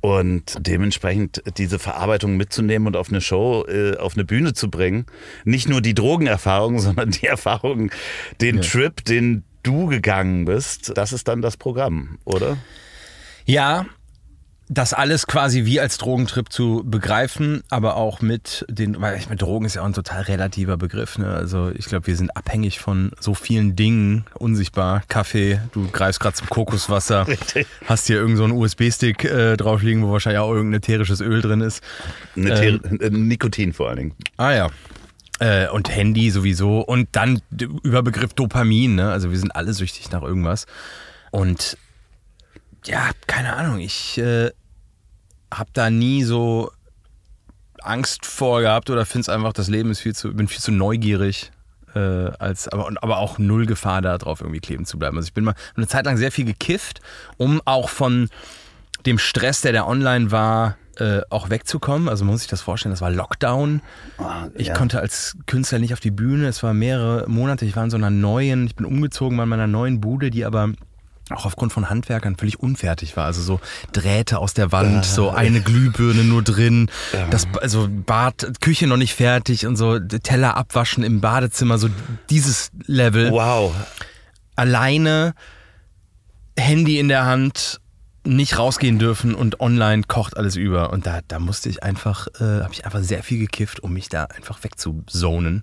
Und 0.00 0.56
dementsprechend 0.60 1.42
diese 1.58 1.80
Verarbeitung 1.80 2.36
mitzunehmen 2.36 2.86
und 2.86 2.96
auf 2.96 3.08
eine 3.08 3.20
Show, 3.20 3.64
äh, 3.66 3.96
auf 3.96 4.14
eine 4.14 4.24
Bühne 4.24 4.52
zu 4.52 4.70
bringen. 4.70 5.06
Nicht 5.44 5.68
nur 5.68 5.80
die 5.80 5.94
Drogenerfahrung, 5.94 6.78
sondern 6.80 7.10
die 7.10 7.26
Erfahrung, 7.26 7.90
den 8.40 8.60
Trip, 8.60 9.04
den 9.04 9.42
du 9.64 9.86
gegangen 9.86 10.44
bist, 10.44 10.96
das 10.96 11.12
ist 11.12 11.26
dann 11.26 11.42
das 11.42 11.56
Programm, 11.56 12.18
oder? 12.24 12.56
Ja, 13.46 13.86
das 14.68 14.92
alles 14.92 15.28
quasi 15.28 15.64
wie 15.64 15.78
als 15.78 15.96
Drogentrip 15.98 16.52
zu 16.52 16.82
begreifen, 16.84 17.62
aber 17.70 17.94
auch 17.96 18.20
mit 18.20 18.64
den, 18.68 19.00
weil 19.00 19.16
ich 19.16 19.26
meine, 19.26 19.36
Drogen 19.36 19.64
ist 19.64 19.74
ja 19.76 19.82
auch 19.82 19.86
ein 19.86 19.92
total 19.92 20.22
relativer 20.22 20.76
Begriff. 20.76 21.18
Ne? 21.18 21.28
Also 21.28 21.70
ich 21.72 21.86
glaube, 21.86 22.08
wir 22.08 22.16
sind 22.16 22.36
abhängig 22.36 22.80
von 22.80 23.12
so 23.20 23.34
vielen 23.34 23.76
Dingen, 23.76 24.24
unsichtbar. 24.34 25.02
Kaffee, 25.08 25.60
du 25.72 25.88
greifst 25.90 26.18
gerade 26.18 26.34
zum 26.34 26.48
Kokoswasser, 26.48 27.28
Richtig. 27.28 27.66
hast 27.86 28.08
hier 28.08 28.16
irgend 28.16 28.38
so 28.38 28.44
USB-Stick 28.44 29.24
äh, 29.24 29.56
drauf 29.56 29.82
liegen, 29.82 30.02
wo 30.04 30.10
wahrscheinlich 30.10 30.40
auch 30.40 30.50
irgendein 30.52 30.78
ätherisches 30.78 31.20
Öl 31.20 31.40
drin 31.42 31.60
ist. 31.60 31.80
Ähm. 32.36 32.46
Äh, 33.00 33.10
Nikotin 33.10 33.72
vor 33.72 33.88
allen 33.88 33.98
Dingen. 33.98 34.12
Ah 34.36 34.50
ja. 34.52 34.70
Äh, 35.38 35.68
und 35.68 35.94
Handy 35.94 36.30
sowieso. 36.30 36.80
Und 36.80 37.08
dann 37.12 37.40
d- 37.50 37.68
Überbegriff 37.84 38.34
Dopamin, 38.34 38.94
ne? 38.96 39.10
Also 39.12 39.30
wir 39.30 39.38
sind 39.38 39.54
alle 39.54 39.74
süchtig 39.74 40.10
nach 40.10 40.22
irgendwas. 40.22 40.66
Und 41.30 41.76
ja, 42.86 43.10
keine 43.26 43.54
Ahnung, 43.54 43.78
ich 43.78 44.18
äh, 44.18 44.50
habe 45.52 45.70
da 45.72 45.90
nie 45.90 46.24
so 46.24 46.70
Angst 47.82 48.26
vor 48.26 48.60
gehabt 48.60 48.90
oder 48.90 49.06
finde 49.06 49.22
es 49.22 49.28
einfach, 49.28 49.52
das 49.52 49.68
Leben 49.68 49.90
ist 49.90 50.00
viel 50.00 50.14
zu, 50.14 50.32
bin 50.34 50.48
viel 50.48 50.60
zu 50.60 50.72
neugierig. 50.72 51.52
Äh, 51.94 52.30
als, 52.38 52.68
aber, 52.68 52.90
aber 53.00 53.18
auch 53.18 53.38
null 53.38 53.64
Gefahr 53.64 54.02
da 54.02 54.18
drauf 54.18 54.42
irgendwie 54.42 54.60
kleben 54.60 54.84
zu 54.84 54.98
bleiben. 54.98 55.16
Also 55.16 55.28
ich 55.28 55.32
bin 55.32 55.44
mal 55.44 55.54
eine 55.76 55.86
Zeit 55.86 56.04
lang 56.04 56.18
sehr 56.18 56.30
viel 56.30 56.44
gekifft, 56.44 57.00
um 57.38 57.62
auch 57.64 57.88
von 57.88 58.28
dem 59.06 59.18
Stress, 59.18 59.62
der 59.62 59.72
da 59.72 59.86
online 59.86 60.30
war, 60.30 60.76
äh, 60.98 61.20
auch 61.30 61.48
wegzukommen. 61.48 62.08
Also 62.08 62.24
man 62.24 62.32
muss 62.32 62.42
sich 62.42 62.50
das 62.50 62.60
vorstellen, 62.60 62.92
das 62.92 63.00
war 63.00 63.10
Lockdown. 63.10 63.80
Ich 64.54 64.68
ja. 64.68 64.74
konnte 64.74 65.00
als 65.00 65.36
Künstler 65.46 65.78
nicht 65.78 65.94
auf 65.94 66.00
die 66.00 66.10
Bühne. 66.10 66.48
Es 66.48 66.62
war 66.62 66.74
mehrere 66.74 67.28
Monate. 67.28 67.64
Ich 67.64 67.76
war 67.76 67.84
in 67.84 67.90
so 67.90 67.96
einer 67.96 68.10
neuen, 68.10 68.66
ich 68.66 68.76
bin 68.76 68.84
umgezogen 68.84 69.38
war 69.38 69.44
in 69.44 69.50
meiner 69.50 69.66
neuen 69.66 70.00
Bude, 70.00 70.30
die 70.30 70.44
aber 70.44 70.72
auch 71.30 71.44
aufgrund 71.46 71.72
von 71.72 71.90
Handwerkern 71.90 72.36
völlig 72.36 72.60
unfertig 72.60 73.16
war. 73.16 73.24
Also 73.24 73.42
so 73.42 73.60
Drähte 73.92 74.38
aus 74.38 74.54
der 74.54 74.72
Wand, 74.72 75.04
so 75.04 75.30
eine 75.30 75.60
Glühbirne 75.60 76.22
nur 76.22 76.42
drin, 76.42 76.90
das 77.30 77.46
also 77.60 77.88
Bad, 77.90 78.60
Küche 78.60 78.86
noch 78.86 78.96
nicht 78.96 79.14
fertig 79.14 79.66
und 79.66 79.76
so 79.76 79.98
Teller 79.98 80.56
abwaschen 80.56 81.02
im 81.02 81.20
Badezimmer, 81.20 81.78
so 81.78 81.88
dieses 82.30 82.70
Level 82.86 83.32
Wow. 83.32 83.74
alleine 84.54 85.34
Handy 86.58 86.98
in 86.98 87.08
der 87.08 87.26
Hand, 87.26 87.80
nicht 88.24 88.58
rausgehen 88.58 88.98
dürfen 88.98 89.34
und 89.34 89.60
online 89.60 90.02
kocht 90.02 90.36
alles 90.36 90.56
über. 90.56 90.90
Und 90.92 91.06
da, 91.06 91.20
da 91.28 91.38
musste 91.38 91.68
ich 91.68 91.82
einfach, 91.82 92.26
äh, 92.40 92.62
habe 92.62 92.72
ich 92.72 92.84
einfach 92.84 93.00
sehr 93.00 93.22
viel 93.22 93.38
gekifft, 93.38 93.80
um 93.80 93.92
mich 93.92 94.08
da 94.08 94.24
einfach 94.24 94.62
wegzuzonen. 94.64 95.62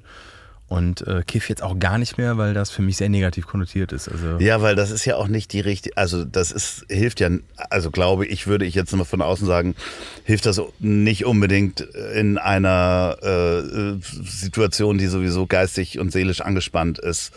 Und 0.73 1.05
äh, 1.05 1.21
kiff 1.21 1.49
jetzt 1.49 1.61
auch 1.61 1.77
gar 1.77 1.99
nicht 1.99 2.17
mehr, 2.17 2.39
weil 2.39 2.55
das 2.55 2.71
für 2.71 2.81
mich 2.81 2.97
sehr 2.97 3.07
negativ 3.07 3.45
konnotiert 3.45 3.91
ist. 3.91 4.09
Also 4.09 4.39
Ja, 4.39 4.63
weil 4.63 4.75
das 4.75 4.89
ist 4.89 5.05
ja 5.05 5.17
auch 5.17 5.27
nicht 5.27 5.53
die 5.53 5.59
richtige, 5.59 5.95
also 5.97 6.25
das 6.25 6.51
ist, 6.51 6.87
hilft 6.89 7.19
ja, 7.19 7.29
also 7.69 7.91
glaube 7.91 8.25
ich, 8.25 8.47
würde 8.47 8.65
ich 8.65 8.73
jetzt 8.73 8.91
mal 8.95 9.03
von 9.03 9.21
außen 9.21 9.45
sagen, 9.45 9.75
hilft 10.23 10.47
das 10.47 10.59
nicht 10.79 11.25
unbedingt 11.25 11.81
in 11.81 12.39
einer 12.39 13.17
äh, 13.21 13.99
Situation, 14.23 14.97
die 14.97 15.05
sowieso 15.05 15.45
geistig 15.45 15.99
und 15.99 16.11
seelisch 16.11 16.41
angespannt 16.41 16.97
ist. 16.97 17.33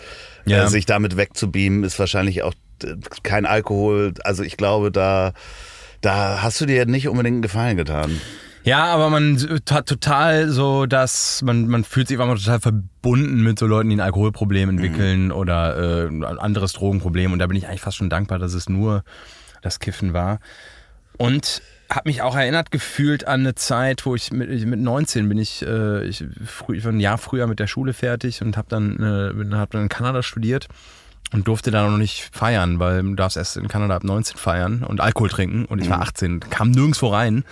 Ja. 0.46 0.64
Äh, 0.64 0.68
sich 0.68 0.86
damit 0.86 1.18
wegzubeamen, 1.18 1.84
ist 1.84 1.98
wahrscheinlich 1.98 2.42
auch 2.42 2.54
äh, 2.84 2.94
kein 3.22 3.44
Alkohol. 3.44 4.14
Also 4.24 4.44
ich 4.44 4.56
glaube, 4.56 4.90
da, 4.90 5.34
da 6.00 6.42
hast 6.42 6.58
du 6.62 6.64
dir 6.64 6.86
nicht 6.86 7.06
unbedingt 7.06 7.34
einen 7.34 7.42
Gefallen 7.42 7.76
getan. 7.76 8.18
Ja, 8.66 8.86
aber 8.86 9.10
man 9.10 9.60
hat 9.70 9.86
total 9.86 10.48
so, 10.48 10.86
dass 10.86 11.40
man, 11.42 11.68
man 11.68 11.84
fühlt 11.84 12.08
sich 12.08 12.18
einfach 12.18 12.36
total 12.36 12.58
verbunden 12.58 13.44
mit 13.44 13.60
so 13.60 13.66
Leuten, 13.66 13.90
die 13.90 13.94
ein 13.94 14.00
Alkoholproblem 14.00 14.70
entwickeln 14.70 15.30
oder 15.30 15.76
äh, 15.76 16.08
ein 16.08 16.24
anderes 16.24 16.72
Drogenproblem. 16.72 17.32
Und 17.32 17.38
da 17.38 17.46
bin 17.46 17.56
ich 17.56 17.68
eigentlich 17.68 17.80
fast 17.80 17.96
schon 17.96 18.10
dankbar, 18.10 18.40
dass 18.40 18.54
es 18.54 18.68
nur 18.68 19.04
das 19.62 19.78
Kiffen 19.78 20.14
war. 20.14 20.40
Und 21.16 21.62
habe 21.88 22.08
mich 22.08 22.22
auch 22.22 22.34
erinnert 22.34 22.72
gefühlt 22.72 23.28
an 23.28 23.42
eine 23.42 23.54
Zeit, 23.54 24.04
wo 24.04 24.16
ich 24.16 24.32
mit, 24.32 24.66
mit 24.66 24.80
19 24.80 25.28
bin 25.28 25.38
ich, 25.38 25.64
äh, 25.64 26.04
ich, 26.04 26.24
früh, 26.44 26.78
ich 26.78 26.84
war 26.84 26.90
ein 26.90 26.98
Jahr 26.98 27.18
früher 27.18 27.46
mit 27.46 27.60
der 27.60 27.68
Schule 27.68 27.92
fertig 27.92 28.42
und 28.42 28.56
habe 28.56 28.66
dann, 28.68 28.96
äh, 29.00 29.54
hab 29.54 29.70
dann 29.70 29.82
in 29.82 29.88
Kanada 29.88 30.24
studiert 30.24 30.66
und 31.32 31.46
durfte 31.46 31.70
da 31.70 31.88
noch 31.88 31.98
nicht 31.98 32.30
feiern, 32.32 32.80
weil 32.80 33.04
du 33.04 33.14
darfst 33.14 33.36
erst 33.36 33.58
in 33.58 33.68
Kanada 33.68 33.94
ab 33.94 34.02
19 34.02 34.36
feiern 34.36 34.82
und 34.82 35.00
Alkohol 35.00 35.28
trinken 35.28 35.66
und 35.66 35.80
ich 35.80 35.88
war 35.88 36.00
18, 36.00 36.40
kam 36.40 36.72
nirgendwo 36.72 37.06
rein 37.06 37.44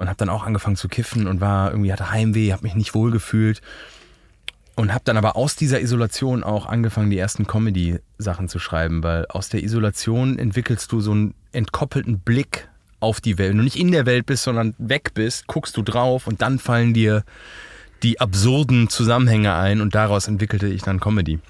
und 0.00 0.08
habe 0.08 0.16
dann 0.16 0.30
auch 0.30 0.44
angefangen 0.44 0.76
zu 0.76 0.88
kiffen 0.88 1.28
und 1.28 1.40
war 1.40 1.70
irgendwie 1.70 1.92
hatte 1.92 2.10
Heimweh, 2.10 2.52
habe 2.52 2.62
mich 2.62 2.74
nicht 2.74 2.94
wohl 2.94 3.10
gefühlt 3.10 3.60
und 4.74 4.94
habe 4.94 5.04
dann 5.04 5.18
aber 5.18 5.36
aus 5.36 5.56
dieser 5.56 5.82
Isolation 5.82 6.42
auch 6.42 6.64
angefangen, 6.64 7.10
die 7.10 7.18
ersten 7.18 7.46
Comedy-Sachen 7.46 8.48
zu 8.48 8.58
schreiben, 8.58 9.02
weil 9.02 9.26
aus 9.26 9.50
der 9.50 9.62
Isolation 9.62 10.38
entwickelst 10.38 10.90
du 10.90 11.00
so 11.00 11.12
einen 11.12 11.34
entkoppelten 11.52 12.18
Blick 12.18 12.68
auf 12.98 13.20
die 13.20 13.36
Welt. 13.36 13.50
Wenn 13.50 13.58
du 13.58 13.64
nicht 13.64 13.78
in 13.78 13.92
der 13.92 14.06
Welt 14.06 14.24
bist, 14.24 14.44
sondern 14.44 14.74
weg 14.78 15.12
bist, 15.12 15.46
guckst 15.46 15.76
du 15.76 15.82
drauf 15.82 16.26
und 16.26 16.40
dann 16.40 16.58
fallen 16.58 16.94
dir 16.94 17.22
die 18.02 18.20
absurden 18.20 18.88
Zusammenhänge 18.88 19.54
ein 19.54 19.82
und 19.82 19.94
daraus 19.94 20.28
entwickelte 20.28 20.68
ich 20.68 20.80
dann 20.80 20.98
Comedy. 20.98 21.40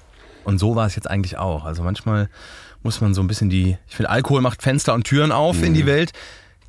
Und 0.43 0.57
so 0.57 0.75
war 0.75 0.87
es 0.87 0.95
jetzt 0.95 1.09
eigentlich 1.09 1.37
auch. 1.37 1.63
Also 1.63 1.83
manchmal 1.83 2.29
muss 2.83 2.99
man 2.99 3.13
so 3.13 3.21
ein 3.21 3.27
bisschen 3.27 3.49
die, 3.49 3.77
ich 3.87 3.95
finde, 3.95 4.09
Alkohol 4.09 4.41
macht 4.41 4.61
Fenster 4.61 4.93
und 4.93 5.05
Türen 5.05 5.31
auf 5.31 5.63
in 5.63 5.73
die 5.73 5.85
Welt. 5.85 6.11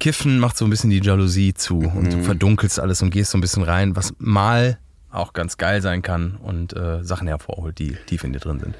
Kiffen 0.00 0.38
macht 0.38 0.57
so 0.57 0.64
ein 0.64 0.70
bisschen 0.70 0.90
die 0.90 1.00
Jalousie 1.00 1.55
zu 1.55 1.78
und 1.78 2.12
du 2.12 2.22
verdunkelst 2.22 2.81
alles 2.81 3.02
und 3.02 3.11
gehst 3.11 3.31
so 3.31 3.38
ein 3.38 3.40
bisschen 3.40 3.62
rein, 3.62 3.94
was 3.94 4.14
mal 4.18 4.78
auch 5.11 5.33
ganz 5.33 5.59
geil 5.59 5.83
sein 5.83 6.02
kann 6.02 6.37
und 6.37 6.74
äh, 6.76 7.05
Sachen 7.05 7.28
hervorholt, 7.28 7.78
die 7.78 7.96
tief 8.07 8.24
in 8.24 8.33
dir 8.33 8.40
drin 8.40 8.59
sind. 8.59 8.74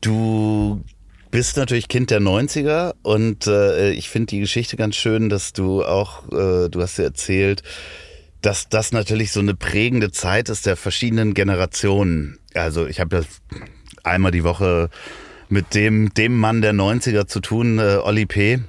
Du 0.00 0.84
bist 1.30 1.56
natürlich 1.56 1.88
Kind 1.88 2.10
der 2.10 2.20
90er 2.20 2.94
und 3.02 3.46
äh, 3.46 3.90
ich 3.92 4.08
finde 4.08 4.26
die 4.26 4.40
Geschichte 4.40 4.76
ganz 4.76 4.96
schön, 4.96 5.28
dass 5.28 5.52
du 5.52 5.84
auch, 5.84 6.26
äh, 6.28 6.68
du 6.68 6.80
hast 6.80 6.98
ja 6.98 7.04
erzählt, 7.04 7.62
dass 8.42 8.68
das 8.68 8.92
natürlich 8.92 9.32
so 9.32 9.40
eine 9.40 9.54
prägende 9.54 10.12
Zeit 10.12 10.48
ist 10.48 10.66
der 10.66 10.76
verschiedenen 10.76 11.32
Generationen. 11.32 12.38
Also 12.52 12.86
ich 12.86 13.00
habe 13.00 13.16
ja 13.16 13.22
einmal 14.02 14.32
die 14.32 14.44
Woche 14.44 14.90
mit 15.48 15.74
dem, 15.74 16.12
dem 16.14 16.38
Mann 16.38 16.60
der 16.60 16.74
90er 16.74 17.26
zu 17.26 17.40
tun, 17.40 17.78
äh, 17.78 17.98
Olli 18.02 18.26
P. 18.26 18.60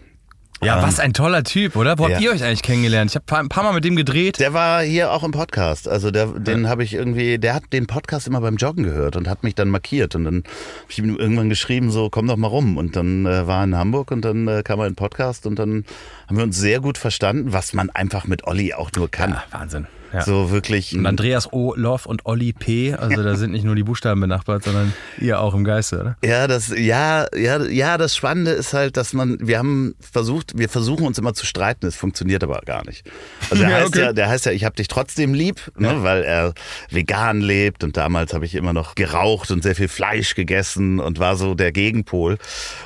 Ja, 0.63 0.82
was 0.82 1.00
ein 1.00 1.13
toller 1.13 1.44
Typ, 1.44 1.76
oder? 1.76 2.00
Wo 2.00 2.08
Ja. 2.08 2.15
habt 2.15 2.22
ihr 2.24 2.32
euch 2.32 2.44
eigentlich 2.44 2.62
kennengelernt? 2.63 3.12
Ich 3.12 3.15
habe 3.15 3.26
ein 3.38 3.50
paar 3.50 3.63
Mal 3.63 3.74
mit 3.74 3.84
dem 3.84 3.96
gedreht. 3.96 4.39
Der 4.39 4.54
war 4.54 4.82
hier 4.82 5.12
auch 5.12 5.24
im 5.24 5.32
Podcast. 5.32 5.88
Also 5.88 6.12
der, 6.12 6.28
den 6.28 6.70
habe 6.70 6.84
ich 6.84 6.94
irgendwie, 6.94 7.38
der 7.38 7.54
hat 7.54 7.63
den 7.74 7.88
Podcast 7.88 8.26
immer 8.28 8.41
beim 8.41 8.56
Joggen 8.56 8.84
gehört 8.84 9.15
und 9.15 9.28
hat 9.28 9.44
mich 9.44 9.54
dann 9.54 9.70
markiert. 9.70 10.15
Und 10.15 10.24
dann 10.24 10.36
habe 10.38 10.46
ich 10.89 10.98
ihm 10.98 11.15
irgendwann 11.18 11.50
geschrieben, 11.50 11.91
so 11.91 12.10
komm 12.10 12.28
doch 12.28 12.38
mal 12.38 12.48
rum. 12.48 12.78
Und 12.78 12.96
dann 12.96 13.26
äh, 13.26 13.46
war 13.48 13.60
er 13.62 13.63
in 13.65 13.76
Hamburg 13.76 14.12
und 14.12 14.24
dann 14.24 14.48
äh, 14.48 14.63
kam 14.63 14.80
er 14.80 14.86
in 14.88 14.91
den 14.91 14.96
Podcast 14.96 15.46
und 15.46 15.60
dann 15.60 15.84
haben 16.28 16.38
wir 16.38 16.44
uns 16.44 16.58
sehr 16.58 16.80
gut 16.80 16.98
verstanden, 16.98 17.54
was 17.54 17.74
man 17.74 17.89
einfach 17.89 18.26
mit 18.26 18.46
Olli 18.48 18.74
auch 18.74 18.91
nur 18.96 19.12
kann. 19.12 19.32
Ja, 19.32 19.44
Wahnsinn. 19.52 19.88
Ja. 20.15 20.21
So 20.23 20.49
wirklich. 20.51 20.95
Und 20.95 21.06
Andreas 21.06 21.51
O. 21.51 21.73
Loff 21.75 22.06
und 22.06 22.25
Olli 22.25 22.54
P. 22.54 22.93
Also 22.93 23.21
da 23.21 23.36
sind 23.36 23.51
nicht 23.51 23.65
nur 23.65 23.75
die 23.75 23.84
Buchstaben 23.84 24.21
benachbart, 24.21 24.63
sondern 24.63 24.93
ihr 25.19 25.41
auch 25.41 25.54
im 25.54 25.63
Geiste, 25.65 25.99
oder? 25.99 26.17
Ja, 26.23 26.47
das, 26.47 26.69
ja, 26.69 27.25
ja, 27.36 27.62
ja, 27.65 27.97
das 27.97 28.15
Spannende 28.15 28.51
ist 28.51 28.73
halt, 28.73 28.95
dass 28.95 29.12
man, 29.13 29.38
wir 29.41 29.58
haben 29.58 29.93
versucht, 29.99 30.58
wir 30.58 30.69
versuchen 30.69 31.06
uns 31.06 31.17
immer 31.17 31.34
zu 31.34 31.45
streiten, 31.45 31.86
es 31.86 31.95
funktioniert 31.97 32.43
aber 32.43 32.62
gar 32.65 32.86
nicht. 32.86 33.04
Also 33.49 33.56
der 33.63 33.71
Ja, 33.71 33.78
heißt 33.78 33.88
okay. 33.89 33.99
ja, 33.99 34.13
der 34.13 34.30
heißt 34.30 34.45
ja, 34.45 34.51
ich 34.54 34.63
hab 34.63 34.75
dich 34.78 34.88
trotzdem 34.88 35.34
lieb, 35.34 35.71
ne, 35.78 36.01
weil 36.04 36.23
er 36.23 36.54
vegan 36.89 37.41
lebt 37.41 37.84
und 37.84 37.97
damals 37.97 38.34
habe 38.34 38.45
ich 38.45 38.56
immer 38.56 38.71
noch 38.73 38.95
geraucht 38.95 39.51
und 39.51 39.63
sehr 39.63 39.75
viel 39.75 39.89
Fleisch 39.89 40.36
gegessen 40.36 40.99
und 41.01 41.19
war 41.19 41.36
so 41.36 41.56
der 41.56 41.71
Gegenpol. 41.73 42.38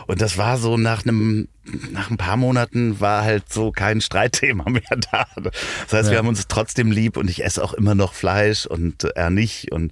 Und 0.07 0.21
das 0.21 0.37
war 0.39 0.57
so 0.57 0.77
nach 0.77 1.03
einem 1.05 1.47
nach 1.91 2.09
ein 2.09 2.17
paar 2.17 2.35
Monaten 2.35 2.99
war 2.99 3.23
halt 3.23 3.53
so 3.53 3.71
kein 3.71 4.01
Streitthema 4.01 4.63
mehr 4.69 4.81
da. 5.11 5.27
Das 5.35 5.53
heißt, 5.93 6.05
Ja. 6.07 6.11
wir 6.13 6.17
haben 6.17 6.27
uns 6.27 6.47
trotzdem 6.47 6.91
lieb 6.91 7.15
und 7.19 7.29
ich 7.29 7.43
esse 7.43 7.63
auch 7.63 7.73
immer 7.73 7.93
noch 7.93 8.13
Fleisch 8.13 8.65
und 8.65 9.03
er 9.03 9.29
nicht 9.29 9.71
und 9.71 9.91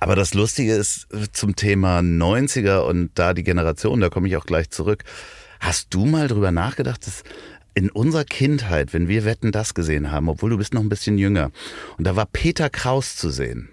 aber 0.00 0.16
das 0.16 0.32
Lustige 0.32 0.74
ist 0.74 1.08
zum 1.32 1.54
Thema 1.54 1.98
90er 1.98 2.78
und 2.78 3.10
da 3.14 3.34
die 3.34 3.42
Generation, 3.44 4.00
da 4.00 4.08
komme 4.08 4.26
ich 4.26 4.36
auch 4.36 4.46
gleich 4.46 4.70
zurück. 4.70 5.04
Hast 5.60 5.92
du 5.92 6.06
mal 6.06 6.28
drüber 6.28 6.50
nachgedacht, 6.50 7.06
dass 7.06 7.24
in 7.74 7.90
unserer 7.90 8.24
Kindheit, 8.24 8.94
wenn 8.94 9.08
wir 9.08 9.24
Wetten 9.24 9.52
das 9.52 9.74
gesehen 9.74 10.10
haben, 10.10 10.28
obwohl 10.28 10.50
du 10.50 10.58
bist 10.58 10.72
noch 10.72 10.80
ein 10.80 10.88
bisschen 10.88 11.18
jünger, 11.18 11.50
und 11.98 12.06
da 12.06 12.16
war 12.16 12.26
Peter 12.26 12.70
Kraus 12.70 13.16
zu 13.16 13.30
sehen. 13.30 13.68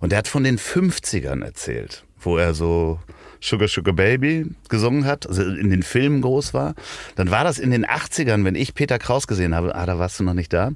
Und 0.00 0.12
er 0.12 0.18
hat 0.18 0.28
von 0.28 0.44
den 0.44 0.58
50ern 0.58 1.44
erzählt, 1.44 2.04
wo 2.18 2.38
er 2.38 2.54
so 2.54 3.00
Sugar 3.40 3.68
Sugar 3.68 3.94
Baby 3.94 4.46
gesungen 4.68 5.04
hat, 5.04 5.26
also 5.28 5.42
in 5.42 5.70
den 5.70 5.82
Filmen 5.82 6.20
groß 6.22 6.54
war. 6.54 6.74
Dann 7.16 7.30
war 7.30 7.44
das 7.44 7.58
in 7.58 7.70
den 7.70 7.86
80ern, 7.86 8.44
wenn 8.44 8.54
ich 8.54 8.74
Peter 8.74 8.98
Kraus 8.98 9.26
gesehen 9.26 9.54
habe, 9.54 9.74
ah, 9.74 9.86
da 9.86 9.98
warst 9.98 10.18
du 10.20 10.24
noch 10.24 10.34
nicht 10.34 10.52
da, 10.52 10.72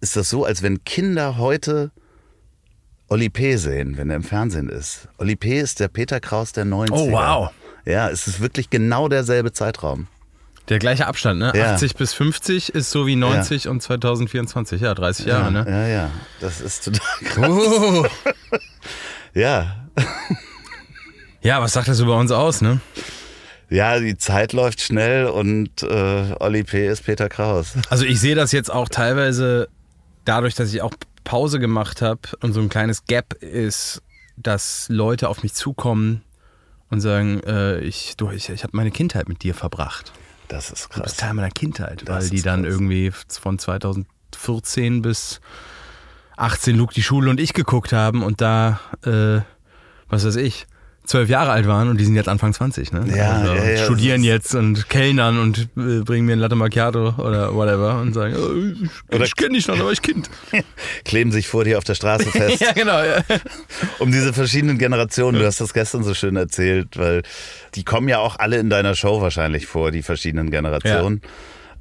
ist 0.00 0.16
das 0.16 0.28
so, 0.28 0.44
als 0.44 0.62
wenn 0.62 0.84
Kinder 0.84 1.38
heute 1.38 1.90
Oli 3.08 3.28
P. 3.30 3.56
sehen, 3.56 3.96
wenn 3.96 4.10
er 4.10 4.16
im 4.16 4.22
Fernsehen 4.24 4.68
ist. 4.68 5.08
Oli 5.18 5.36
P. 5.36 5.60
ist 5.60 5.78
der 5.78 5.88
Peter 5.88 6.20
Kraus 6.20 6.52
der 6.52 6.64
90er. 6.64 6.90
Oh, 6.92 7.12
wow. 7.12 7.50
Ja, 7.84 8.08
es 8.08 8.26
ist 8.26 8.40
wirklich 8.40 8.70
genau 8.70 9.08
derselbe 9.08 9.52
Zeitraum. 9.52 10.06
Der 10.70 10.78
gleiche 10.78 11.06
Abstand, 11.06 11.38
ne? 11.40 11.52
Ja. 11.54 11.74
80 11.74 11.94
bis 11.96 12.14
50 12.14 12.74
ist 12.74 12.90
so 12.90 13.06
wie 13.06 13.16
90 13.16 13.68
und 13.68 13.82
2024, 13.82 14.80
ja, 14.80 14.94
30 14.94 15.26
Jahre, 15.26 15.52
ne? 15.52 15.66
Ja, 15.68 15.86
ja, 15.86 16.10
das 16.40 16.62
ist 16.62 16.86
total 16.86 17.00
krass. 17.24 17.50
Oh. 17.50 18.06
Ja, 19.34 19.84
Ja, 21.44 21.60
was 21.60 21.74
sagt 21.74 21.88
das 21.88 22.00
über 22.00 22.16
uns 22.16 22.30
aus, 22.32 22.62
ne? 22.62 22.80
Ja, 23.70 23.98
die 24.00 24.16
Zeit 24.16 24.52
läuft 24.52 24.80
schnell 24.80 25.26
und 25.26 25.82
äh, 25.82 26.34
Olli 26.40 26.64
P. 26.64 26.88
ist 26.88 27.04
Peter 27.04 27.28
Kraus. 27.28 27.74
Also 27.90 28.04
ich 28.04 28.18
sehe 28.18 28.34
das 28.34 28.50
jetzt 28.52 28.70
auch 28.72 28.88
teilweise 28.88 29.68
dadurch, 30.24 30.54
dass 30.54 30.72
ich 30.72 30.80
auch 30.82 30.92
Pause 31.24 31.58
gemacht 31.58 32.00
habe 32.02 32.20
und 32.40 32.52
so 32.54 32.60
ein 32.60 32.68
kleines 32.70 33.04
Gap 33.04 33.34
ist, 33.42 34.02
dass 34.36 34.86
Leute 34.88 35.28
auf 35.28 35.42
mich 35.42 35.54
zukommen 35.54 36.22
und 36.90 37.00
sagen, 37.00 37.40
äh, 37.46 37.78
ich, 37.80 38.14
du, 38.16 38.30
ich, 38.30 38.48
ich 38.48 38.62
habe 38.62 38.74
meine 38.76 38.90
Kindheit 38.90 39.28
mit 39.28 39.42
dir 39.42 39.54
verbracht. 39.54 40.12
Das 40.48 40.70
ist 40.70 40.84
Du 40.84 40.88
bist 40.88 41.02
krass. 41.02 41.16
Teil 41.16 41.34
meiner 41.34 41.50
Kindheit, 41.50 42.02
Das 42.06 42.24
weil 42.24 42.30
die 42.30 42.42
dann 42.42 42.62
krass. 42.62 42.72
irgendwie 42.72 43.12
von 43.28 43.58
2014 43.58 45.02
bis 45.02 45.40
18 46.36 46.76
Luke 46.76 46.94
die 46.94 47.02
Schule 47.02 47.30
und 47.30 47.38
ich 47.40 47.52
geguckt 47.52 47.92
haben 47.92 48.22
und 48.22 48.40
da, 48.40 48.80
äh, 49.04 49.40
was 50.08 50.24
weiß 50.26 50.36
ich, 50.36 50.66
zwölf 51.04 51.28
Jahre 51.28 51.50
alt 51.50 51.66
waren 51.66 51.88
und 51.88 51.98
die 52.00 52.04
sind 52.04 52.14
jetzt 52.14 52.28
Anfang 52.28 52.52
20, 52.52 52.92
ne? 52.92 53.04
Ja, 53.08 53.44
ja, 53.44 53.54
ja, 53.54 53.84
studieren 53.84 54.24
jetzt 54.24 54.54
und 54.54 54.88
kellnern 54.88 55.38
und 55.38 55.68
äh, 55.76 56.00
bringen 56.00 56.26
mir 56.26 56.32
ein 56.32 56.38
Latte 56.38 56.56
Macchiato 56.56 57.14
oder 57.18 57.54
whatever 57.54 58.00
und 58.00 58.14
sagen, 58.14 58.34
äh, 58.34 58.84
ich, 58.84 59.14
Oder- 59.14 59.24
ich 59.24 59.36
kenne 59.36 59.54
dich 59.54 59.68
noch, 59.68 59.78
war 59.78 59.92
ich 59.92 60.02
Kind. 60.02 60.30
Kleben 61.04 61.30
sich 61.30 61.46
vor 61.46 61.64
dir 61.64 61.78
auf 61.78 61.84
der 61.84 61.94
Straße 61.94 62.30
fest. 62.30 62.60
ja, 62.60 62.72
genau. 62.72 63.02
Ja. 63.02 63.22
um 63.98 64.10
diese 64.10 64.32
verschiedenen 64.32 64.78
Generationen. 64.78 65.38
Du 65.38 65.46
hast 65.46 65.60
das 65.60 65.74
gestern 65.74 66.04
so 66.04 66.14
schön 66.14 66.36
erzählt, 66.36 66.96
weil 66.96 67.22
die 67.74 67.84
kommen 67.84 68.08
ja 68.08 68.18
auch 68.18 68.38
alle 68.38 68.58
in 68.58 68.70
deiner 68.70 68.94
Show 68.94 69.20
wahrscheinlich 69.20 69.66
vor, 69.66 69.90
die 69.90 70.02
verschiedenen 70.02 70.50
Generationen. 70.50 71.20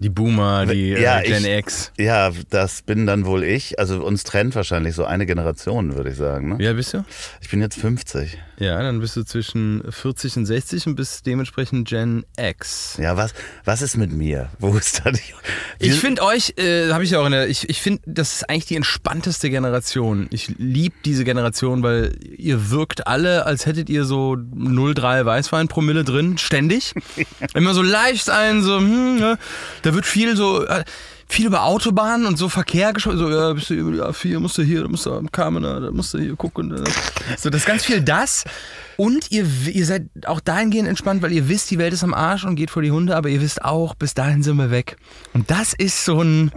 Die 0.03 0.09
Boomer, 0.09 0.65
die 0.65 0.89
Ja, 0.89 1.21
äh, 1.21 1.23
Gen 1.27 1.45
ich- 1.45 1.57
X. 1.59 1.91
Ja, 1.97 2.29
das 2.49 2.81
bin 2.81 3.07
dann 3.07 3.25
wohl 3.25 3.43
ich. 3.43 3.79
Also 3.79 4.03
uns 4.03 4.23
trennt 4.23 4.53
wahrscheinlich 4.53 4.95
so 4.95 5.05
eine 5.05 5.25
Generation, 5.25 5.95
würde 5.95 6.09
ich 6.09 6.17
sagen. 6.17 6.49
Ne? 6.49 6.59
Wie 6.59 6.67
alt 6.67 6.75
bist 6.75 6.93
du? 6.93 7.05
Ich 7.41 7.49
bin 7.49 7.61
jetzt 7.61 7.79
50. 7.79 8.37
Ja, 8.59 8.81
dann 8.83 8.99
bist 8.99 9.15
du 9.15 9.23
zwischen 9.23 9.83
40 9.89 10.37
und 10.37 10.45
60 10.45 10.87
und 10.87 10.95
bist 10.95 11.25
dementsprechend 11.25 11.87
Gen 11.87 12.23
X. 12.37 12.97
Ja, 13.01 13.17
was, 13.17 13.33
was 13.65 13.81
ist 13.81 13.97
mit 13.97 14.11
mir? 14.11 14.49
Wo 14.59 14.75
ist 14.77 15.01
da 15.03 15.11
die? 15.11 15.21
Ich 15.79 15.93
finde 15.99 16.21
euch, 16.21 16.53
äh, 16.57 16.91
habe 16.91 17.03
ich 17.03 17.11
ja 17.11 17.19
auch 17.19 17.25
in 17.25 17.31
der, 17.31 17.47
ich, 17.49 17.67
ich 17.69 17.81
finde, 17.81 18.01
das 18.05 18.33
ist 18.33 18.49
eigentlich 18.49 18.65
die 18.67 18.75
entspannteste 18.75 19.49
Generation. 19.49 20.27
Ich 20.31 20.53
liebe 20.57 20.95
diese 21.03 21.23
Generation, 21.23 21.81
weil 21.81 22.15
ihr 22.37 22.69
wirkt 22.69 23.07
alle, 23.07 23.45
als 23.45 23.65
hättet 23.65 23.89
ihr 23.89 24.05
so 24.05 24.33
0,3 24.33 25.25
Weißwein-Promille 25.25 26.03
drin, 26.03 26.37
ständig. 26.37 26.93
Immer 27.55 27.73
so 27.73 27.81
leicht 27.81 28.29
ein, 28.29 28.61
so, 28.61 28.77
hm, 28.77 29.17
ja. 29.19 29.37
da 29.81 29.92
wird 29.93 30.05
viel 30.05 30.35
so, 30.35 30.65
äh, 30.65 30.83
viel 31.27 31.45
über 31.47 31.63
Autobahnen 31.63 32.25
und 32.27 32.37
so 32.37 32.49
Verkehr 32.49 32.93
gesprochen, 32.93 33.17
so, 33.17 33.29
ja, 33.29 33.53
bist 33.53 33.69
du 33.69 33.73
über 33.73 33.91
die 33.91 34.01
A4, 34.01 34.39
musst 34.39 34.57
du 34.57 34.61
hier, 34.61 34.81
da 34.81 34.87
musst 34.87 35.05
du 35.05 35.13
am 35.13 35.31
Kamener, 35.31 35.79
da 35.79 35.91
musst 35.91 36.13
du 36.13 36.19
hier 36.19 36.35
gucken. 36.35 36.69
Da. 36.69 36.83
So, 37.37 37.49
das 37.49 37.61
ist 37.61 37.65
ganz 37.67 37.83
viel 37.85 38.01
das. 38.01 38.43
Und 38.97 39.31
ihr, 39.31 39.45
ihr 39.71 39.85
seid 39.87 40.03
auch 40.25 40.39
dahingehend 40.39 40.87
entspannt, 40.87 41.21
weil 41.23 41.31
ihr 41.31 41.49
wisst, 41.49 41.71
die 41.71 41.79
Welt 41.79 41.93
ist 41.93 42.03
am 42.03 42.13
Arsch 42.13 42.43
und 42.45 42.55
geht 42.55 42.69
vor 42.69 42.81
die 42.83 42.91
Hunde, 42.91 43.15
aber 43.15 43.29
ihr 43.29 43.41
wisst 43.41 43.63
auch, 43.65 43.95
bis 43.95 44.13
dahin 44.13 44.43
sind 44.43 44.57
wir 44.57 44.69
weg. 44.69 44.97
Und 45.33 45.49
das 45.49 45.73
ist 45.73 46.05
so 46.05 46.21
ein 46.21 46.51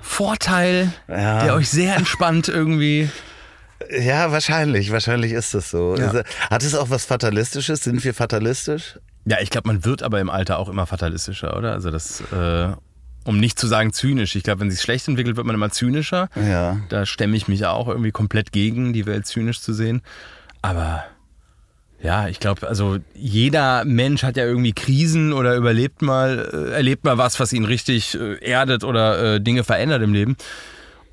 Vorteil, 0.00 0.92
Ja. 1.08 1.44
der 1.44 1.54
euch 1.54 1.68
sehr 1.68 1.96
entspannt 1.96 2.48
irgendwie. 2.48 3.10
Ja, 3.90 4.32
wahrscheinlich. 4.32 4.92
Wahrscheinlich 4.92 5.32
ist 5.32 5.52
das 5.52 5.70
so. 5.70 5.96
Ja. 5.98 6.10
Ist- 6.10 6.24
Hat 6.50 6.62
es 6.62 6.74
auch 6.74 6.88
was 6.88 7.04
Fatalistisches? 7.04 7.84
Sind 7.84 8.02
wir 8.02 8.14
fatalistisch? 8.14 8.98
Ja, 9.26 9.38
ich 9.40 9.50
glaube, 9.50 9.68
man 9.68 9.84
wird 9.84 10.02
aber 10.02 10.20
im 10.20 10.30
Alter 10.30 10.58
auch 10.58 10.68
immer 10.68 10.86
fatalistischer, 10.86 11.56
oder? 11.56 11.72
Also 11.72 11.90
das, 11.90 12.20
äh, 12.32 12.72
um 13.24 13.38
nicht 13.38 13.58
zu 13.58 13.66
sagen 13.66 13.92
zynisch. 13.92 14.36
Ich 14.36 14.42
glaube, 14.42 14.60
wenn 14.60 14.70
sich 14.70 14.82
schlecht 14.82 15.08
entwickelt, 15.08 15.36
wird 15.36 15.46
man 15.46 15.54
immer 15.54 15.70
zynischer. 15.70 16.28
Ja. 16.36 16.78
Da 16.90 17.06
stemme 17.06 17.36
ich 17.36 17.48
mich 17.48 17.64
auch 17.64 17.88
irgendwie 17.88 18.10
komplett 18.10 18.52
gegen, 18.52 18.92
die 18.92 19.06
Welt 19.06 19.26
zynisch 19.26 19.60
zu 19.60 19.72
sehen. 19.72 20.02
Aber 20.60 21.04
ja, 22.02 22.28
ich 22.28 22.38
glaube, 22.38 22.68
also 22.68 22.98
jeder 23.14 23.86
Mensch 23.86 24.24
hat 24.24 24.36
ja 24.36 24.44
irgendwie 24.44 24.74
Krisen 24.74 25.32
oder 25.32 25.56
überlebt 25.56 26.02
mal, 26.02 26.50
äh, 26.52 26.74
erlebt 26.74 27.04
mal 27.04 27.16
was, 27.16 27.40
was 27.40 27.54
ihn 27.54 27.64
richtig 27.64 28.14
äh, 28.14 28.34
erdet 28.44 28.84
oder 28.84 29.36
äh, 29.36 29.40
Dinge 29.40 29.64
verändert 29.64 30.02
im 30.02 30.12
Leben. 30.12 30.36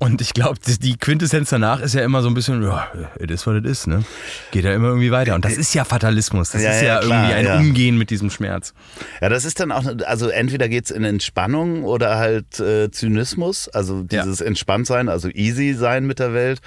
Und 0.02 0.20
ich 0.20 0.34
glaube, 0.34 0.58
die 0.80 0.96
Quintessenz 0.96 1.50
danach 1.50 1.80
ist 1.80 1.94
ja 1.94 2.02
immer 2.02 2.22
so 2.22 2.28
ein 2.28 2.34
bisschen, 2.34 2.60
ja, 2.60 2.88
it 3.20 3.30
is 3.30 3.46
what 3.46 3.54
it 3.54 3.64
is, 3.64 3.86
ne? 3.86 4.04
Geht 4.50 4.64
ja 4.64 4.74
immer 4.74 4.88
irgendwie 4.88 5.12
weiter. 5.12 5.36
Und 5.36 5.44
das 5.44 5.56
ist 5.56 5.72
ja 5.74 5.84
Fatalismus. 5.84 6.50
Das 6.50 6.60
Ja, 6.60 6.72
ist 6.72 6.82
ja, 6.82 6.94
ja, 6.94 6.98
klar, 6.98 7.22
irgendwie 7.22 7.34
ein 7.34 7.44
ja. 7.46 7.56
Umgehen 7.58 7.98
mit 7.98 8.10
diesem 8.10 8.28
Schmerz. 8.28 8.74
Ja, 9.20 9.28
das 9.28 9.44
ist 9.44 9.60
dann 9.60 9.70
auch, 9.70 9.84
also 10.04 10.28
entweder 10.28 10.68
geht's 10.68 10.90
in 10.90 11.04
Entspannung 11.04 11.84
oder 11.84 12.16
halt 12.16 12.58
äh, 12.58 12.90
Zynismus, 12.90 13.68
also 13.68 14.02
dieses 14.02 14.40
Entspanntsein, 14.40 15.08
also 15.08 15.28
easy 15.28 15.72
sein 15.72 16.04
mit 16.04 16.18
der 16.18 16.34
Welt. 16.34 16.60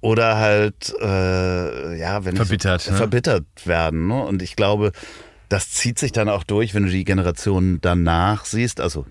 Oder 0.00 0.36
halt, 0.36 0.94
äh, 1.00 1.98
ja, 1.98 2.24
wenn 2.24 2.36
Verbittert, 2.36 2.82
ich, 2.82 2.90
ne? 2.92 2.96
verbittert 2.96 3.44
werden. 3.64 4.06
Ne? 4.06 4.22
Und 4.22 4.40
ich 4.40 4.54
glaube, 4.54 4.92
das 5.48 5.72
zieht 5.72 5.98
sich 5.98 6.12
dann 6.12 6.28
auch 6.28 6.44
durch, 6.44 6.74
wenn 6.74 6.84
du 6.84 6.90
die 6.90 7.04
Generation 7.04 7.80
danach 7.80 8.44
siehst, 8.44 8.80
also 8.80 9.04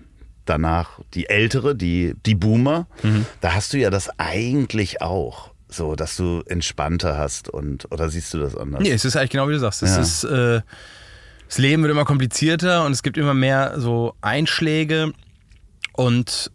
danach 0.48 1.00
die 1.14 1.28
ältere, 1.28 1.74
die, 1.76 2.14
die 2.26 2.34
Boomer, 2.34 2.86
Mhm. 3.02 3.26
da 3.40 3.54
hast 3.54 3.72
du 3.72 3.78
ja 3.78 3.90
das 3.90 4.08
eigentlich 4.18 5.02
auch. 5.02 5.50
So, 5.70 5.94
dass 5.96 6.16
du 6.16 6.42
entspannter 6.46 7.18
hast 7.18 7.50
und 7.50 7.92
oder 7.92 8.08
siehst 8.08 8.32
du 8.32 8.38
das 8.38 8.56
anders? 8.56 8.80
Nee, 8.82 8.90
es 8.92 9.04
ist 9.04 9.16
eigentlich 9.16 9.30
genau 9.30 9.48
wie 9.48 9.52
du 9.52 9.58
sagst. 9.58 9.82
Es 9.82 9.96
Ja. 9.96 10.00
ist, 10.00 10.24
äh, 10.24 10.62
das 11.46 11.58
Leben 11.58 11.82
wird 11.82 11.90
immer 11.92 12.06
komplizierter 12.06 12.86
und 12.86 12.92
es 12.92 13.02
gibt 13.02 13.18
immer 13.18 13.34
mehr 13.34 13.74
so 13.78 14.14
Einschläge 14.22 15.12
und 15.92 16.50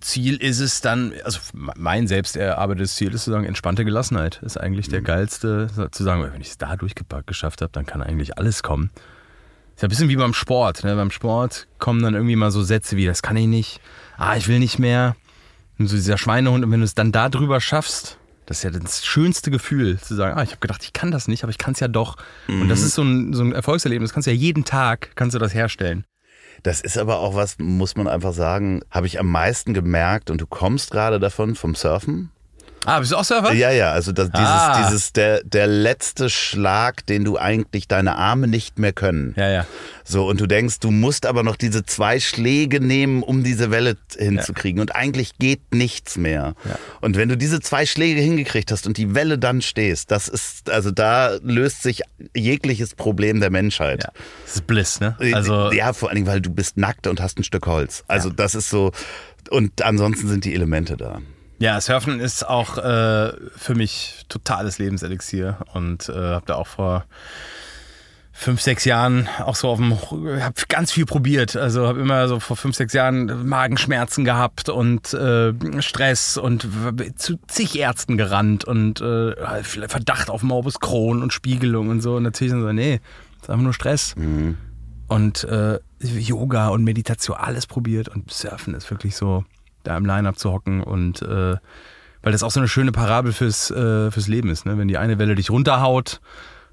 Ziel 0.00 0.36
ist 0.36 0.60
es 0.60 0.80
dann, 0.80 1.12
also 1.24 1.40
mein 1.54 2.06
selbst 2.06 2.36
erarbeitetes 2.36 2.94
Ziel 2.94 3.12
ist 3.14 3.24
zu 3.24 3.30
sagen, 3.32 3.44
entspannte 3.44 3.84
Gelassenheit 3.84 4.40
ist 4.44 4.56
eigentlich 4.56 4.86
Mhm. 4.88 4.92
der 4.92 5.02
geilste, 5.02 5.68
zu 5.90 6.04
sagen, 6.04 6.22
wenn 6.32 6.40
ich 6.40 6.50
es 6.50 6.58
da 6.58 6.76
durchgepackt 6.76 7.26
geschafft 7.26 7.62
habe, 7.62 7.72
dann 7.72 7.84
kann 7.86 8.00
eigentlich 8.02 8.38
alles 8.38 8.62
kommen. 8.62 8.90
Ist 9.78 9.82
ja 9.82 9.86
ein 9.86 9.90
bisschen 9.90 10.08
wie 10.08 10.16
beim 10.16 10.34
Sport. 10.34 10.82
Ne? 10.82 10.96
Beim 10.96 11.12
Sport 11.12 11.68
kommen 11.78 12.02
dann 12.02 12.14
irgendwie 12.14 12.34
mal 12.34 12.50
so 12.50 12.64
Sätze 12.64 12.96
wie, 12.96 13.06
das 13.06 13.22
kann 13.22 13.36
ich 13.36 13.46
nicht, 13.46 13.80
ah, 14.16 14.34
ich 14.36 14.48
will 14.48 14.58
nicht 14.58 14.80
mehr. 14.80 15.14
Und 15.78 15.86
so 15.86 15.94
dieser 15.94 16.18
Schweinehund, 16.18 16.64
und 16.64 16.72
wenn 16.72 16.80
du 16.80 16.84
es 16.84 16.96
dann 16.96 17.12
da 17.12 17.28
drüber 17.28 17.60
schaffst, 17.60 18.18
das 18.46 18.56
ist 18.56 18.62
ja 18.64 18.70
das 18.70 19.06
schönste 19.06 19.52
Gefühl, 19.52 20.00
zu 20.00 20.16
sagen, 20.16 20.36
ah, 20.36 20.42
ich 20.42 20.50
habe 20.50 20.58
gedacht, 20.58 20.82
ich 20.82 20.92
kann 20.92 21.12
das 21.12 21.28
nicht, 21.28 21.44
aber 21.44 21.50
ich 21.52 21.58
kann 21.58 21.74
es 21.74 21.78
ja 21.78 21.86
doch. 21.86 22.16
Und 22.48 22.64
Mhm. 22.64 22.68
das 22.68 22.80
ist 22.82 22.94
so 22.94 23.02
ein, 23.02 23.32
so 23.34 23.44
ein 23.44 23.52
Erfolgserlebnis, 23.52 24.10
das 24.10 24.14
kannst 24.14 24.26
du 24.26 24.32
ja 24.32 24.36
jeden 24.36 24.64
Tag, 24.64 25.12
kannst 25.14 25.36
du 25.36 25.38
das 25.38 25.54
herstellen. 25.54 26.04
Das 26.64 26.80
ist 26.80 26.98
aber 26.98 27.20
auch 27.20 27.36
was, 27.36 27.58
muss 27.60 27.94
man 27.94 28.08
einfach 28.08 28.32
sagen, 28.32 28.80
habe 28.90 29.06
ich 29.06 29.20
am 29.20 29.28
meisten 29.30 29.74
gemerkt 29.74 30.28
und 30.28 30.40
du 30.40 30.46
kommst 30.48 30.90
gerade 30.90 31.20
davon 31.20 31.54
vom 31.54 31.76
Surfen. 31.76 32.32
Ah, 32.88 33.00
bist 33.00 33.12
du 33.12 33.16
auch 33.16 33.24
Surfer? 33.24 33.52
Ja, 33.52 33.70
ja, 33.70 33.92
also 33.92 34.12
das, 34.12 34.30
dieses, 34.30 34.46
Ah. 34.48 34.82
dieses 34.86 35.12
der, 35.12 35.42
der 35.44 35.66
letzte 35.66 36.30
Schlag, 36.30 37.04
den 37.06 37.24
du 37.24 37.36
eigentlich 37.36 37.86
deine 37.88 38.16
Arme 38.16 38.48
nicht 38.48 38.78
mehr 38.78 38.92
können. 38.92 39.34
Ja, 39.36 39.48
ja. 39.50 39.66
So, 40.04 40.26
und 40.26 40.40
du 40.40 40.46
denkst, 40.46 40.78
du 40.80 40.90
musst 40.90 41.26
aber 41.26 41.42
noch 41.42 41.56
diese 41.56 41.84
zwei 41.84 42.18
Schläge 42.18 42.80
nehmen, 42.80 43.22
um 43.22 43.44
diese 43.44 43.70
Welle 43.70 43.96
hinzukriegen. 44.16 44.80
Und 44.80 44.96
eigentlich 44.96 45.36
geht 45.38 45.60
nichts 45.74 46.16
mehr. 46.16 46.54
Ja. 46.64 46.78
Und 47.02 47.16
wenn 47.16 47.28
du 47.28 47.36
diese 47.36 47.60
zwei 47.60 47.84
Schläge 47.84 48.20
hingekriegt 48.22 48.72
hast 48.72 48.86
und 48.86 48.96
die 48.96 49.14
Welle 49.14 49.38
dann 49.38 49.60
stehst, 49.60 50.10
das 50.10 50.28
ist, 50.28 50.70
also 50.70 50.90
da 50.90 51.36
löst 51.42 51.82
sich 51.82 52.00
jegliches 52.34 52.94
Problem 52.94 53.40
der 53.40 53.50
Menschheit. 53.50 54.04
ja. 54.04 54.12
Das 54.46 54.54
ist 54.54 54.66
Bliss, 54.66 55.00
ne? 55.00 55.14
Also, 55.32 55.72
ja, 55.72 55.92
vor 55.92 56.08
allen 56.08 56.16
Dingen, 56.16 56.26
weil 56.26 56.40
du 56.40 56.50
bist 56.50 56.78
nackt 56.78 57.06
und 57.06 57.20
hast 57.20 57.38
ein 57.38 57.44
Stück 57.44 57.66
Holz. 57.66 58.02
Also 58.08 58.30
das 58.30 58.54
ist 58.54 58.70
so. 58.70 58.92
Und 59.50 59.82
ansonsten 59.82 60.26
sind 60.28 60.44
die 60.44 60.54
Elemente 60.54 60.96
da. 60.96 61.20
Ja, 61.58 61.80
Surfen 61.80 62.20
ist 62.20 62.46
auch 62.46 62.78
äh, 62.78 63.32
für 63.56 63.74
mich 63.74 64.24
totales 64.28 64.78
Lebenselixier 64.78 65.58
und 65.74 66.08
äh, 66.08 66.12
habe 66.12 66.46
da 66.46 66.54
auch 66.54 66.68
vor 66.68 67.04
fünf, 68.38 68.60
sechs 68.60 68.84
Jahren 68.84 69.28
auch 69.40 69.56
so 69.56 69.68
auf 69.68 69.78
dem, 69.78 69.98
habe 70.40 70.54
ganz 70.68 70.92
viel 70.92 71.04
probiert. 71.04 71.56
Also 71.56 71.88
habe 71.88 72.00
immer 72.00 72.28
so 72.28 72.38
vor 72.38 72.56
fünf, 72.56 72.76
sechs 72.76 72.92
Jahren 72.92 73.48
Magenschmerzen 73.48 74.24
gehabt 74.24 74.68
und 74.68 75.12
äh, 75.12 75.52
Stress 75.82 76.36
und 76.36 76.68
zu 77.16 77.40
zig 77.48 77.76
Ärzten 77.76 78.16
gerannt 78.16 78.64
und 78.64 79.00
äh, 79.00 79.34
Verdacht 79.64 80.30
auf 80.30 80.44
Morbus 80.44 80.78
Crohn 80.78 81.20
und 81.20 81.32
Spiegelung 81.32 81.88
und 81.88 82.00
so. 82.00 82.14
Und 82.14 82.22
natürlich 82.22 82.52
so, 82.52 82.72
nee, 82.72 83.00
das 83.34 83.42
ist 83.42 83.50
einfach 83.50 83.64
nur 83.64 83.74
Stress. 83.74 84.14
Und 85.08 85.42
äh, 85.44 85.80
Yoga 86.00 86.68
und 86.68 86.84
Meditation, 86.84 87.36
alles 87.36 87.66
probiert 87.66 88.08
und 88.08 88.32
Surfen 88.32 88.74
ist 88.74 88.88
wirklich 88.92 89.16
so, 89.16 89.44
da 89.84 89.96
im 89.96 90.04
Line-Up 90.06 90.38
zu 90.38 90.52
hocken 90.52 90.82
und 90.82 91.22
äh, 91.22 91.56
weil 92.22 92.32
das 92.32 92.42
auch 92.42 92.50
so 92.50 92.60
eine 92.60 92.68
schöne 92.68 92.92
Parabel 92.92 93.32
fürs, 93.32 93.70
äh, 93.70 94.10
fürs 94.10 94.26
Leben 94.28 94.50
ist. 94.50 94.66
Ne? 94.66 94.76
Wenn 94.76 94.88
die 94.88 94.98
eine 94.98 95.18
Welle 95.18 95.34
dich 95.34 95.50
runterhaut, 95.50 96.20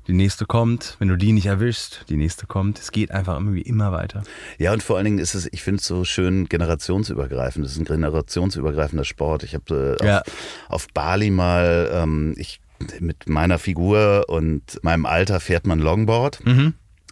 die 0.08 0.14
nächste 0.14 0.46
kommt. 0.46 0.96
Wenn 1.00 1.08
du 1.08 1.16
die 1.16 1.32
nicht 1.34 1.46
erwischst, 1.48 2.06
die 2.10 2.18
nächste 2.18 2.46
kommt. 2.48 2.80
Es 2.80 2.92
geht 2.92 3.12
einfach 3.12 3.36
irgendwie 3.36 3.62
immer 3.62 3.92
weiter. 3.92 4.24
Ja, 4.58 4.72
und 4.74 4.84
vor 4.84 4.98
allen 4.98 5.06
Dingen 5.06 5.20
ist 5.20 5.34
es, 5.36 5.48
ich 5.52 5.64
finde 5.64 5.80
es 5.82 5.88
so 5.88 6.04
schön 6.04 6.48
generationsübergreifend. 6.48 7.66
Es 7.66 7.74
ist 7.74 7.80
ein 7.80 7.86
generationsübergreifender 7.86 9.06
Sport. 9.06 9.44
Ich 9.44 9.54
habe 9.56 9.98
äh, 10.02 10.06
Ja. 10.06 10.20
auf, 10.22 10.26
auf 10.68 10.88
Bali 10.94 11.30
mal, 11.32 11.90
ähm, 11.92 12.34
ich 12.38 12.60
mit 13.00 13.30
meiner 13.30 13.58
Figur 13.58 14.26
und 14.28 14.80
meinem 14.84 15.06
Alter 15.06 15.40
fährt 15.40 15.66
man 15.66 15.80
Longboard. 15.80 16.40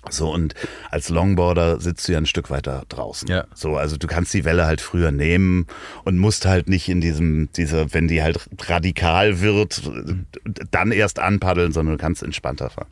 So, 0.09 0.31
und 0.31 0.53
als 0.91 1.09
Longboarder 1.09 1.79
sitzt 1.79 2.07
du 2.07 2.11
ja 2.11 2.17
ein 2.17 2.25
Stück 2.25 2.49
weiter 2.49 2.83
draußen. 2.89 3.27
Ja. 3.29 3.45
So, 3.55 3.77
also 3.77 3.97
du 3.97 4.07
kannst 4.07 4.33
die 4.33 4.43
Welle 4.43 4.65
halt 4.65 4.81
früher 4.81 5.11
nehmen 5.11 5.65
und 6.03 6.17
musst 6.17 6.45
halt 6.45 6.67
nicht 6.67 6.89
in 6.89 6.99
diesem, 6.99 7.49
dieser, 7.53 7.93
wenn 7.93 8.07
die 8.07 8.21
halt 8.21 8.39
radikal 8.67 9.39
wird, 9.39 9.81
dann 10.71 10.91
erst 10.91 11.19
anpaddeln, 11.19 11.71
sondern 11.71 11.97
du 11.97 12.01
kannst 12.01 12.21
entspannter 12.21 12.69
fahren. 12.69 12.89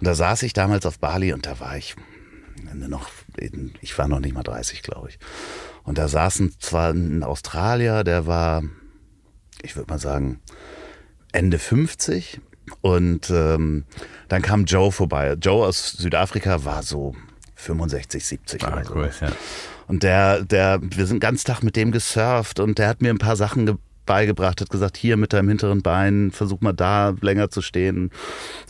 Und 0.00 0.06
da 0.06 0.14
saß 0.14 0.42
ich 0.44 0.54
damals 0.54 0.86
auf 0.86 0.98
Bali 0.98 1.32
und 1.32 1.46
da 1.46 1.60
war 1.60 1.76
ich 1.76 1.94
noch, 2.74 3.10
ich 3.80 3.96
war 3.98 4.08
noch 4.08 4.20
nicht 4.20 4.34
mal 4.34 4.42
30, 4.42 4.82
glaube 4.82 5.10
ich. 5.10 5.18
Und 5.84 5.98
da 5.98 6.08
saßen 6.08 6.54
zwar 6.58 6.90
ein 6.90 7.22
Australier, 7.22 8.02
der 8.02 8.26
war, 8.26 8.62
ich 9.62 9.76
würde 9.76 9.90
mal 9.90 9.98
sagen, 9.98 10.40
Ende 11.32 11.58
50 11.58 12.40
und 12.80 13.30
ähm, 13.30 13.84
dann 14.28 14.42
kam 14.42 14.64
Joe 14.64 14.90
vorbei. 14.92 15.36
Joe 15.40 15.66
aus 15.66 15.92
Südafrika 15.92 16.64
war 16.64 16.82
so 16.82 17.14
65, 17.56 18.24
70 18.24 18.64
Ah, 18.64 18.68
oder 18.72 18.82
cool, 18.94 19.10
so. 19.12 19.26
ja. 19.26 19.32
Und 19.88 20.02
der, 20.02 20.42
der, 20.44 20.80
wir 20.82 21.06
sind 21.06 21.16
den 21.16 21.20
ganzen 21.20 21.46
Tag 21.46 21.62
mit 21.62 21.76
dem 21.76 21.92
gesurft 21.92 22.58
und 22.60 22.78
der 22.78 22.88
hat 22.88 23.02
mir 23.02 23.10
ein 23.10 23.18
paar 23.18 23.36
Sachen 23.36 23.66
ge 23.66 23.76
beigebracht, 24.06 24.60
hat 24.60 24.70
gesagt, 24.70 24.96
hier 24.96 25.16
mit 25.16 25.32
deinem 25.32 25.48
hinteren 25.48 25.82
Bein, 25.82 26.30
versuch 26.30 26.60
mal 26.60 26.72
da 26.72 27.14
länger 27.20 27.50
zu 27.50 27.60
stehen. 27.60 28.10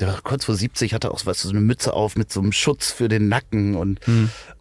Der 0.00 0.08
war 0.08 0.20
kurz 0.22 0.44
vor 0.44 0.54
70, 0.54 0.94
hatte 0.94 1.10
auch 1.10 1.24
weißt 1.24 1.44
du, 1.44 1.48
so 1.48 1.54
eine 1.54 1.60
Mütze 1.60 1.92
auf 1.92 2.16
mit 2.16 2.32
so 2.32 2.40
einem 2.40 2.52
Schutz 2.52 2.90
für 2.90 3.08
den 3.08 3.28
Nacken 3.28 3.76
und 3.76 4.00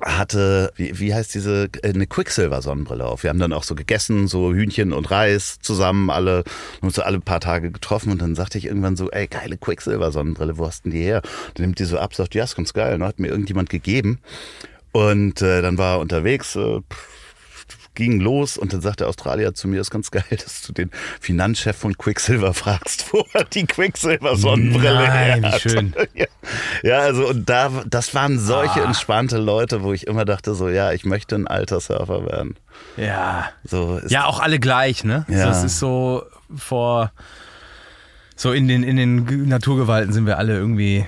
hatte, 0.01 0.71
wie, 0.75 0.99
wie 0.99 1.13
heißt 1.13 1.33
diese, 1.33 1.69
eine 1.83 2.07
Quicksilver-Sonnenbrille 2.07 3.05
auf. 3.05 3.23
Wir 3.23 3.29
haben 3.29 3.39
dann 3.39 3.53
auch 3.53 3.63
so 3.63 3.75
gegessen, 3.75 4.27
so 4.27 4.53
Hühnchen 4.53 4.93
und 4.93 5.09
Reis 5.09 5.57
zusammen, 5.61 6.09
alle, 6.09 6.43
haben 6.77 6.87
uns 6.87 6.95
so 6.95 7.01
alle 7.01 7.19
paar 7.19 7.39
Tage 7.39 7.71
getroffen 7.71 8.11
und 8.11 8.21
dann 8.21 8.35
sagte 8.35 8.57
ich 8.57 8.65
irgendwann 8.65 8.95
so, 8.95 9.09
ey, 9.11 9.27
geile 9.27 9.57
Quicksilver-Sonnenbrille, 9.57 10.57
wo 10.57 10.67
hast 10.67 10.85
denn 10.85 10.91
die 10.91 11.01
her? 11.01 11.21
Dann 11.53 11.65
nimmt 11.65 11.79
die 11.79 11.85
so 11.85 11.97
ab, 11.97 12.13
sagt, 12.13 12.35
ja, 12.35 12.43
ist 12.43 12.55
ganz 12.55 12.73
geil, 12.73 12.97
ne? 12.97 13.05
hat 13.05 13.19
mir 13.19 13.29
irgendjemand 13.29 13.69
gegeben. 13.69 14.19
Und 14.91 15.41
äh, 15.41 15.61
dann 15.61 15.77
war 15.77 15.97
er 15.97 15.99
unterwegs, 15.99 16.55
äh, 16.55 16.79
ging 17.95 18.19
los 18.19 18.57
und 18.57 18.73
dann 18.73 18.81
sagt 18.81 18.99
der 18.99 19.07
Australier 19.07 19.53
zu 19.53 19.67
mir, 19.67 19.81
ist 19.81 19.89
ganz 19.91 20.11
geil, 20.11 20.23
dass 20.29 20.61
du 20.61 20.73
den 20.73 20.91
Finanzchef 21.19 21.75
von 21.75 21.97
Quicksilver 21.97 22.53
fragst, 22.53 23.11
wo 23.13 23.25
er 23.33 23.45
die 23.45 23.65
Quicksilver-Sonnenbrille 23.65 24.93
Nein, 24.93 25.43
wie 25.43 25.47
hat. 25.47 25.61
schön. 25.61 25.93
Ja. 26.13 26.25
ja, 26.83 26.99
also 26.99 27.27
und 27.29 27.49
da, 27.49 27.71
das 27.87 28.13
waren 28.13 28.37
solche 28.39 28.81
Ah. 28.83 28.85
entspannte 28.87 29.37
Leute, 29.37 29.81
wo 29.83 29.93
ich 29.93 30.07
immer 30.07 30.25
dachte 30.25 30.53
so, 30.55 30.69
ja, 30.69 30.91
ich 30.91 31.05
möchte 31.05 31.35
ein 31.35 31.47
alter 31.47 31.79
Surfer 31.79 32.25
werden. 32.25 32.55
Ja. 32.97 33.49
So 33.63 33.97
ist 33.97 34.11
Ja, 34.11 34.25
auch 34.25 34.39
alle 34.39 34.59
gleich, 34.59 35.03
ne? 35.03 35.25
Ja. 35.29 35.45
So, 35.45 35.59
es 35.59 35.63
ist 35.63 35.79
so 35.79 36.23
vor, 36.55 37.11
so 38.35 38.51
in 38.51 38.67
den, 38.67 38.83
in 38.83 38.97
den 38.97 39.47
Naturgewalten 39.47 40.11
sind 40.13 40.25
wir 40.25 40.37
alle 40.37 40.53
irgendwie 40.55 41.05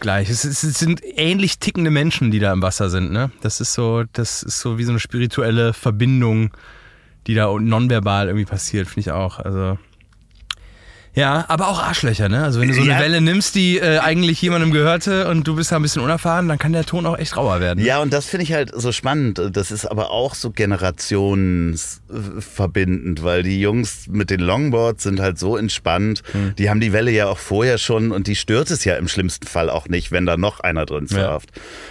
gleich. 0.00 0.30
Es, 0.30 0.44
es 0.44 0.60
sind 0.60 1.00
ähnlich 1.04 1.58
tickende 1.58 1.90
Menschen, 1.90 2.30
die 2.30 2.38
da 2.38 2.52
im 2.52 2.62
Wasser 2.62 2.90
sind, 2.90 3.12
ne? 3.12 3.30
Das 3.40 3.60
ist 3.60 3.74
so, 3.74 4.04
das 4.12 4.42
ist 4.42 4.60
so 4.60 4.78
wie 4.78 4.84
so 4.84 4.92
eine 4.92 5.00
spirituelle 5.00 5.72
Verbindung, 5.72 6.50
die 7.26 7.34
da 7.34 7.52
nonverbal 7.58 8.28
irgendwie 8.28 8.46
passiert, 8.46 8.88
finde 8.88 9.00
ich 9.00 9.10
auch. 9.10 9.38
Also. 9.38 9.78
Ja, 11.18 11.44
aber 11.48 11.66
auch 11.68 11.82
Arschlöcher, 11.82 12.28
ne? 12.28 12.44
Also 12.44 12.60
wenn 12.60 12.68
du 12.68 12.74
so 12.74 12.82
eine 12.82 12.90
Ja. 12.92 13.00
Welle 13.00 13.20
nimmst, 13.20 13.54
die 13.56 13.78
äh, 13.78 13.98
eigentlich 13.98 14.40
jemandem 14.40 14.70
gehörte 14.70 15.26
und 15.28 15.46
du 15.48 15.56
bist 15.56 15.72
da 15.72 15.76
ein 15.76 15.82
bisschen 15.82 16.02
unerfahren, 16.02 16.46
dann 16.48 16.58
kann 16.58 16.72
der 16.72 16.84
Ton 16.84 17.04
auch 17.06 17.18
echt 17.18 17.36
rauer 17.36 17.58
werden. 17.60 17.84
Ja, 17.84 17.98
und 18.00 18.12
das 18.12 18.26
finde 18.26 18.44
ich 18.44 18.52
halt 18.52 18.70
so 18.74 18.92
spannend. 18.92 19.40
Das 19.52 19.70
ist 19.72 19.86
aber 19.86 20.10
auch 20.10 20.34
so 20.36 20.50
generationsverbindend, 20.50 23.22
weil 23.24 23.42
die 23.42 23.60
Jungs 23.60 24.06
mit 24.08 24.30
den 24.30 24.40
Longboards 24.40 25.02
sind 25.02 25.20
halt 25.20 25.38
so 25.38 25.56
entspannt. 25.56 26.22
Hm. 26.32 26.54
Die 26.56 26.68
haben 26.70 26.80
die 26.80 26.92
Welle 26.92 27.10
ja 27.10 27.26
auch 27.26 27.38
vorher 27.38 27.78
schon 27.78 28.12
und 28.12 28.26
die 28.26 28.36
stört 28.36 28.70
es 28.70 28.84
ja 28.84 28.96
im 28.96 29.08
schlimmsten 29.08 29.46
Fall 29.46 29.70
auch 29.70 29.88
nicht, 29.88 30.12
wenn 30.12 30.26
da 30.26 30.36
noch 30.36 30.60
einer 30.60 30.84
drin 30.86 31.06
surft. 31.08 31.50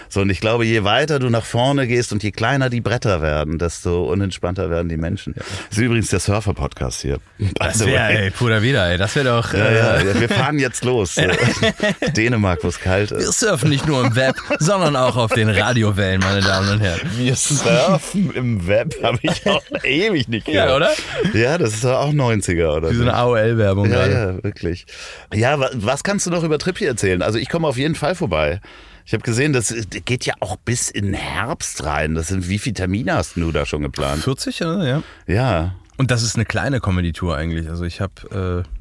So, 0.10 0.22
und 0.22 0.30
ich 0.30 0.40
glaube, 0.40 0.64
je 0.66 0.84
weiter 0.86 1.20
du 1.20 1.30
nach 1.30 1.44
vorne 1.44 1.86
gehst 1.88 2.14
und 2.14 2.24
je 2.24 2.32
kleiner 2.32 2.70
die 2.70 2.80
Bretter 2.82 3.22
werden, 3.22 3.60
desto 3.60 4.06
unentspannter 4.10 4.70
werden 4.70 4.88
die 4.88 4.96
Menschen. 4.98 5.34
Das 5.36 5.46
ist 5.72 5.78
übrigens 5.80 6.08
der 6.10 6.22
Surfer-Podcast 6.22 7.02
hier. 7.02 7.18
Das 7.56 7.86
wäre, 7.86 8.08
ey, 8.10 8.32
Puder 8.32 8.62
wieder, 8.62 8.90
ey. 8.90 8.98
Das 8.98 9.17
wäre 9.18 9.26
doch. 9.42 9.54
Ja, 9.54 9.66
äh, 9.66 10.08
ja, 10.08 10.20
wir 10.22 10.30
fahren 10.30 10.60
jetzt 10.60 10.84
los. 10.86 11.16
Dänemark, 12.16 12.64
wo 12.64 12.68
es 12.70 12.80
kalt 12.80 13.12
ist. 13.12 13.20
Wir 13.20 13.32
surfen 13.32 13.70
nicht 13.70 13.86
nur 13.88 14.06
im 14.06 14.16
Web, 14.16 14.36
sondern 14.60 14.96
auch 14.96 15.16
auf 15.18 15.34
den 15.34 15.50
Radiowellen, 15.50 16.22
meine 16.22 16.42
Damen 16.42 16.70
und 16.70 16.80
Herren. 16.80 17.02
Wir 17.18 17.36
surfen 17.36 18.32
im 18.34 18.68
Web, 18.68 18.96
habe 19.04 19.20
ich 19.22 19.46
auch 19.48 19.64
ewig 19.84 20.28
nicht 20.28 20.46
gehört. 20.46 20.70
Ja, 20.70 20.76
oder? 20.76 20.92
Ja, 21.34 21.58
das 21.58 21.74
ist 21.74 21.86
auch 21.86 22.12
90er, 22.14 22.76
oder? 22.78 22.92
Wie 22.92 22.96
so 22.96 23.02
eine 23.02 23.14
AOL-Werbung 23.14 23.90
ja, 23.92 24.06
gerade. 24.08 24.12
ja, 24.38 24.44
wirklich. 24.44 24.86
Ja, 25.34 25.60
wa- 25.60 25.70
was 25.74 26.04
kannst 26.04 26.26
du 26.26 26.30
noch 26.32 26.44
über 26.44 26.58
Trippi 26.60 26.86
erzählen? 26.86 27.22
Also 27.22 27.38
ich 27.40 27.50
komme 27.50 27.68
auf 27.68 27.78
jeden 27.78 27.96
Fall 27.96 28.16
vorbei. 28.16 28.62
Ich 29.06 29.14
habe 29.14 29.24
gesehen, 29.24 29.54
das 29.54 29.74
geht 30.06 30.26
ja 30.26 30.34
auch 30.42 30.58
bis 30.58 30.90
in 30.90 31.14
Herbst 31.14 31.84
rein. 31.86 32.14
Das 32.16 32.28
sind, 32.28 32.50
wie 32.50 32.60
viele 32.60 32.74
Termine 32.74 33.14
hast 33.16 33.38
du 33.38 33.52
da 33.54 33.66
schon 33.66 33.82
geplant? 33.82 34.24
40, 34.24 34.62
oder? 34.64 34.86
Ja. 34.88 35.04
Ja. 35.34 35.76
Und 35.96 36.12
das 36.12 36.24
ist 36.24 36.36
eine 36.36 36.46
kleine 36.46 36.80
Comedy-Tour 36.82 37.36
eigentlich. 37.36 37.70
Also 37.70 37.86
ich 37.86 38.02
habe 38.02 38.64
äh, 38.66 38.77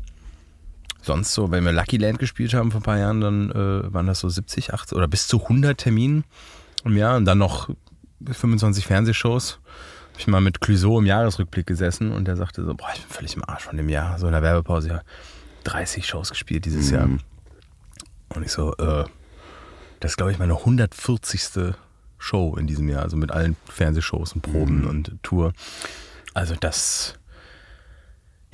sonst 1.06 1.32
so, 1.32 1.50
wenn 1.50 1.64
wir 1.64 1.72
Lucky 1.72 1.96
Land 1.96 2.18
gespielt 2.18 2.54
haben 2.54 2.70
vor 2.70 2.80
ein 2.80 2.84
paar 2.84 2.98
Jahren, 2.98 3.20
dann 3.20 3.50
äh, 3.50 3.92
waren 3.92 4.06
das 4.06 4.20
so 4.20 4.28
70, 4.28 4.74
80 4.74 4.96
oder 4.96 5.08
bis 5.08 5.26
zu 5.26 5.42
100 5.42 5.78
Terminen 5.78 6.24
im 6.84 6.96
Jahr 6.96 7.16
und 7.16 7.24
dann 7.24 7.38
noch 7.38 7.70
25 8.24 8.86
Fernsehshows. 8.86 9.58
Habe 10.10 10.20
ich 10.20 10.26
mal 10.26 10.40
mit 10.40 10.60
Clouseau 10.60 10.98
im 10.98 11.06
Jahresrückblick 11.06 11.66
gesessen 11.66 12.12
und 12.12 12.26
der 12.26 12.36
sagte 12.36 12.64
so, 12.64 12.74
boah, 12.74 12.88
ich 12.94 13.02
bin 13.02 13.10
völlig 13.10 13.36
im 13.36 13.44
Arsch 13.48 13.64
von 13.64 13.76
dem 13.76 13.88
Jahr. 13.88 14.18
So 14.18 14.26
in 14.26 14.32
der 14.32 14.42
Werbepause, 14.42 14.88
ja, 14.88 15.02
30 15.64 16.06
Shows 16.06 16.30
gespielt 16.30 16.64
dieses 16.64 16.90
Jahr. 16.90 17.08
Und 18.34 18.42
ich 18.42 18.52
so, 18.52 18.74
äh, 18.76 19.04
das 20.00 20.12
ist, 20.12 20.16
glaube 20.16 20.32
ich, 20.32 20.38
meine 20.38 20.54
140. 20.54 21.74
Show 22.18 22.56
in 22.56 22.66
diesem 22.66 22.88
Jahr, 22.88 23.02
also 23.02 23.16
mit 23.16 23.30
allen 23.30 23.56
Fernsehshows 23.66 24.32
und 24.32 24.40
Proben 24.40 24.86
und 24.86 25.12
Tour. 25.22 25.52
Also 26.34 26.54
das. 26.58 27.14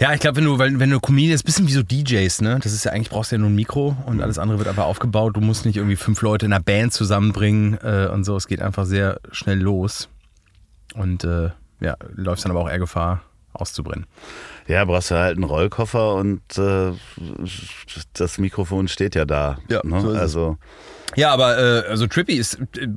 Ja, 0.02 0.12
ich 0.12 0.18
glaube, 0.18 0.38
wenn 0.38 0.44
du, 0.46 0.58
weil, 0.58 0.80
wenn 0.80 0.90
du 0.90 0.98
Comedian 0.98 1.32
ist, 1.32 1.44
bisschen 1.44 1.68
wie 1.68 1.72
so 1.72 1.84
DJs, 1.84 2.40
ne? 2.40 2.58
Das 2.60 2.72
ist 2.72 2.82
ja 2.84 2.90
eigentlich, 2.90 3.10
brauchst 3.10 3.30
du 3.30 3.36
ja 3.36 3.38
nur 3.38 3.50
ein 3.50 3.54
Mikro 3.54 3.96
und 4.04 4.20
alles 4.20 4.36
andere 4.36 4.58
wird 4.58 4.66
einfach 4.66 4.86
aufgebaut. 4.86 5.36
Du 5.36 5.40
musst 5.40 5.64
nicht 5.64 5.76
irgendwie 5.76 5.94
fünf 5.94 6.22
Leute 6.22 6.44
in 6.44 6.52
einer 6.52 6.60
Band 6.60 6.92
zusammenbringen 6.92 7.78
äh, 7.84 8.08
und 8.12 8.24
so. 8.24 8.34
Es 8.34 8.48
geht 8.48 8.60
einfach 8.60 8.84
sehr 8.84 9.20
schnell 9.30 9.60
los. 9.60 10.08
Und 10.94 11.22
äh, 11.22 11.50
ja, 11.78 11.94
läufst 12.16 12.44
dann 12.44 12.50
aber 12.50 12.62
auch 12.62 12.68
eher 12.68 12.80
Gefahr, 12.80 13.22
auszubrennen. 13.52 14.06
Ja, 14.66 14.84
brauchst 14.84 15.12
du 15.12 15.14
halt 15.14 15.36
einen 15.36 15.44
Rollkoffer 15.44 16.16
und 16.16 16.42
äh, 16.58 16.94
das 18.14 18.38
Mikrofon 18.38 18.88
steht 18.88 19.14
ja 19.14 19.24
da. 19.24 19.58
Ja, 19.68 19.82
ne? 19.84 20.00
so 20.00 20.08
also 20.08 20.58
Ja, 21.14 21.32
aber 21.32 21.58
äh, 21.58 21.88
also 21.88 22.08
Trippy 22.08 22.34
ist 22.34 22.58
äh, 22.76 22.88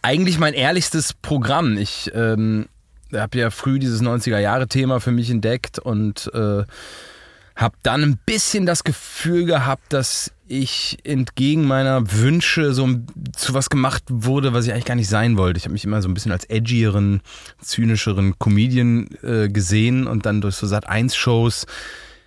eigentlich 0.00 0.38
mein 0.38 0.54
ehrlichstes 0.54 1.12
Programm. 1.12 1.76
Ich 1.76 2.12
ähm, 2.14 2.66
habe 3.12 3.38
ja 3.38 3.50
früh 3.50 3.78
dieses 3.78 4.02
90er-Jahre-Thema 4.02 5.00
für 5.00 5.12
mich 5.12 5.30
entdeckt 5.30 5.78
und 5.78 6.30
äh, 6.34 6.64
habe 7.56 7.76
dann 7.82 8.02
ein 8.02 8.18
bisschen 8.26 8.66
das 8.66 8.84
Gefühl 8.84 9.46
gehabt, 9.46 9.92
dass 9.92 10.30
ich 10.46 10.98
entgegen 11.04 11.66
meiner 11.66 12.12
Wünsche 12.12 12.72
so 12.72 12.88
zu 13.34 13.54
was 13.54 13.70
gemacht 13.70 14.04
wurde, 14.08 14.52
was 14.52 14.66
ich 14.66 14.72
eigentlich 14.72 14.84
gar 14.84 14.94
nicht 14.94 15.08
sein 15.08 15.38
wollte. 15.38 15.58
Ich 15.58 15.64
habe 15.64 15.72
mich 15.72 15.84
immer 15.84 16.02
so 16.02 16.08
ein 16.08 16.14
bisschen 16.14 16.32
als 16.32 16.44
edgieren, 16.44 17.22
zynischeren 17.60 18.38
Comedian 18.38 19.08
äh, 19.22 19.48
gesehen 19.48 20.06
und 20.06 20.26
dann 20.26 20.40
durch 20.40 20.56
so 20.56 20.66
Sat1-Shows 20.66 21.66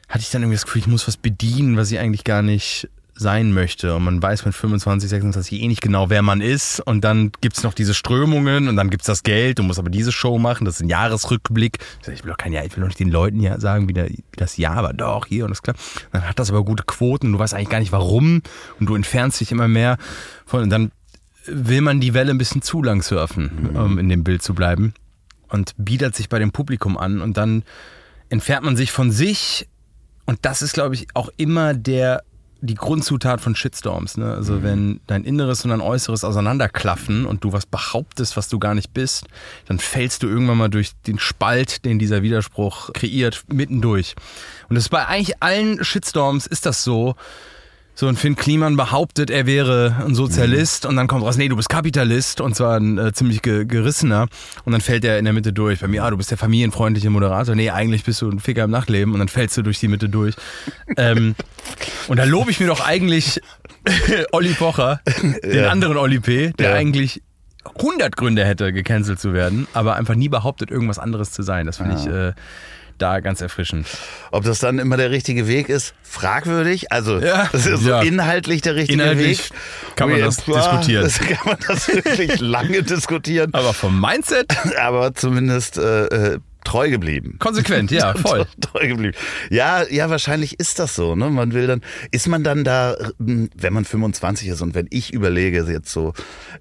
hatte 0.10 0.22
ich 0.22 0.32
dann 0.32 0.42
irgendwie 0.42 0.56
das 0.56 0.65
Gefühl, 0.65 0.82
ich 0.82 0.88
muss 0.88 1.08
was 1.08 1.18
bedienen, 1.18 1.78
was 1.78 1.92
ich 1.92 2.00
eigentlich 2.00 2.24
gar 2.24 2.42
nicht 2.42 2.89
sein 3.20 3.54
möchte. 3.54 3.96
Und 3.96 4.04
man 4.04 4.22
weiß 4.22 4.46
mit 4.46 4.56
25, 4.56 5.10
26 5.10 5.62
eh 5.62 5.68
nicht 5.68 5.82
genau, 5.82 6.10
wer 6.10 6.22
man 6.22 6.42
ist. 6.42 6.80
Und 6.80 7.04
dann 7.04 7.32
gibt's 7.42 7.64
noch 7.64 7.74
diese 7.74 7.94
Strömungen 7.94 8.68
und 8.68 8.76
dann 8.76 8.90
gibt's 8.90 9.06
das 9.06 9.24
Geld. 9.24 9.60
Du 9.60 9.64
musst 9.64 9.80
aber 9.80 9.90
diese 9.90 10.12
Show 10.12 10.40
machen. 10.40 10.66
Das 10.66 10.76
ist 10.76 10.82
ein 10.82 10.90
Jahresrückblick. 10.90 11.78
Ich, 12.00 12.06
sag, 12.06 12.16
ich 12.16 12.24
will 12.24 12.32
doch 12.32 12.38
kein 12.38 12.54
Jahr, 12.54 12.66
ich 12.66 12.76
will 12.76 12.82
doch 12.82 12.88
nicht 12.88 13.00
den 13.00 13.12
Leuten 13.12 13.42
ja 13.42 13.60
sagen, 13.60 13.88
wie, 13.88 13.94
der, 13.94 14.10
wie 14.10 14.24
das 14.36 14.58
Jahr 14.58 14.84
war. 14.84 14.94
Doch, 14.94 15.26
hier 15.26 15.46
und 15.46 15.52
das 15.52 15.62
klar. 15.62 15.76
Dann 16.12 16.28
hat 16.28 16.40
das 16.40 16.50
aber 16.50 16.64
gute 16.64 16.84
Quoten. 16.84 17.28
und 17.28 17.34
Du 17.34 17.40
weißt 17.40 17.54
eigentlich 17.54 17.70
gar 17.70 17.80
nicht 17.80 17.92
warum. 17.92 18.42
Und 18.80 18.86
du 18.88 18.96
entfernst 18.96 19.40
dich 19.42 19.52
immer 19.52 19.68
mehr 19.68 19.98
von. 20.46 20.64
Und 20.64 20.70
dann 20.70 20.92
will 21.46 21.82
man 21.82 22.00
die 22.00 22.14
Welle 22.14 22.32
ein 22.32 22.38
bisschen 22.38 22.62
zu 22.62 22.82
lang 22.82 23.02
surfen, 23.02 23.76
um 23.76 23.98
in 24.00 24.10
dem 24.10 24.24
Bild 24.24 24.42
zu 24.42 24.54
bleiben. 24.54 24.94
Und 25.50 25.74
bietet 25.78 26.16
sich 26.16 26.30
bei 26.30 26.40
dem 26.40 26.52
Publikum 26.52 26.98
an. 26.98 27.22
Und 27.22 27.38
dann 27.38 27.64
entfernt 28.30 28.64
man 28.64 28.78
sich 28.78 28.92
von 28.92 29.12
sich 29.12 29.68
und 30.30 30.38
das 30.44 30.62
ist, 30.62 30.74
glaube 30.74 30.94
ich, 30.94 31.08
auch 31.16 31.30
immer 31.38 31.74
der, 31.74 32.22
die 32.62 32.76
Grundzutat 32.76 33.41
von 33.41 33.56
Shitstorms. 33.56 34.17
Ne? 34.17 34.34
Also 34.34 34.63
wenn 34.63 35.00
dein 35.08 35.24
Inneres 35.24 35.63
und 35.63 35.69
dein 35.69 35.82
Äußeres 35.82 36.24
auseinanderklaffen 36.24 37.26
und 37.26 37.43
du 37.43 37.54
was 37.54 37.65
behauptest, 37.65 38.36
was 38.38 38.50
du 38.50 38.60
gar 38.60 38.76
nicht 38.76 38.93
bist, 38.93 39.26
dann 39.67 39.80
fällst 39.80 40.24
du 40.24 40.28
irgendwann 40.28 40.58
mal 40.58 40.69
durch 40.69 40.91
den 41.08 41.19
Spalt, 41.19 41.86
den 41.86 42.00
dieser 42.00 42.22
Widerspruch 42.22 42.91
kreiert, 42.93 43.43
mittendurch. 43.48 44.15
Und 44.67 44.76
das 44.76 44.86
ist 44.86 44.89
bei 44.89 45.06
eigentlich 45.06 45.41
allen 45.41 45.84
Shitstorms 45.84 46.48
ist 46.48 46.65
das 46.65 46.84
so. 46.84 47.15
So, 48.00 48.08
und 48.08 48.18
Finn 48.18 48.38
Kliman 48.38 48.78
behauptet, 48.78 49.30
er 49.30 49.46
wäre 49.46 49.94
ein 50.06 50.16
Sozialist 50.16 50.86
und 50.86 50.96
dann 50.96 51.08
kommt 51.08 51.22
raus, 51.26 51.36
nee, 51.36 51.50
du 51.50 51.58
bist 51.58 51.68
Kapitalist 51.68 52.40
und 52.40 52.56
zwar 52.56 52.78
ein 52.80 52.98
äh, 52.98 53.12
ziemlich 53.12 53.42
ge 53.42 53.66
gerissener 53.66 54.28
und 54.64 54.72
dann 54.72 54.80
fällt 54.80 55.04
er 55.04 55.20
in 55.20 55.26
der 55.26 55.34
Mitte 55.34 55.52
durch. 55.52 55.82
Bei 55.82 55.90
mir, 55.90 56.06
ah, 56.06 56.10
du 56.10 56.16
bist 56.16 56.32
der 56.32 56.38
familienfreundliche 56.38 57.10
Moderator. 57.10 57.56
Nee, 57.56 57.72
eigentlich 57.72 58.06
bist 58.06 58.22
du 58.22 58.30
ein 58.30 58.40
Ficker 58.40 58.64
im 58.64 58.72
Nachtleben 58.72 59.12
und 59.12 59.20
dann 59.20 59.28
fällst 59.28 59.58
du 59.58 59.64
durch 59.64 59.80
die 59.82 59.90
Mitte 59.90 60.08
durch. 60.08 60.36
ähm, 60.96 61.36
und 62.08 62.16
da 62.16 62.24
lobe 62.24 62.52
ich 62.52 62.62
mir 62.62 62.68
doch 62.68 62.80
eigentlich 62.88 63.42
Olli 64.32 64.54
Pocher, 64.54 65.02
den 65.44 65.54
Ja. 65.64 65.68
anderen 65.68 65.98
Olli 65.98 66.22
P., 66.22 66.54
der 66.58 66.70
Ja. 66.70 66.76
eigentlich 66.78 67.22
100 67.82 68.16
Gründe 68.16 68.46
hätte, 68.46 68.71
gecancelt 68.71 69.19
zu 69.19 69.34
werden, 69.34 69.67
aber 69.73 69.98
einfach 69.98 70.15
nie 70.15 70.30
behauptet, 70.30 70.71
irgendwas 70.71 71.00
anderes 71.00 71.34
zu 71.34 71.44
sein. 71.44 71.65
Das 71.65 71.76
finde 71.76 71.96
ich 71.96 72.08
äh, 72.08 72.32
da 73.02 73.19
ganz 73.19 73.41
erfrischend. 73.41 73.87
Ob 74.31 74.43
das 74.43 74.60
dann 74.60 74.77
immer 74.79 74.97
der 74.97 75.10
richtige 75.12 75.47
Weg 75.47 75.69
ist, 75.69 75.93
fragwürdig. 76.04 76.91
Also, 76.91 77.19
Ja. 77.19 77.50
das 77.52 77.65
ist 77.65 77.81
so 77.83 77.89
Ja. 77.89 78.02
inhaltlich 78.02 78.62
der 78.62 78.75
richtige 78.75 79.02
Inhaltlich 79.02 79.50
Weg. 79.50 79.58
kann 79.95 80.10
man 80.10 80.19
das 80.19 80.41
boah, 80.41 80.56
diskutieren. 80.60 81.04
Das 81.04 81.19
kann 81.19 81.37
man 81.45 81.58
das 81.67 81.87
wirklich 81.87 82.39
lange 82.39 82.83
diskutieren. 82.83 83.54
Aber 83.54 83.73
vom 83.73 84.00
Mindset 84.00 84.47
Aber 84.79 85.13
zumindest 85.15 85.77
äh, 85.77 86.06
äh, 86.06 86.39
treu 86.64 86.90
geblieben. 86.90 87.38
konsequent, 87.40 87.90
ja, 87.92 88.14
voll. 88.18 88.46
Treu 88.62 88.88
geblieben. 88.88 89.16
Ja, 89.50 89.84
ja, 89.90 90.10
wahrscheinlich 90.10 90.60
ist 90.60 90.80
das 90.80 90.96
so. 90.96 91.16
Ne? 91.16 91.30
Man 91.30 91.54
will 91.54 91.68
dann, 91.68 91.82
ist 92.12 92.28
man 92.28 92.44
dann 92.44 92.64
da, 92.64 92.96
hm, 93.18 93.50
wenn 93.56 93.74
man 93.74 93.86
25 93.86 94.48
ist 94.50 94.62
und 94.62 94.76
wenn 94.76 94.88
ich 94.90 95.14
überlege 95.14 95.64
jetzt 95.64 95.92
so, 95.92 96.14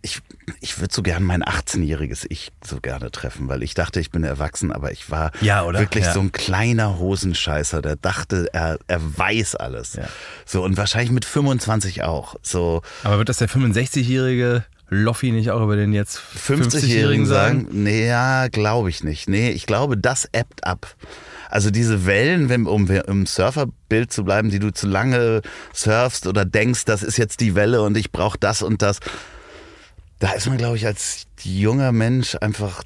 ich, 0.03 0.21
ich 0.61 0.79
würde 0.81 0.95
so 0.95 1.03
gern 1.03 1.23
mein 1.25 1.43
18-jähriges 1.43 2.27
Ich 2.29 2.51
so 2.65 2.81
gerne 2.81 3.11
treffen, 3.11 3.49
weil 3.49 3.63
ich 3.63 3.75
dachte, 3.75 4.01
ich 4.01 4.11
bin 4.11 4.25
erwachsen, 4.25 4.73
aber 4.73 4.93
ich 4.93 5.11
war 5.11 5.33
Ja, 5.41 5.65
oder? 5.65 5.81
wirklich 5.81 6.05
Ja. 6.05 6.13
so 6.13 6.21
ein 6.21 6.33
kleiner 6.33 6.99
Hosenscheißer, 6.99 7.83
der 7.83 7.97
dachte, 7.97 8.49
er, 8.53 8.79
er 8.87 9.01
weiß 9.19 9.57
alles. 9.57 9.95
Ja. 9.95 10.05
So 10.47 10.63
und 10.65 10.77
wahrscheinlich 10.77 11.11
mit 11.11 11.25
25 11.25 12.03
auch. 12.05 12.37
So 12.43 12.83
Aber 13.03 13.19
wird 13.19 13.29
das 13.29 13.39
der 13.39 13.49
65-jährige 13.49 14.65
Loffi 14.91 15.33
nicht 15.33 15.51
auch 15.51 15.63
über 15.63 15.77
den 15.77 15.93
jetzt 15.93 16.19
50-Jährigen 16.19 17.27
sagen? 17.27 17.69
Nee, 17.71 18.07
ja, 18.07 18.49
glaube 18.49 18.89
ich 18.89 19.05
nicht. 19.05 19.29
Nee, 19.29 19.51
ich 19.51 19.67
glaube, 19.67 19.97
das 19.97 20.29
ebbt 20.33 20.65
ab. 20.65 20.97
Also 21.51 21.71
diese 21.71 22.07
Wellen, 22.07 22.49
wenn, 22.49 22.67
um 22.67 22.89
im 22.91 23.27
Surferbild 23.27 24.13
zu 24.13 24.25
bleiben, 24.25 24.51
die 24.51 24.59
du 24.59 24.73
zu 24.73 24.87
lange 24.87 25.43
surfst 25.73 26.27
oder 26.27 26.45
denkst, 26.45 26.85
das 26.85 27.03
ist 27.03 27.17
jetzt 27.17 27.41
die 27.41 27.55
Welle 27.55 27.83
und 27.83 27.97
ich 27.97 28.13
brauche 28.13 28.39
das 28.39 28.63
und 28.63 28.83
das. 28.83 29.01
Da 30.19 30.33
ist 30.33 30.47
man, 30.47 30.59
glaube 30.59 30.77
ich, 30.77 30.87
als 30.87 31.27
junger 31.43 31.93
Mensch 31.93 32.37
einfach 32.41 32.83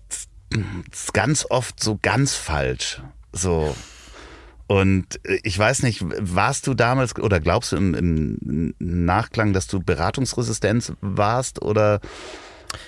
ganz 1.12 1.46
oft 1.48 1.82
so 1.82 1.98
ganz 2.00 2.34
falsch. 2.34 3.00
So. 3.32 3.74
Und 4.72 5.20
ich 5.42 5.58
weiß 5.58 5.82
nicht, 5.82 6.02
warst 6.02 6.66
du 6.66 6.72
damals 6.72 7.14
oder 7.18 7.40
glaubst 7.40 7.72
du 7.72 7.76
im, 7.76 7.92
im 7.92 8.74
Nachklang, 8.78 9.52
dass 9.52 9.66
du 9.66 9.80
beratungsresistent 9.80 10.94
warst 11.02 11.60
oder? 11.60 12.00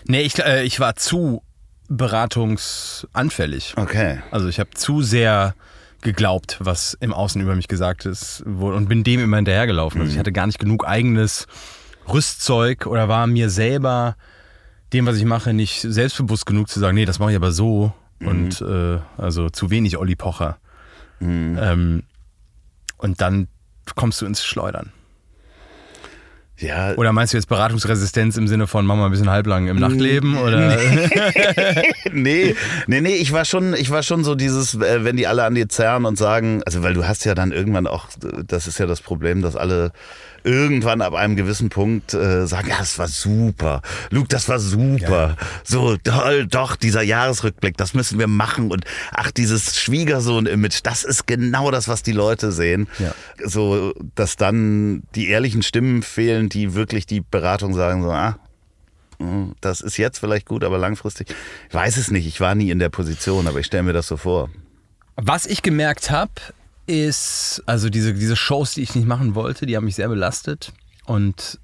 Nee, 0.06 0.22
ich, 0.22 0.38
äh, 0.38 0.62
ich 0.62 0.80
war 0.80 0.96
zu 0.96 1.42
beratungsanfällig. 1.90 3.74
Okay. 3.76 4.22
Also 4.30 4.48
ich 4.48 4.60
habe 4.60 4.70
zu 4.70 5.02
sehr 5.02 5.54
geglaubt, 6.00 6.56
was 6.58 6.96
im 7.00 7.12
Außen 7.12 7.38
über 7.42 7.54
mich 7.54 7.68
gesagt 7.68 8.06
ist 8.06 8.42
wurde 8.46 8.78
und 8.78 8.88
bin 8.88 9.04
dem 9.04 9.22
immer 9.22 9.36
hinterhergelaufen. 9.36 10.00
Also 10.00 10.10
ich 10.10 10.18
hatte 10.18 10.32
gar 10.32 10.46
nicht 10.46 10.58
genug 10.58 10.88
eigenes 10.88 11.46
Rüstzeug 12.08 12.86
oder 12.86 13.10
war 13.10 13.26
mir 13.26 13.50
selber 13.50 14.16
dem, 14.94 15.04
was 15.04 15.18
ich 15.18 15.26
mache, 15.26 15.52
nicht 15.52 15.82
selbstbewusst 15.82 16.46
genug 16.46 16.70
zu 16.70 16.80
sagen, 16.80 16.94
nee, 16.94 17.04
das 17.04 17.18
mache 17.18 17.32
ich 17.32 17.36
aber 17.36 17.52
so. 17.52 17.92
Und 18.20 18.62
äh, 18.62 19.00
also 19.18 19.50
zu 19.50 19.68
wenig 19.68 19.98
Olli 19.98 20.16
Pocher. 20.16 20.56
Ähm, 21.20 22.02
und 22.98 23.20
dann 23.20 23.48
kommst 23.94 24.20
du 24.20 24.26
ins 24.26 24.44
Schleudern. 24.44 24.92
Ja, 26.58 26.94
Oder 26.94 27.12
meinst 27.12 27.32
du 27.32 27.36
jetzt 27.36 27.48
Beratungsresistenz 27.48 28.36
im 28.36 28.46
Sinne 28.46 28.68
von 28.68 28.86
Mama 28.86 29.06
ein 29.06 29.10
bisschen 29.10 29.28
halblang 29.28 29.66
im 29.66 29.76
Nachtleben? 29.78 30.36
Oder? 30.36 30.78
nee, 32.12 32.54
nee, 32.86 33.00
nee, 33.00 33.16
ich 33.16 33.32
war 33.32 33.44
schon, 33.44 33.74
ich 33.74 33.90
war 33.90 34.04
schon 34.04 34.22
so 34.22 34.36
dieses, 34.36 34.74
äh, 34.74 35.04
wenn 35.04 35.16
die 35.16 35.26
alle 35.26 35.44
an 35.44 35.56
dir 35.56 35.68
zerren 35.68 36.04
und 36.04 36.16
sagen, 36.16 36.62
also 36.64 36.84
weil 36.84 36.94
du 36.94 37.08
hast 37.08 37.24
ja 37.24 37.34
dann 37.34 37.50
irgendwann 37.50 37.88
auch, 37.88 38.06
das 38.46 38.68
ist 38.68 38.78
ja 38.78 38.86
das 38.86 39.00
Problem, 39.00 39.42
dass 39.42 39.56
alle 39.56 39.90
irgendwann 40.44 41.00
ab 41.00 41.14
einem 41.14 41.36
gewissen 41.36 41.70
Punkt 41.70 42.12
äh, 42.12 42.46
sagen, 42.46 42.68
ja, 42.68 42.78
das 42.78 42.98
war 42.98 43.08
super. 43.08 43.80
Luke, 44.10 44.28
das 44.28 44.48
war 44.48 44.58
super. 44.58 45.36
So, 45.64 45.96
toll, 45.96 46.46
doch, 46.46 46.76
dieser 46.76 47.02
Jahresrückblick, 47.02 47.76
das 47.78 47.94
müssen 47.94 48.18
wir 48.18 48.26
machen. 48.26 48.70
Und 48.70 48.84
ach, 49.10 49.30
dieses 49.30 49.76
Schwiegersohn-Image, 49.78 50.80
das 50.82 51.02
ist 51.02 51.26
genau 51.26 51.70
das, 51.70 51.88
was 51.88 52.02
die 52.02 52.12
Leute 52.12 52.52
sehen. 52.52 52.88
Ja. 52.98 53.14
So, 53.42 53.94
dass 54.14 54.36
dann 54.36 55.02
die 55.14 55.28
ehrlichen 55.28 55.62
Stimmen 55.62 56.02
fehlen, 56.02 56.43
die 56.48 56.74
wirklich 56.74 57.06
die 57.06 57.20
Beratung 57.20 57.74
sagen, 57.74 58.02
so, 58.02 58.10
ah, 58.10 58.38
das 59.60 59.80
ist 59.80 59.96
jetzt 59.96 60.18
vielleicht 60.18 60.46
gut, 60.46 60.64
aber 60.64 60.78
langfristig. 60.78 61.34
Ich 61.68 61.74
weiß 61.74 61.96
es 61.96 62.10
nicht. 62.10 62.26
Ich 62.26 62.40
war 62.40 62.54
nie 62.54 62.70
in 62.70 62.78
der 62.78 62.88
Position, 62.88 63.46
aber 63.46 63.60
ich 63.60 63.66
stelle 63.66 63.84
mir 63.84 63.92
das 63.92 64.08
so 64.08 64.16
vor. 64.16 64.50
Was 65.16 65.46
ich 65.46 65.62
gemerkt 65.62 66.10
habe, 66.10 66.32
ist, 66.86 67.62
also 67.66 67.88
diese, 67.88 68.14
diese 68.14 68.36
Shows, 68.36 68.74
die 68.74 68.82
ich 68.82 68.94
nicht 68.94 69.06
machen 69.06 69.34
wollte, 69.34 69.66
die 69.66 69.76
haben 69.76 69.84
mich 69.84 69.94
sehr 69.94 70.08
belastet. 70.08 70.72
Und 71.06 71.58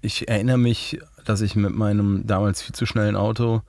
ich 0.00 0.28
erinnere 0.28 0.58
mich, 0.58 1.00
dass 1.24 1.40
ich 1.40 1.56
mit 1.56 1.74
meinem 1.74 2.26
damals 2.26 2.62
viel 2.62 2.74
zu 2.74 2.86
schnellen 2.86 3.16
Auto 3.16 3.62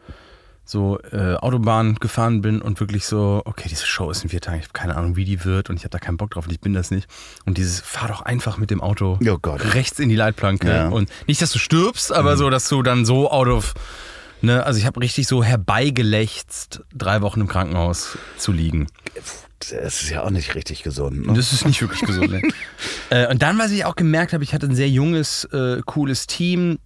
so 0.69 0.99
äh, 1.11 1.35
Autobahn 1.35 1.95
gefahren 1.95 2.41
bin 2.41 2.61
und 2.61 2.79
wirklich 2.79 3.05
so, 3.05 3.41
okay, 3.45 3.67
diese 3.69 3.85
Show 3.87 4.11
ist 4.11 4.23
in 4.23 4.29
vier 4.29 4.39
Tagen, 4.41 4.57
ich 4.59 4.65
habe 4.65 4.73
keine 4.73 4.95
Ahnung, 4.95 5.15
wie 5.15 5.25
die 5.25 5.43
wird 5.43 5.69
und 5.69 5.77
ich 5.77 5.83
habe 5.83 5.89
da 5.89 5.97
keinen 5.99 6.17
Bock 6.17 6.31
drauf 6.31 6.45
und 6.45 6.51
ich 6.51 6.59
bin 6.59 6.73
das 6.73 6.91
nicht. 6.91 7.07
Und 7.45 7.57
dieses, 7.57 7.79
fahr 7.79 8.07
doch 8.07 8.21
einfach 8.21 8.57
mit 8.57 8.69
dem 8.69 8.79
Auto 8.81 9.17
Oh 9.27 9.37
Gott. 9.41 9.73
rechts 9.73 9.99
in 9.99 10.09
die 10.09 10.15
Leitplanke. 10.15 10.67
Ja. 10.69 10.87
Und 10.89 11.09
nicht, 11.27 11.41
dass 11.41 11.51
du 11.51 11.59
stirbst, 11.59 12.13
aber 12.13 12.37
so, 12.37 12.49
dass 12.49 12.69
du 12.69 12.83
dann 12.83 13.03
so 13.05 13.31
out 13.31 13.47
of, 13.47 13.73
ne, 14.41 14.63
also 14.63 14.79
ich 14.79 14.85
habe 14.85 14.99
richtig 15.01 15.27
so 15.27 15.43
herbeigelächzt, 15.43 16.81
drei 16.95 17.21
Wochen 17.21 17.41
im 17.41 17.47
Krankenhaus 17.47 18.17
zu 18.37 18.51
liegen. 18.51 18.87
Das 19.59 20.01
ist 20.03 20.09
ja 20.09 20.23
auch 20.23 20.29
nicht 20.29 20.55
richtig 20.55 20.83
gesund. 20.83 21.17
Und 21.19 21.27
Ne? 21.27 21.33
das 21.33 21.51
ist 21.51 21.65
nicht 21.65 21.81
wirklich 21.81 22.01
gesund. 22.01 22.31
Ne? 22.31 22.41
äh, 23.09 23.27
und 23.29 23.41
dann, 23.41 23.57
was 23.59 23.71
ich 23.71 23.83
auch 23.85 23.95
gemerkt 23.95 24.31
habe, 24.33 24.43
ich 24.43 24.53
hatte 24.53 24.67
ein 24.67 24.75
sehr 24.75 24.89
junges, 24.89 25.43
äh, 25.45 25.81
cooles 25.85 26.27
Team, 26.27 26.79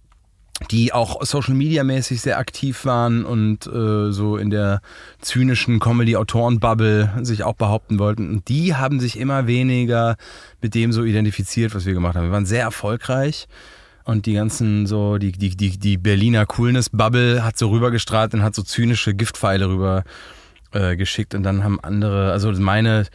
die 0.70 0.92
auch 0.92 1.24
Social 1.24 1.54
Media 1.54 1.82
mäßig 1.82 2.20
sehr 2.20 2.38
aktiv 2.38 2.84
waren 2.84 3.24
und 3.24 3.66
äh, 3.66 4.12
so 4.12 4.36
in 4.36 4.50
der 4.50 4.80
zynischen 5.20 5.80
Comedy-Autoren-Bubble 5.80 7.12
sich 7.22 7.42
auch 7.42 7.54
behaupten 7.54 7.98
wollten. 7.98 8.30
Und 8.30 8.48
die 8.48 8.74
haben 8.74 9.00
sich 9.00 9.18
immer 9.18 9.46
weniger 9.46 10.16
mit 10.62 10.74
dem 10.74 10.92
so 10.92 11.02
identifiziert, 11.02 11.74
was 11.74 11.86
wir 11.86 11.94
gemacht 11.94 12.14
haben. 12.14 12.26
Wir 12.26 12.32
waren 12.32 12.46
sehr 12.46 12.62
erfolgreich. 12.62 13.48
Und 14.04 14.26
die 14.26 14.34
ganzen 14.34 14.86
so, 14.86 15.18
die, 15.18 15.32
die, 15.32 15.56
die, 15.56 15.78
die 15.78 15.96
Berliner 15.96 16.46
Coolness-Bubble 16.46 17.42
hat 17.42 17.58
so 17.58 17.70
rübergestrahlt 17.70 18.34
und 18.34 18.42
hat 18.42 18.54
so 18.54 18.62
zynische 18.62 19.14
Giftpfeile 19.14 19.68
rüber 19.68 20.04
äh, 20.72 20.94
geschickt. 20.94 21.34
Und 21.34 21.42
dann 21.42 21.64
haben 21.64 21.80
andere, 21.80 22.30
also 22.30 22.52
meine 22.52 23.06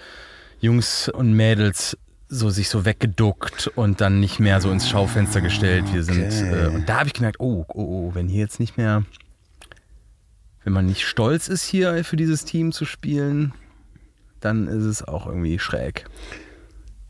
Jungs 0.59 1.07
und 1.07 1.33
Mädels 1.33 1.95
so 2.29 2.49
sich 2.51 2.69
so 2.69 2.85
weggeduckt 2.85 3.67
und 3.75 4.01
dann 4.01 4.19
nicht 4.19 4.39
mehr 4.39 4.61
so 4.61 4.71
ins 4.71 4.87
Schaufenster 4.87 5.41
gestellt. 5.41 5.91
Wir 5.91 6.03
sind 6.03 6.25
Okay. 6.25 6.65
äh, 6.65 6.67
und 6.67 6.87
da 6.87 6.99
habe 6.99 7.07
ich 7.07 7.13
gemerkt, 7.13 7.39
oh, 7.39 7.65
oh, 7.69 7.81
oh, 7.81 8.11
wenn 8.13 8.27
hier 8.27 8.41
jetzt 8.41 8.59
nicht 8.59 8.77
mehr, 8.77 9.03
wenn 10.63 10.73
man 10.73 10.85
nicht 10.85 11.05
stolz 11.05 11.47
ist 11.47 11.63
hier 11.63 12.03
für 12.03 12.15
dieses 12.15 12.45
Team 12.45 12.71
zu 12.71 12.85
spielen, 12.85 13.53
dann 14.39 14.67
ist 14.67 14.83
es 14.83 15.03
auch 15.03 15.25
irgendwie 15.25 15.57
schräg, 15.59 16.05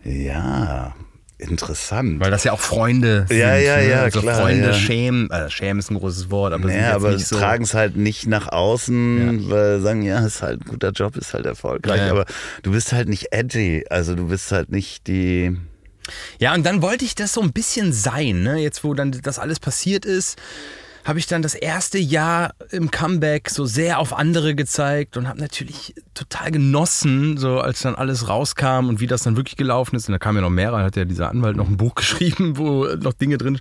Ja, 0.03 0.95
interessant. 1.39 2.19
weil 2.19 2.31
das 2.31 2.43
ja 2.43 2.51
auch 2.51 2.59
Freunde 2.59 3.25
sind. 3.27 3.37
Ja, 3.37 3.55
ja, 3.55 3.77
ne? 3.77 3.89
ja, 3.89 4.01
also 4.03 4.21
klar, 4.21 4.41
Freunde 4.41 4.67
ja. 4.67 4.73
schämen, 4.73 5.31
äh, 5.31 5.49
schämen 5.49 5.79
ist 5.79 5.89
ein 5.89 5.97
großes 5.97 6.29
Wort, 6.29 6.53
aber 6.53 6.67
naja, 6.67 6.93
aber 6.93 7.17
so. 7.17 7.37
tragen 7.37 7.63
es 7.63 7.73
halt 7.73 7.95
nicht 7.95 8.27
nach 8.27 8.47
außen, 8.49 9.49
weil 9.49 9.79
sagen, 9.79 10.01
ja, 10.01 10.25
ist 10.25 10.41
halt 10.41 10.61
ein 10.61 10.69
guter 10.69 10.91
Job, 10.91 11.15
ist 11.15 11.33
halt 11.33 11.45
erfolgreich. 11.45 11.99
Ja, 11.99 12.05
ja. 12.07 12.11
Aber 12.11 12.25
du 12.63 12.71
bist 12.71 12.93
halt 12.93 13.09
nicht 13.09 13.27
edgy. 13.31 13.85
Also 13.89 14.15
du 14.15 14.27
bist 14.27 14.51
halt 14.51 14.69
nicht 14.69 15.07
die. 15.07 15.57
Ja, 16.39 16.53
und 16.53 16.65
dann 16.65 16.81
wollte 16.81 17.05
ich 17.05 17.15
das 17.15 17.33
so 17.33 17.41
ein 17.41 17.53
bisschen 17.53 17.93
sein, 17.93 18.43
ne? 18.43 18.57
Jetzt, 18.57 18.83
wo 18.83 18.93
dann 18.93 19.11
das 19.11 19.39
alles 19.39 19.59
passiert 19.59 20.05
ist, 20.05 20.37
habe 21.05 21.19
ich 21.19 21.27
dann 21.27 21.41
das 21.41 21.55
erste 21.55 21.97
Jahr 21.97 22.53
im 22.71 22.91
Comeback 22.91 23.49
so 23.49 23.65
sehr 23.65 23.99
auf 23.99 24.13
andere 24.13 24.55
gezeigt 24.55 25.17
und 25.17 25.27
habe 25.27 25.39
natürlich 25.39 25.95
total 26.13 26.51
genossen, 26.51 27.37
so 27.37 27.59
als 27.59 27.81
dann 27.81 27.95
alles 27.95 28.27
rauskam 28.27 28.89
und 28.89 28.99
wie 28.99 29.07
das 29.07 29.23
dann 29.23 29.35
wirklich 29.35 29.55
gelaufen 29.55 29.95
ist. 29.95 30.07
Und 30.07 30.13
da 30.13 30.19
kam 30.19 30.35
ja 30.35 30.41
noch 30.41 30.49
mehr, 30.49 30.71
hat 30.71 30.95
ja 30.95 31.05
dieser 31.05 31.29
Anwalt 31.29 31.55
noch 31.55 31.67
ein 31.67 31.77
Buch 31.77 31.95
geschrieben, 31.95 32.57
wo 32.57 32.85
noch 32.85 33.13
Dinge 33.13 33.37
drin. 33.37 33.59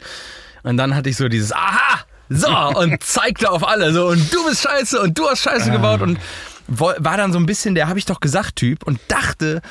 Und 0.63 0.77
dann 0.77 0.95
hatte 0.95 1.09
ich 1.11 1.17
so 1.17 1.29
dieses 1.29 1.53
Aha! 1.53 2.05
So, 2.29 2.51
und 2.79 3.03
zeigte 3.03 3.51
auf 3.51 3.67
alle 3.67 3.93
so, 3.93 4.09
und 4.09 4.33
du 4.33 4.45
bist 4.47 4.63
scheiße 4.63 5.01
und 5.01 5.19
du 5.19 5.27
hast 5.27 5.43
scheiße 5.43 5.71
gebaut 5.71 6.03
und 6.03 6.19
war 6.67 7.17
dann 7.17 7.33
so 7.33 7.39
ein 7.39 7.47
bisschen 7.47 7.75
der 7.75 7.89
habe 7.89 7.99
ich 7.99 8.05
doch 8.05 8.21
gesagt 8.21 8.57
Typ 8.57 8.87
und 8.87 9.01
dachte, 9.09 9.63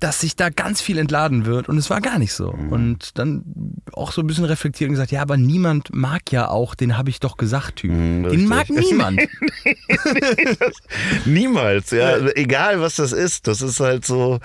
dass 0.00 0.20
sich 0.20 0.34
da 0.34 0.48
ganz 0.48 0.80
viel 0.80 0.98
entladen 0.98 1.46
wird 1.46 1.68
und 1.68 1.78
es 1.78 1.90
war 1.90 2.00
gar 2.00 2.18
nicht 2.18 2.32
so. 2.32 2.52
Mhm. 2.52 2.72
Und 2.72 3.18
dann 3.18 3.44
auch 3.92 4.12
so 4.12 4.22
ein 4.22 4.26
bisschen 4.26 4.46
reflektiert 4.46 4.88
und 4.88 4.94
gesagt, 4.94 5.12
ja, 5.12 5.22
aber 5.22 5.36
niemand 5.36 5.94
mag 5.94 6.32
ja 6.32 6.48
auch, 6.48 6.74
den 6.74 6.96
habe 6.96 7.10
ich 7.10 7.20
doch 7.20 7.36
gesagt, 7.36 7.76
Typ. 7.76 7.92
Mhm, 7.92 8.28
den 8.28 8.46
mag 8.46 8.68
niemand. 8.70 9.20
Niemals, 11.26 11.90
ja. 11.90 12.08
Also 12.08 12.28
Egal 12.34 12.80
was 12.80 12.96
das 12.96 13.12
ist. 13.12 13.46
Das 13.46 13.60
ist 13.60 13.80
halt 13.80 14.04
so. 14.04 14.40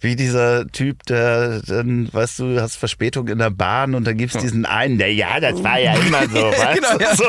Wie 0.00 0.16
dieser 0.16 0.66
Typ, 0.68 1.04
der 1.06 1.60
dann, 1.66 2.08
weißt 2.12 2.38
du, 2.38 2.60
hast 2.60 2.76
Verspätung 2.76 3.28
in 3.28 3.38
der 3.38 3.50
Bahn 3.50 3.94
und 3.94 4.06
dann 4.06 4.16
gibt's 4.16 4.36
diesen 4.38 4.64
einen, 4.64 4.96
der, 4.98 5.12
ja, 5.12 5.40
das 5.40 5.62
war 5.62 5.78
ja 5.78 5.94
immer 5.94 6.22
so, 6.28 6.36
weißt 6.40 6.74
Genau, 6.74 6.96
du? 6.98 7.04
ja. 7.04 7.14
So. 7.16 7.24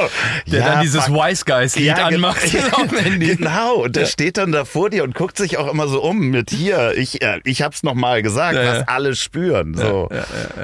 Der 0.51 0.59
ja, 0.59 0.65
dann 0.73 0.81
dieses 0.81 1.03
fuck. 1.05 1.15
Wise 1.15 1.43
Guys 1.45 1.75
Lied 1.75 1.85
Ja, 1.87 1.95
gen- 2.07 2.15
anmacht 2.15 2.41
auf 2.71 2.87
dem 2.87 2.97
Handy. 2.99 3.35
Genau, 3.35 3.75
und 3.83 3.95
der 3.95 4.05
steht 4.05 4.37
dann 4.37 4.51
da 4.51 4.63
vor 4.65 4.89
dir 4.89 5.03
und 5.03 5.15
guckt 5.15 5.37
sich 5.37 5.57
auch 5.57 5.71
immer 5.71 5.87
so 5.87 6.01
um 6.01 6.29
mit 6.29 6.49
hier, 6.51 6.93
ich, 6.97 7.21
äh, 7.21 7.41
ich 7.43 7.61
hab's 7.61 7.83
nochmal 7.83 8.21
gesagt, 8.21 8.55
Ja, 8.55 8.65
was 8.65 8.77
ja. 8.79 8.83
alle 8.87 9.15
spüren. 9.15 9.75
So. 9.75 10.09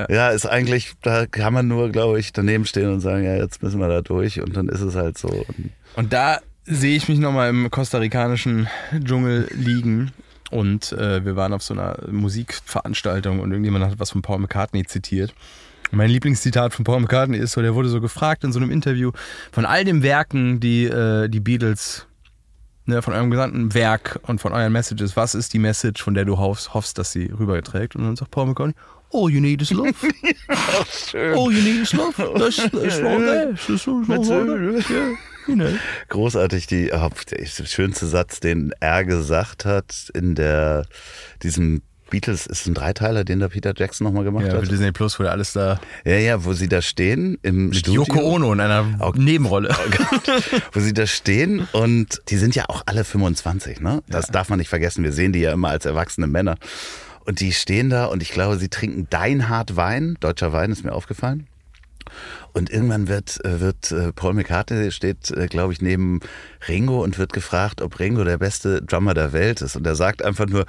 Ja, 0.09 0.29
ist 0.29 0.45
eigentlich, 0.45 0.93
da 1.01 1.25
kann 1.25 1.53
man 1.53 1.67
nur, 1.67 1.89
glaube 1.91 2.19
ich, 2.19 2.31
daneben 2.33 2.65
stehen 2.65 2.91
und 2.93 3.01
sagen, 3.01 3.23
ja, 3.25 3.35
jetzt 3.35 3.61
müssen 3.63 3.79
wir 3.79 3.87
da 3.89 4.01
durch 4.01 4.41
und 4.41 4.55
dann 4.55 4.69
ist 4.69 4.81
es 4.81 4.95
halt 4.95 5.17
so. 5.17 5.27
Und 5.27 5.71
Und 5.95 6.13
da 6.13 6.39
sehe 6.65 6.95
ich 6.95 7.09
mich 7.09 7.19
nochmal 7.19 7.49
im 7.49 7.69
kostarikanischen 7.71 8.67
Dschungel 9.03 9.47
liegen. 9.53 10.11
Und 10.49 10.93
äh, 10.93 11.25
wir 11.25 11.35
waren 11.35 11.53
auf 11.53 11.63
so 11.63 11.73
einer 11.73 11.97
Musikveranstaltung 12.09 13.39
und 13.39 13.51
irgendjemand 13.51 13.85
hat 13.85 13.99
was 13.99 14.11
von 14.11 14.21
Paul 14.21 14.39
McCartney 14.39 14.85
zitiert. 14.85 15.33
Mein 15.91 16.09
Lieblingszitat 16.09 16.73
von 16.73 16.83
Paul 16.85 17.01
McCartney 17.01 17.37
ist 17.37 17.53
so, 17.53 17.61
der 17.61 17.75
wurde 17.75 17.89
so 17.89 18.01
gefragt 18.01 18.43
in 18.43 18.51
so 18.51 18.59
einem 18.59 18.71
Interview 18.71 19.11
von 19.51 19.65
all 19.65 19.85
den 19.85 20.03
Werken, 20.03 20.59
die 20.59 20.85
äh, 20.85 21.29
die 21.29 21.39
Beatles, 21.39 22.07
ne, 22.85 23.01
von 23.01 23.13
eurem 23.13 23.31
gesamten 23.31 23.73
Werk 23.73 24.19
und 24.23 24.41
von 24.41 24.53
euren 24.53 24.71
Messages, 24.73 25.15
was 25.15 25.35
ist 25.35 25.53
die 25.53 25.59
Message, 25.59 26.03
von 26.03 26.13
der 26.13 26.25
du 26.25 26.37
hoffst, 26.37 26.73
hoffst 26.73 26.97
dass 26.97 27.11
sie 27.11 27.25
rüberträgt? 27.27 27.95
Und 27.95 28.03
dann 28.03 28.15
sagt 28.15 28.31
Paul 28.31 28.47
McCartney, 28.47 28.75
All 29.11 29.29
you 29.29 29.39
need 29.39 29.61
is 29.61 29.71
love. 29.71 29.93
All 31.35 31.51
you 31.51 31.61
need 31.61 31.81
is 31.81 31.93
love. 31.93 32.15
That's, 32.17 32.57
that's 32.57 32.99
all 32.99 33.19
there. 33.19 33.53
That's 33.53 33.87
all 33.87 34.03
there. 34.45 34.71
Yeah, 34.89 35.15
you 35.47 35.55
know. 35.55 35.69
großartig, 36.09 36.67
die, 36.67 36.91
oh, 36.93 37.09
der 37.31 37.45
schönste 37.45 38.05
Satz, 38.05 38.39
den 38.41 38.73
er 38.79 39.05
gesagt 39.05 39.63
hat 39.65 40.11
in 40.13 40.35
der, 40.35 40.85
diesem 41.41 41.81
Beatles, 42.09 42.47
ist 42.47 42.65
ein 42.67 42.73
Dreiteiler, 42.73 43.23
den 43.25 43.39
der 43.39 43.49
Peter 43.49 43.73
Jackson 43.75 44.05
nochmal 44.05 44.23
gemacht 44.23 44.47
Ja, 44.47 44.53
hat. 44.53 44.71
Disney 44.71 44.91
Plus 44.93 45.19
wurde 45.19 45.31
alles 45.31 45.53
da 45.53 45.79
Ja, 46.05 46.15
ja, 46.17 46.45
wo 46.45 46.53
sie 46.53 46.67
da 46.69 46.81
stehen 46.81 47.37
im 47.43 47.67
mit 47.69 47.77
Studio. 47.77 48.03
Yoko 48.03 48.19
Ono 48.35 48.53
in 48.53 48.59
einer 48.61 48.85
Nebenrolle. 49.15 49.69
wo 50.73 50.79
sie 50.79 50.93
da 50.93 51.05
stehen 51.05 51.67
und 51.73 52.21
die 52.29 52.37
sind 52.37 52.55
ja 52.55 52.65
auch 52.69 52.83
alle 52.85 53.03
25, 53.03 53.81
ne? 53.81 54.03
Das 54.07 54.27
darf 54.27 54.47
man 54.49 54.59
nicht 54.59 54.69
vergessen. 54.69 55.03
Wir 55.03 55.11
sehen 55.11 55.33
die 55.33 55.39
ja 55.41 55.51
immer 55.51 55.69
als 55.69 55.85
erwachsene 55.85 56.27
Männer. 56.27 56.55
Und 57.27 57.41
die 57.41 57.51
stehen 57.51 57.89
da 57.89 58.05
und 58.05 58.23
ich 58.23 58.31
glaube, 58.31 58.57
sie 58.57 58.69
trinken 58.69 59.07
Deinhard 59.09 59.75
Wein, 59.75 60.15
deutscher 60.21 60.53
Wein 60.53 60.71
ist 60.71 60.85
mir 60.85 60.93
aufgefallen. 60.93 61.45
Und 62.53 62.69
irgendwann 62.69 63.09
wird, 63.09 63.43
äh, 63.43 63.59
wird 63.59 63.91
äh, 63.91 64.13
Paul 64.13 64.33
McCartney 64.33 64.91
steht, 64.93 65.29
äh, 65.31 65.47
glaube 65.47 65.73
ich, 65.73 65.81
neben 65.81 66.21
Ringo 66.69 67.03
und 67.03 67.19
wird 67.19 67.33
gefragt, 67.33 67.81
ob 67.81 67.99
Ringo 67.99 68.23
der 68.23 68.37
beste 68.37 68.81
Drummer 68.81 69.13
der 69.13 69.33
Welt 69.33 69.61
ist. 69.61 69.75
Und 69.75 69.85
er 69.85 69.95
sagt 69.95 70.23
einfach 70.23 70.45
nur, 70.47 70.65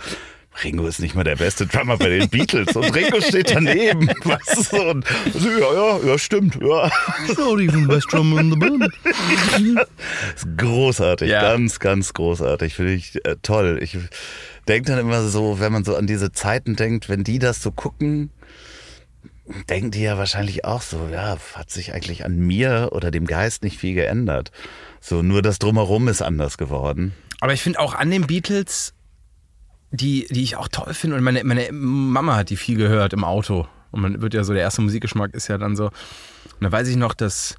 Ringo 0.65 0.89
ist 0.89 0.99
nicht 0.99 1.15
mal 1.15 1.23
der 1.23 1.37
beste 1.37 1.67
Drummer 1.67 1.97
bei 1.97 2.09
den 2.09 2.29
Beatles. 2.29 2.75
Und 2.75 2.93
Ringo 2.93 3.21
steht 3.21 3.55
daneben. 3.55 4.09
Weißt 4.25 4.57
du, 4.57 4.63
so, 4.63 4.91
und 4.91 5.07
so, 5.33 5.49
ja, 5.49 5.73
ja, 5.73 6.01
ja, 6.05 6.19
stimmt, 6.19 6.57
ja. 6.61 6.91
Not 7.39 7.61
even 7.61 7.83
the 7.83 7.87
best 7.87 8.13
drummer 8.13 8.41
in 8.41 8.51
the 8.51 8.57
band. 8.57 8.93
Ist 10.35 10.49
großartig, 10.57 11.31
Ja. 11.31 11.43
ganz, 11.43 11.79
ganz 11.79 12.13
großartig. 12.13 12.75
Finde 12.75 12.95
ich 12.95 13.25
äh, 13.25 13.37
toll. 13.43 13.79
Ich 13.81 13.97
denke 14.69 14.91
dann 14.93 15.01
immer 15.01 15.23
so, 15.23 15.61
wenn 15.61 15.73
man 15.73 15.85
so 15.85 15.97
an 15.97 16.07
diese 16.07 16.33
Zeiten 16.33 16.77
denkt, 16.77 17.09
wenn 17.09 17.25
die 17.25 17.39
das 17.39 17.62
so 17.62 17.73
gucken, 17.73 18.31
denken 19.69 19.91
die 19.91 20.03
ja 20.03 20.19
wahrscheinlich 20.19 20.64
auch 20.64 20.83
so, 20.83 21.09
ja, 21.11 21.39
hat 21.55 21.71
sich 21.71 21.95
eigentlich 21.95 22.25
an 22.25 22.39
mir 22.39 22.91
oder 22.93 23.11
dem 23.11 23.27
Geist 23.27 23.62
nicht 23.62 23.79
viel 23.79 23.95
geändert. 23.95 24.53
So, 25.01 25.23
nur 25.23 25.43
das 25.43 25.59
Drumherum 25.59 26.09
ist 26.09 26.23
anders 26.23 26.59
geworden. 26.59 27.14
Aber 27.41 27.53
ich 27.53 27.62
finde 27.62 27.81
auch 27.81 27.95
an 27.95 28.11
den 28.11 28.27
Beatles, 28.27 28.95
die, 29.91 30.27
die 30.31 30.43
ich 30.43 30.57
auch 30.57 30.69
toll 30.69 30.93
finde, 30.93 31.16
und 31.16 31.23
meine, 31.23 31.45
meine 31.45 31.73
Mama 31.73 32.37
hat 32.37 32.51
die 32.51 32.57
viel 32.57 32.77
gehört 32.77 33.12
im 33.12 33.25
Auto. 33.25 33.66
Und 33.91 34.03
man 34.03 34.21
wird 34.21 34.35
ja 34.35 34.45
so, 34.45 34.53
der 34.53 34.62
erste 34.62 34.83
Musikgeschmack 34.83 35.35
ist 35.35 35.49
ja 35.49 35.57
dann 35.57 35.77
so. 35.77 35.87
Und 35.87 36.61
da 36.61 36.71
weiß 36.71 36.89
ich 36.89 36.97
noch, 36.97 37.14
dass 37.14 37.57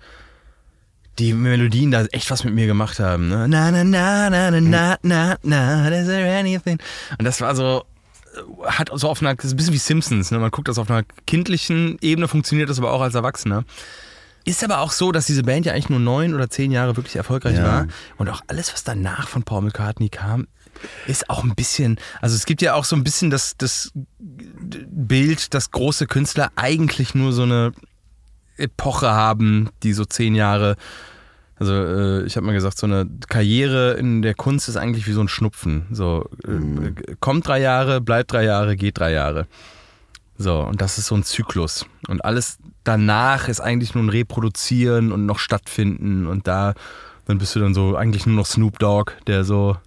die 1.19 1.33
Melodien 1.33 1.91
da 1.91 2.05
echt 2.05 2.31
was 2.31 2.43
mit 2.43 2.53
mir 2.53 2.65
gemacht 2.67 2.99
haben. 2.99 3.27
Ne? 3.27 3.47
Na, 3.47 3.69
na, 3.71 3.83
na, 3.83 4.29
na, 4.29 4.51
na, 4.51 4.59
na, 4.61 4.97
na, 5.03 5.37
na, 5.43 5.87
is 5.89 6.07
there 6.07 6.37
anything? 6.37 6.79
Und 7.17 7.25
das 7.25 7.41
war 7.41 7.55
so, 7.55 7.83
äh, 8.35 8.65
hat 8.67 8.89
so 8.93 9.09
auf 9.09 9.21
einer, 9.21 9.35
das 9.35 9.45
ist 9.45 9.53
ein 9.53 9.57
bisschen 9.57 9.73
wie 9.73 9.77
Simpsons, 9.77 10.31
ne? 10.31 10.39
Man 10.39 10.51
guckt 10.51 10.67
das 10.67 10.77
auf 10.77 10.89
einer 10.89 11.03
kindlichen 11.27 11.97
Ebene, 12.01 12.27
funktioniert 12.27 12.69
das 12.69 12.79
aber 12.79 12.91
auch 12.93 13.01
als 13.01 13.15
Erwachsener. 13.15 13.63
Ist 14.45 14.63
aber 14.63 14.79
auch 14.79 14.91
so, 14.91 15.11
dass 15.11 15.25
diese 15.25 15.43
Band 15.43 15.65
ja 15.65 15.73
eigentlich 15.73 15.89
nur 15.89 15.99
neun 15.99 16.33
oder 16.33 16.49
zehn 16.49 16.71
Jahre 16.71 16.95
wirklich 16.95 17.15
erfolgreich 17.17 17.57
Ja. 17.57 17.63
war. 17.65 17.87
Und 18.17 18.29
auch 18.29 18.41
alles, 18.47 18.71
was 18.73 18.83
danach 18.83 19.27
von 19.27 19.43
Paul 19.43 19.63
McCartney 19.63 20.09
kam, 20.09 20.47
ist 21.07 21.29
auch 21.29 21.43
ein 21.43 21.55
bisschen, 21.55 21.99
also 22.21 22.35
es 22.37 22.45
gibt 22.45 22.61
ja 22.61 22.73
auch 22.73 22.85
so 22.85 22.95
ein 22.95 23.03
bisschen 23.03 23.29
das, 23.29 23.55
das 23.57 23.91
Bild, 24.17 25.53
dass 25.53 25.71
große 25.71 26.07
Künstler 26.07 26.51
eigentlich 26.55 27.13
nur 27.15 27.33
so 27.33 27.43
eine 27.43 27.73
Epoche 28.59 29.09
haben, 29.11 29.69
die 29.83 29.93
so 29.93 30.05
zehn 30.05 30.35
Jahre, 30.35 30.75
also 31.57 31.73
äh, 31.73 32.23
ich 32.23 32.37
habe 32.37 32.45
mal 32.45 32.53
gesagt, 32.53 32.77
so 32.77 32.87
eine 32.87 33.07
Karriere 33.27 33.93
in 33.93 34.21
der 34.21 34.33
Kunst 34.33 34.69
ist 34.69 34.77
eigentlich 34.77 35.07
wie 35.07 35.13
so 35.13 35.21
ein 35.21 35.27
Schnupfen. 35.27 35.87
So 35.91 36.29
äh, 36.47 36.93
kommt 37.19 37.47
drei 37.47 37.59
Jahre, 37.59 38.01
bleibt 38.01 38.31
drei 38.31 38.45
Jahre, 38.45 38.75
geht 38.75 38.97
drei 38.99 39.11
Jahre. 39.11 39.47
So, 40.37 40.61
und 40.61 40.81
das 40.81 40.97
ist 40.97 41.07
so 41.07 41.15
ein 41.15 41.23
Zyklus. 41.23 41.85
Und 42.07 42.23
alles 42.23 42.59
danach 42.85 43.49
ist 43.49 43.59
eigentlich 43.59 43.93
nur 43.93 44.05
ein 44.05 44.09
Reproduzieren 44.09 45.11
und 45.11 45.25
noch 45.25 45.37
stattfinden. 45.37 46.27
Und 46.27 46.47
da, 46.47 46.75
dann 47.29 47.37
bist 47.37 47.55
du 47.55 47.59
dann 47.59 47.75
so 47.75 47.95
eigentlich 47.95 48.25
nur 48.25 48.35
noch 48.35 48.47
Snoop 48.47 48.79
Dogg, 48.79 49.11
der 49.27 49.43
so 49.43 49.77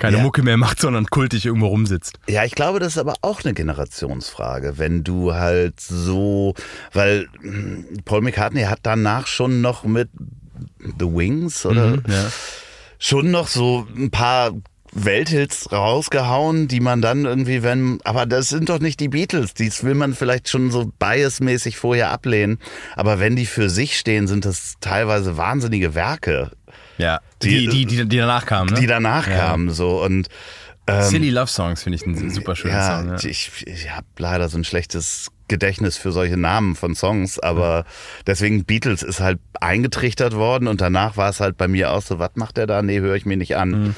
keine 0.00 0.16
Ja. 0.16 0.22
Mucke 0.24 0.42
mehr 0.42 0.56
macht, 0.56 0.80
sondern 0.80 1.06
kultig 1.06 1.46
irgendwo 1.46 1.68
rumsitzt. 1.68 2.18
Ja, 2.28 2.44
ich 2.44 2.54
glaube, 2.56 2.80
das 2.80 2.88
ist 2.94 2.98
aber 2.98 3.14
auch 3.22 3.44
eine 3.44 3.54
Generationsfrage, 3.54 4.78
wenn 4.78 5.04
du 5.04 5.32
halt 5.32 5.78
so, 5.80 6.54
weil 6.92 7.28
hm, 7.40 7.86
Paul 8.04 8.22
McCartney 8.22 8.62
hat 8.64 8.80
danach 8.82 9.26
schon 9.28 9.60
noch 9.60 9.84
mit 9.84 10.08
The 10.98 11.06
Wings 11.06 11.64
oder 11.64 11.86
Mhm, 11.88 12.02
ja. 12.08 12.30
schon 12.98 13.30
noch 13.30 13.46
so 13.46 13.86
ein 13.96 14.10
paar 14.10 14.50
Welthits 14.92 15.70
rausgehauen, 15.70 16.66
die 16.66 16.80
man 16.80 17.02
dann 17.02 17.26
irgendwie, 17.26 17.62
wenn, 17.62 18.00
aber 18.04 18.26
das 18.26 18.48
sind 18.48 18.70
doch 18.70 18.80
nicht 18.80 18.98
die 19.00 19.08
Beatles, 19.08 19.52
dies 19.54 19.84
will 19.84 19.94
man 19.94 20.14
vielleicht 20.14 20.48
schon 20.48 20.70
so 20.70 20.90
biasmäßig 20.98 21.76
vorher 21.76 22.10
ablehnen, 22.10 22.58
aber 22.96 23.20
wenn 23.20 23.36
die 23.36 23.46
für 23.46 23.68
sich 23.70 23.98
stehen, 23.98 24.26
sind 24.26 24.44
das 24.46 24.74
teilweise 24.80 25.36
wahnsinnige 25.36 25.94
Werke, 25.94 26.50
Ja, 26.98 27.20
die, 27.42 27.68
die, 27.68 27.86
die, 27.86 28.06
die 28.08 28.16
danach 28.18 28.44
kamen, 28.46 28.74
ne? 28.74 28.80
die 28.80 28.86
danach 28.86 29.26
Ja. 29.28 29.36
kamen 29.36 29.70
so 29.70 30.02
und 30.02 30.28
ähm, 30.86 31.02
Silly 31.02 31.30
Love 31.30 31.46
Songs 31.48 31.82
finde 31.82 31.96
ich 31.96 32.06
ein 32.06 32.30
super 32.30 32.56
schöner 32.56 32.74
ja, 32.74 32.98
Song. 32.98 33.08
Ja. 33.10 33.30
ich, 33.30 33.50
ich 33.66 33.90
habe 33.90 34.06
leider 34.18 34.48
so 34.48 34.56
ein 34.58 34.64
schlechtes 34.64 35.28
Gedächtnis 35.46 35.96
für 35.96 36.12
solche 36.12 36.36
Namen 36.36 36.76
von 36.76 36.94
Songs, 36.94 37.38
aber 37.38 37.84
deswegen 38.26 38.64
Beatles 38.64 39.02
ist 39.02 39.20
halt 39.20 39.38
eingetrichtert 39.60 40.34
worden 40.34 40.66
und 40.66 40.80
danach 40.80 41.16
war 41.16 41.28
es 41.30 41.40
halt 41.40 41.56
bei 41.56 41.68
mir 41.68 41.92
auch 41.92 42.02
so, 42.02 42.18
was 42.18 42.30
macht 42.34 42.56
der 42.56 42.66
da? 42.66 42.82
Nee, 42.82 43.00
höre 43.00 43.14
ich 43.16 43.26
mir 43.26 43.36
nicht 43.36 43.56
an. 43.56 43.70
Mhm. 43.70 43.94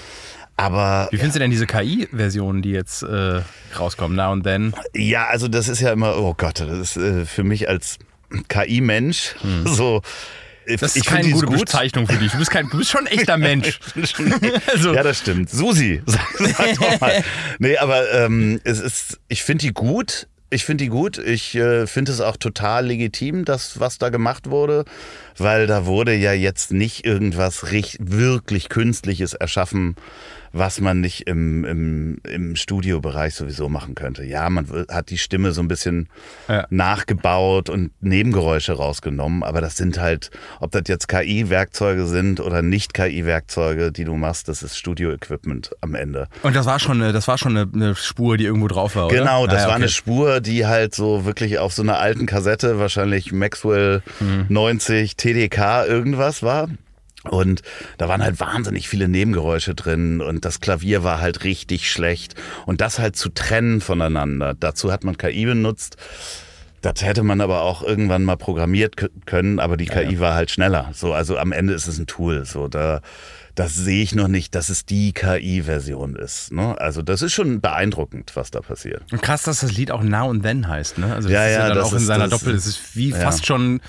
Aber 0.57 1.09
Wie 1.11 1.17
findest 1.17 1.37
du 1.37 1.41
denn 1.41 1.51
diese 1.51 1.67
KI-Versionen, 1.67 2.61
die 2.61 2.71
jetzt 2.71 3.03
äh, 3.03 3.41
rauskommen, 3.79 4.17
Now 4.17 4.33
and 4.33 4.45
Then? 4.45 4.75
ja, 4.95 5.27
also 5.27 5.49
das 5.49 5.69
ist 5.69 5.81
ja 5.81 5.91
immer, 5.93 6.19
oh 6.19 6.35
Gott, 6.37 6.61
das 6.61 6.71
ist 6.79 6.97
äh, 6.99 7.25
für 7.25 7.45
mich 7.45 7.69
als 7.69 7.99
KI-Mensch 8.49 9.37
so. 9.65 10.03
Das 10.79 10.97
ist 10.97 10.97
ich 10.97 11.05
keine 11.07 11.31
gute 11.31 11.47
gut. 11.47 11.61
Bezeichnung 11.61 12.07
für 12.07 12.17
dich. 12.19 12.33
Du 12.33 12.39
bist, 12.39 12.51
kein, 12.51 12.69
du 12.69 12.79
bist 12.79 12.91
schon 12.91 13.07
ein 13.07 13.19
echter 13.19 13.37
Mensch. 13.39 13.79
also, 14.67 14.95
Ja, 14.95 15.03
das 15.03 15.19
stimmt. 15.19 15.51
Susi, 15.51 16.03
sag, 16.07 16.21
sag 16.39 16.75
doch 16.79 17.01
mal. 17.01 17.25
Nee, 17.59 17.77
aber 17.79 18.11
ähm, 18.13 18.61
es 18.65 18.81
ist, 18.81 19.19
ich 19.29 19.43
finde 19.43 19.67
die 19.67 19.73
gut. 19.73 20.27
Ich 20.53 20.65
finde 20.65 20.85
die 20.85 20.91
gut. 20.91 21.17
Ich 21.19 21.55
äh, 21.55 21.87
finde 21.87 22.11
es 22.11 22.21
auch 22.21 22.37
total 22.37 22.87
legitim, 22.87 23.45
das, 23.45 23.79
was 23.79 23.99
da 23.99 24.09
gemacht 24.09 24.51
wurde, 24.51 24.85
weil 25.39 25.69
da 25.69 25.87
wurde 25.87 26.15
ja 26.15 26.33
jetzt 26.33 26.73
nicht 26.73 27.05
irgendwas 27.07 27.71
richt, 27.71 27.99
wirklich 28.01 28.69
Künstliches 28.69 29.33
erschaffen, 29.35 29.95
was 30.53 30.81
man 30.81 31.01
nicht 31.01 31.27
im, 31.29 31.65
im, 31.65 32.19
im 32.29 32.57
Studiobereich 32.57 33.35
sowieso 33.35 33.69
machen 33.69 33.95
könnte. 33.95 34.25
Ja, 34.25 34.51
man 34.51 34.67
hat 34.91 35.11
die 35.11 35.19
Stimme 35.19 35.53
so 35.53 35.61
ein 35.63 35.69
bisschen 35.69 36.09
Ja. 36.49 36.67
nachgebaut 36.71 37.69
und 37.71 37.93
Nebengeräusche 38.01 38.73
rausgenommen, 38.73 39.43
aber 39.43 39.61
das 39.61 39.77
sind 39.77 39.99
halt, 40.01 40.31
ob 40.61 40.73
das 40.73 40.83
jetzt 40.87 41.09
KI-Werkzeuge 41.09 42.07
sind 42.07 42.41
oder 42.41 42.63
nicht 42.63 42.95
KI-Werkzeuge, 42.95 43.93
die 43.93 44.05
du 44.05 44.15
machst, 44.17 44.49
das 44.49 44.63
ist 44.63 44.77
Studio-Equipment 44.77 45.71
am 45.81 45.95
Ende. 45.95 46.29
Und 46.43 46.57
das 46.57 46.67
war 46.67 46.79
schon 46.81 47.01
eine, 47.03 47.13
das 47.13 47.29
war 47.29 47.39
schon 47.39 47.57
eine, 47.57 47.71
eine 47.73 47.95
Spur, 47.95 48.37
die 48.37 48.45
irgendwo 48.45 48.69
drauf 48.69 48.97
war, 48.97 49.07
oder? 49.07 49.17
Genau, 49.17 49.47
das 49.47 49.55
Ah, 49.55 49.59
ja, 49.59 49.63
war 49.69 49.75
okay. 49.75 49.83
eine 49.83 49.89
Spur, 49.89 50.41
die 50.41 50.67
halt 50.67 50.95
so 50.95 51.25
wirklich 51.25 51.59
auf 51.59 51.73
so 51.73 51.83
einer 51.83 51.99
alten 51.99 52.27
Kassette, 52.27 52.79
wahrscheinlich 52.79 53.33
Maxwell 53.33 54.03
Mhm. 54.21 54.47
90, 54.49 55.17
TDK 55.17 55.87
irgendwas 55.87 56.43
war. 56.43 56.69
Und 57.25 57.63
da 57.99 58.09
waren 58.09 58.23
halt 58.23 58.41
wahnsinnig 58.41 58.89
viele 58.89 59.07
Nebengeräusche 59.09 59.75
drin 59.75 60.21
und 60.23 60.45
das 60.45 60.61
Klavier 60.61 61.05
war 61.05 61.21
halt 61.21 61.45
richtig 61.45 61.91
schlecht. 61.91 62.35
Und 62.67 62.81
das 62.81 62.99
halt 62.99 63.17
zu 63.17 63.29
trennen 63.29 63.81
voneinander. 63.81 64.55
Dazu 64.59 64.91
hat 64.91 65.05
man 65.05 65.19
KI 65.19 65.45
benutzt. 65.45 65.97
Das 66.83 67.03
hätte 67.05 67.23
man 67.23 67.43
aber 67.43 67.61
auch 67.61 67.83
irgendwann 67.83 68.25
mal 68.25 68.37
programmiert 68.39 68.97
können, 69.27 69.61
aber 69.61 69.77
die 69.77 69.85
KI 69.85 70.19
war 70.19 70.33
halt 70.35 70.51
schneller. 70.51 70.89
So, 70.95 71.13
also 71.13 71.37
am 71.37 71.53
Ende 71.53 71.75
ist 71.75 71.87
es 71.87 71.99
ein 71.99 72.07
Tool. 72.07 72.47
So, 72.47 72.69
da, 72.69 73.03
das 73.55 73.75
sehe 73.75 74.03
ich 74.03 74.15
noch 74.15 74.29
nicht, 74.29 74.55
dass 74.55 74.71
es 74.71 74.87
die 74.87 75.13
KI-Version 75.13 76.17
ist. 76.17 76.53
Ne? 76.53 76.81
Also 76.81 77.03
das 77.03 77.21
ist 77.21 77.35
schon 77.35 77.61
beeindruckend, 77.61 78.33
was 78.35 78.51
da 78.51 78.63
passiert. 78.63 79.03
Und 79.13 79.21
krass, 79.21 79.43
dass 79.43 79.61
das 79.61 79.73
Lied 79.73 79.91
auch 79.91 80.03
Now 80.03 80.31
and 80.31 80.43
Then 80.43 80.69
heißt, 80.69 80.97
ne? 80.97 81.15
Also 81.15 81.29
das 81.29 81.35
Ja, 81.35 81.45
ist 81.45 81.53
ja, 81.53 81.59
ja, 81.59 81.69
dann 81.69 81.77
das 81.77 81.87
auch 81.89 81.93
in 81.93 81.99
seiner 81.99 82.29
das- 82.29 82.41
Doppel, 82.41 82.55
es 82.55 82.65
ist 82.67 82.97
wie 82.97 83.11
ja. 83.11 83.19
fast 83.19 83.45
schon 83.45 83.83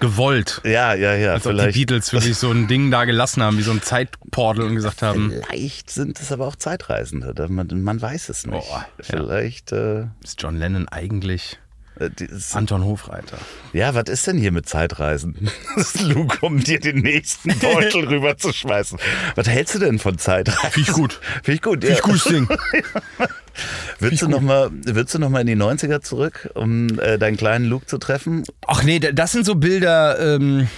gewollt. 0.00 0.60
Ja, 0.64 0.94
ja, 0.94 1.14
ja. 1.14 1.32
Als 1.32 1.46
ob 1.46 1.52
die 1.52 1.58
vielleicht, 1.58 1.74
Beatles 1.76 2.12
wirklich 2.12 2.36
so 2.36 2.50
ein 2.50 2.68
Ding 2.68 2.90
da 2.90 3.04
gelassen 3.04 3.42
haben, 3.42 3.58
wie 3.58 3.62
so 3.62 3.70
ein 3.70 3.82
Zeitportal 3.82 4.64
und 4.64 4.74
gesagt 4.74 5.02
haben, 5.02 5.32
vielleicht 5.48 5.90
sind 5.90 6.20
es 6.20 6.32
aber 6.32 6.46
auch 6.46 6.56
Zeitreisende. 6.56 7.34
Man, 7.48 7.68
man 7.82 8.00
weiß 8.00 8.28
es 8.28 8.46
nicht. 8.46 8.68
Ja. 8.70 8.86
vielleicht. 9.00 9.72
Äh, 9.72 10.06
ist 10.22 10.40
John 10.42 10.56
Lennon 10.56 10.88
eigentlich 10.88 11.58
äh, 12.00 12.10
es- 12.24 12.54
Anton 12.54 12.84
Hofreiter? 12.84 13.38
ja, 13.72 13.94
was 13.94 14.04
ist 14.08 14.26
denn 14.26 14.38
hier 14.38 14.52
mit 14.52 14.68
Zeitreisen? 14.68 15.50
Das 15.76 15.94
ist 15.94 16.02
Luke, 16.02 16.38
um 16.44 16.58
dir 16.60 16.80
den 16.80 16.98
nächsten 16.98 17.56
Beutel 17.58 18.04
rüberzuschmeißen. 18.08 18.98
Was 19.36 19.48
hältst 19.48 19.74
du 19.76 19.78
denn 19.78 19.98
von 19.98 20.18
Zeitreisen? 20.18 20.70
Finde 20.72 20.88
ich 20.90 20.94
gut. 20.96 21.20
Finde 21.42 21.52
ich 21.54 21.62
gut. 21.62 21.80
Finde 21.84 21.94
ich 21.96 22.02
gutes 22.02 22.24
Ding. 22.24 22.48
Würdest 23.98 24.22
du, 24.22 24.28
noch 24.28 24.40
mal, 24.40 24.70
würdest 24.72 25.14
du 25.14 25.18
noch 25.18 25.30
mal 25.30 25.40
in 25.40 25.46
die 25.48 25.56
90er 25.56 26.00
zurück, 26.00 26.48
um 26.54 26.98
äh, 27.00 27.18
deinen 27.18 27.36
kleinen 27.36 27.64
Luke 27.64 27.86
zu 27.86 27.98
treffen? 27.98 28.44
Ach 28.66 28.84
nee, 28.84 29.00
da- 29.00 29.10
das 29.12 29.32
sind 29.32 29.44
so 29.44 29.56
Bilder, 29.56 30.18
ähm, 30.36 30.68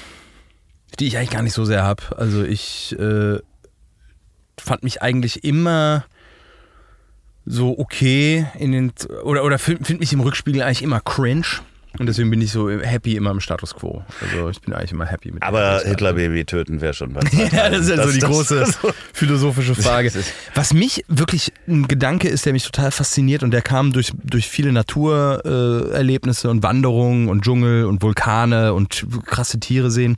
die 0.98 1.06
ich 1.06 1.16
eigentlich 1.18 1.30
gar 1.30 1.42
nicht 1.42 1.52
so 1.52 1.64
sehr 1.66 1.82
habe. 1.82 2.02
Also 2.16 2.42
ich 2.42 2.96
äh, 2.98 3.38
fand 4.58 4.82
mich 4.82 5.02
eigentlich 5.02 5.44
immer 5.44 6.04
so 7.46 7.78
okay 7.78 8.46
in 8.58 8.72
den 8.72 8.92
oder 9.24 9.44
oder 9.44 9.58
finde 9.58 9.84
find 9.84 10.00
mich 10.00 10.12
im 10.12 10.20
Rückspiegel 10.20 10.62
eigentlich 10.62 10.82
immer 10.82 11.00
cringe 11.00 11.46
und 11.98 12.06
deswegen 12.06 12.30
bin 12.30 12.40
ich 12.40 12.52
so 12.52 12.70
happy 12.70 13.16
immer 13.16 13.32
im 13.32 13.40
Status 13.40 13.74
quo. 13.74 14.04
Also 14.20 14.48
ich 14.50 14.60
bin 14.60 14.72
eigentlich 14.74 14.92
immer 14.92 15.06
happy 15.06 15.32
mit. 15.32 15.42
Aber 15.42 15.80
Hitler-Baby 15.84 16.44
töten 16.44 16.80
wäre 16.80 16.94
schon 16.94 17.16
was. 17.16 17.24
Ja, 17.52 17.68
das 17.68 17.80
ist 17.80 17.96
ja 17.96 18.06
so 18.06 18.12
die 18.12 18.20
große 18.20 18.60
das- 18.60 18.78
philosophische 19.12 19.74
Frage. 19.74 20.12
Was 20.54 20.72
mich 20.72 21.04
wirklich 21.08 21.52
ein 21.66 21.88
Gedanke 21.88 22.28
ist, 22.28 22.46
der 22.46 22.52
mich 22.52 22.64
total 22.64 22.92
fasziniert 22.92 23.42
und 23.42 23.50
der 23.50 23.62
kam 23.62 23.92
durch, 23.92 24.12
durch 24.22 24.48
viele 24.48 24.70
Naturerlebnisse 24.70 26.46
äh, 26.46 26.50
und 26.52 26.62
Wanderungen 26.62 27.28
und 27.28 27.42
Dschungel 27.44 27.86
und 27.86 28.02
Vulkane 28.02 28.72
und 28.72 29.04
krasse 29.26 29.58
Tiere 29.58 29.90
sehen, 29.90 30.16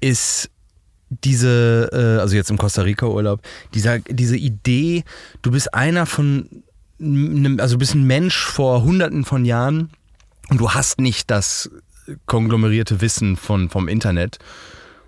ist 0.00 0.50
diese, 1.22 1.88
äh, 1.92 2.20
also 2.20 2.34
jetzt 2.36 2.50
im 2.50 2.58
Costa 2.58 2.82
Rica 2.82 3.06
Urlaub, 3.06 3.40
dieser, 3.74 3.98
diese 4.00 4.36
Idee, 4.36 5.04
du 5.42 5.50
bist 5.50 5.72
einer 5.74 6.06
von, 6.06 6.48
einem- 7.00 7.60
also 7.60 7.74
du 7.76 7.78
bist 7.78 7.94
ein 7.94 8.04
Mensch 8.06 8.36
vor 8.44 8.82
hunderten 8.82 9.24
von 9.24 9.44
Jahren 9.44 9.90
und 10.50 10.60
du 10.60 10.70
hast 10.72 11.00
nicht 11.00 11.30
das 11.30 11.70
konglomerierte 12.26 13.00
Wissen 13.00 13.36
von, 13.36 13.70
vom 13.70 13.88
Internet 13.88 14.38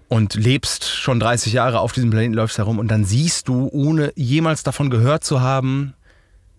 und 0.09 0.34
lebst 0.34 0.84
schon 0.88 1.18
30 1.20 1.52
Jahre 1.52 1.80
auf 1.80 1.92
diesem 1.92 2.11
Planeten, 2.11 2.34
läufst 2.34 2.59
herum 2.59 2.78
und 2.78 2.88
dann 2.88 3.04
siehst 3.04 3.48
du, 3.48 3.68
ohne 3.72 4.12
jemals 4.16 4.62
davon 4.62 4.88
gehört 4.90 5.24
zu 5.24 5.40
haben, 5.40 5.94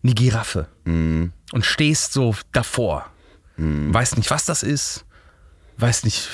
eine 0.04 0.14
Giraffe 0.14 0.68
und 1.54 1.66
stehst 1.66 2.14
so 2.14 2.36
davor. 2.52 3.06
Weißt 3.94 4.18
nicht, 4.18 4.30
was 4.30 4.46
das 4.46 4.62
ist, 4.62 5.06
weißt 5.78 6.06
nicht, 6.06 6.28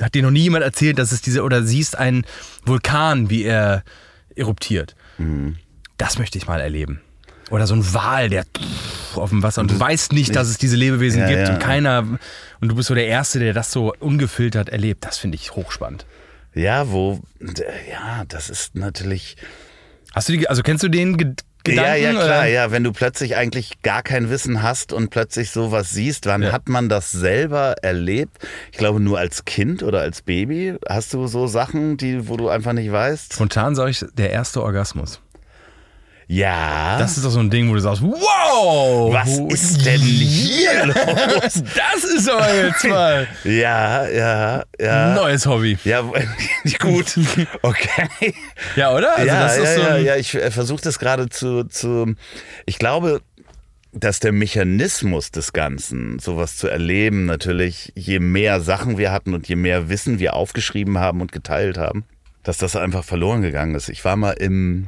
hat 0.00 0.14
dir 0.14 0.22
noch 0.22 0.30
nie 0.30 0.42
jemand 0.42 0.64
erzählt, 0.64 0.98
dass 0.98 1.12
es 1.12 1.22
diese, 1.22 1.42
oder 1.42 1.62
siehst 1.62 1.96
einen 1.96 2.24
Vulkan, 2.64 3.30
wie 3.30 3.44
er 3.44 3.84
eruptiert. 4.34 4.94
Das 5.98 6.18
möchte 6.18 6.38
ich 6.38 6.46
mal 6.46 6.60
erleben. 6.60 7.00
Oder 7.50 7.66
so 7.66 7.74
ein 7.74 7.94
Wal, 7.94 8.28
der 8.28 8.44
auf 9.16 9.30
dem 9.30 9.42
Wasser 9.42 9.60
und 9.60 9.72
du 9.72 9.80
weißt 9.80 10.12
nicht, 10.12 10.36
dass 10.36 10.48
es 10.48 10.56
diese 10.56 10.76
Lebewesen 10.76 11.20
Ja, 11.20 11.26
gibt 11.28 11.48
ja. 11.48 11.54
und 11.54 11.58
keiner, 11.60 12.18
und 12.60 12.68
du 12.68 12.76
bist 12.76 12.88
so 12.88 12.94
der 12.94 13.08
Erste, 13.08 13.40
der 13.40 13.52
das 13.52 13.72
so 13.72 13.92
ungefiltert 13.98 14.68
erlebt. 14.68 15.04
Das 15.04 15.18
finde 15.18 15.34
ich 15.34 15.56
hochspannend. 15.56 16.06
Ja, 16.54 16.90
wo, 16.90 17.20
ja, 17.90 18.24
das 18.28 18.50
ist 18.50 18.76
natürlich. 18.76 19.36
Hast 20.14 20.28
du 20.28 20.32
die, 20.32 20.48
also 20.48 20.62
kennst 20.62 20.82
du 20.84 20.88
den 20.88 21.36
Gedanken? 21.64 21.90
ja, 21.90 21.94
ja, 21.96 22.10
klar, 22.12 22.24
oder? 22.24 22.46
ja. 22.46 22.70
Wenn 22.70 22.84
du 22.84 22.92
plötzlich 22.92 23.36
eigentlich 23.36 23.82
gar 23.82 24.02
kein 24.02 24.30
Wissen 24.30 24.62
hast 24.62 24.92
und 24.92 25.10
plötzlich 25.10 25.50
sowas 25.50 25.90
siehst, 25.90 26.26
wann 26.26 26.42
Ja. 26.42 26.52
hat 26.52 26.68
man 26.68 26.88
das 26.88 27.10
selber 27.12 27.76
erlebt? 27.82 28.38
Ich 28.72 28.78
glaube, 28.78 29.00
nur 29.00 29.18
als 29.18 29.44
Kind 29.44 29.82
oder 29.82 30.00
als 30.00 30.22
Baby 30.22 30.76
hast 30.88 31.12
du 31.14 31.26
so 31.26 31.46
Sachen, 31.46 31.96
die, 31.96 32.28
wo 32.28 32.36
du 32.36 32.48
einfach 32.48 32.72
nicht 32.72 32.90
weißt. 32.90 33.34
Spontan 33.34 33.74
sage 33.74 33.90
ich, 33.90 34.04
der 34.14 34.30
erste 34.30 34.62
Orgasmus. 34.62 35.20
Ja. 36.32 36.96
Das 37.00 37.16
ist 37.16 37.24
doch 37.26 37.30
so 37.30 37.40
ein 37.40 37.50
Ding, 37.50 37.68
wo 37.68 37.74
du 37.74 37.80
sagst, 37.80 38.02
wow! 38.02 39.12
was 39.12 39.36
wo- 39.36 39.48
ist 39.48 39.84
denn 39.84 40.00
hier 40.00 40.86
los? 40.86 40.94
Das 41.74 42.04
ist 42.04 42.30
aber 42.30 42.54
jetzt 42.54 42.84
mal 42.84 43.26
Ja, 43.42 44.06
ja, 44.08 44.62
ja. 44.80 45.14
neues 45.14 45.44
Hobby. 45.46 45.76
Ja, 45.82 46.02
gut. 46.78 47.18
Okay. 47.62 48.32
Ja, 48.76 48.94
oder? 48.94 49.16
Also 49.16 49.26
ja, 49.26 49.56
ja, 49.56 49.74
so 49.74 49.80
ja, 49.80 49.96
ja, 49.96 50.16
ich 50.16 50.36
äh, 50.36 50.52
versuche 50.52 50.82
das 50.82 51.00
gerade 51.00 51.28
zu, 51.30 51.64
zu. 51.64 52.14
Ich 52.64 52.78
glaube, 52.78 53.22
dass 53.92 54.20
der 54.20 54.30
Mechanismus 54.30 55.32
des 55.32 55.52
Ganzen, 55.52 56.20
sowas 56.20 56.54
zu 56.56 56.68
erleben, 56.68 57.24
natürlich, 57.26 57.92
je 57.96 58.20
mehr 58.20 58.60
Sachen 58.60 58.98
wir 58.98 59.10
hatten 59.10 59.34
und 59.34 59.48
je 59.48 59.56
mehr 59.56 59.88
Wissen 59.88 60.20
wir 60.20 60.34
aufgeschrieben 60.34 60.98
haben 60.98 61.22
und 61.22 61.32
geteilt 61.32 61.76
haben, 61.76 62.04
dass 62.44 62.56
das 62.56 62.76
einfach 62.76 63.02
verloren 63.02 63.42
gegangen 63.42 63.74
ist. 63.74 63.88
Ich 63.88 64.04
war 64.04 64.14
mal 64.14 64.30
im 64.30 64.86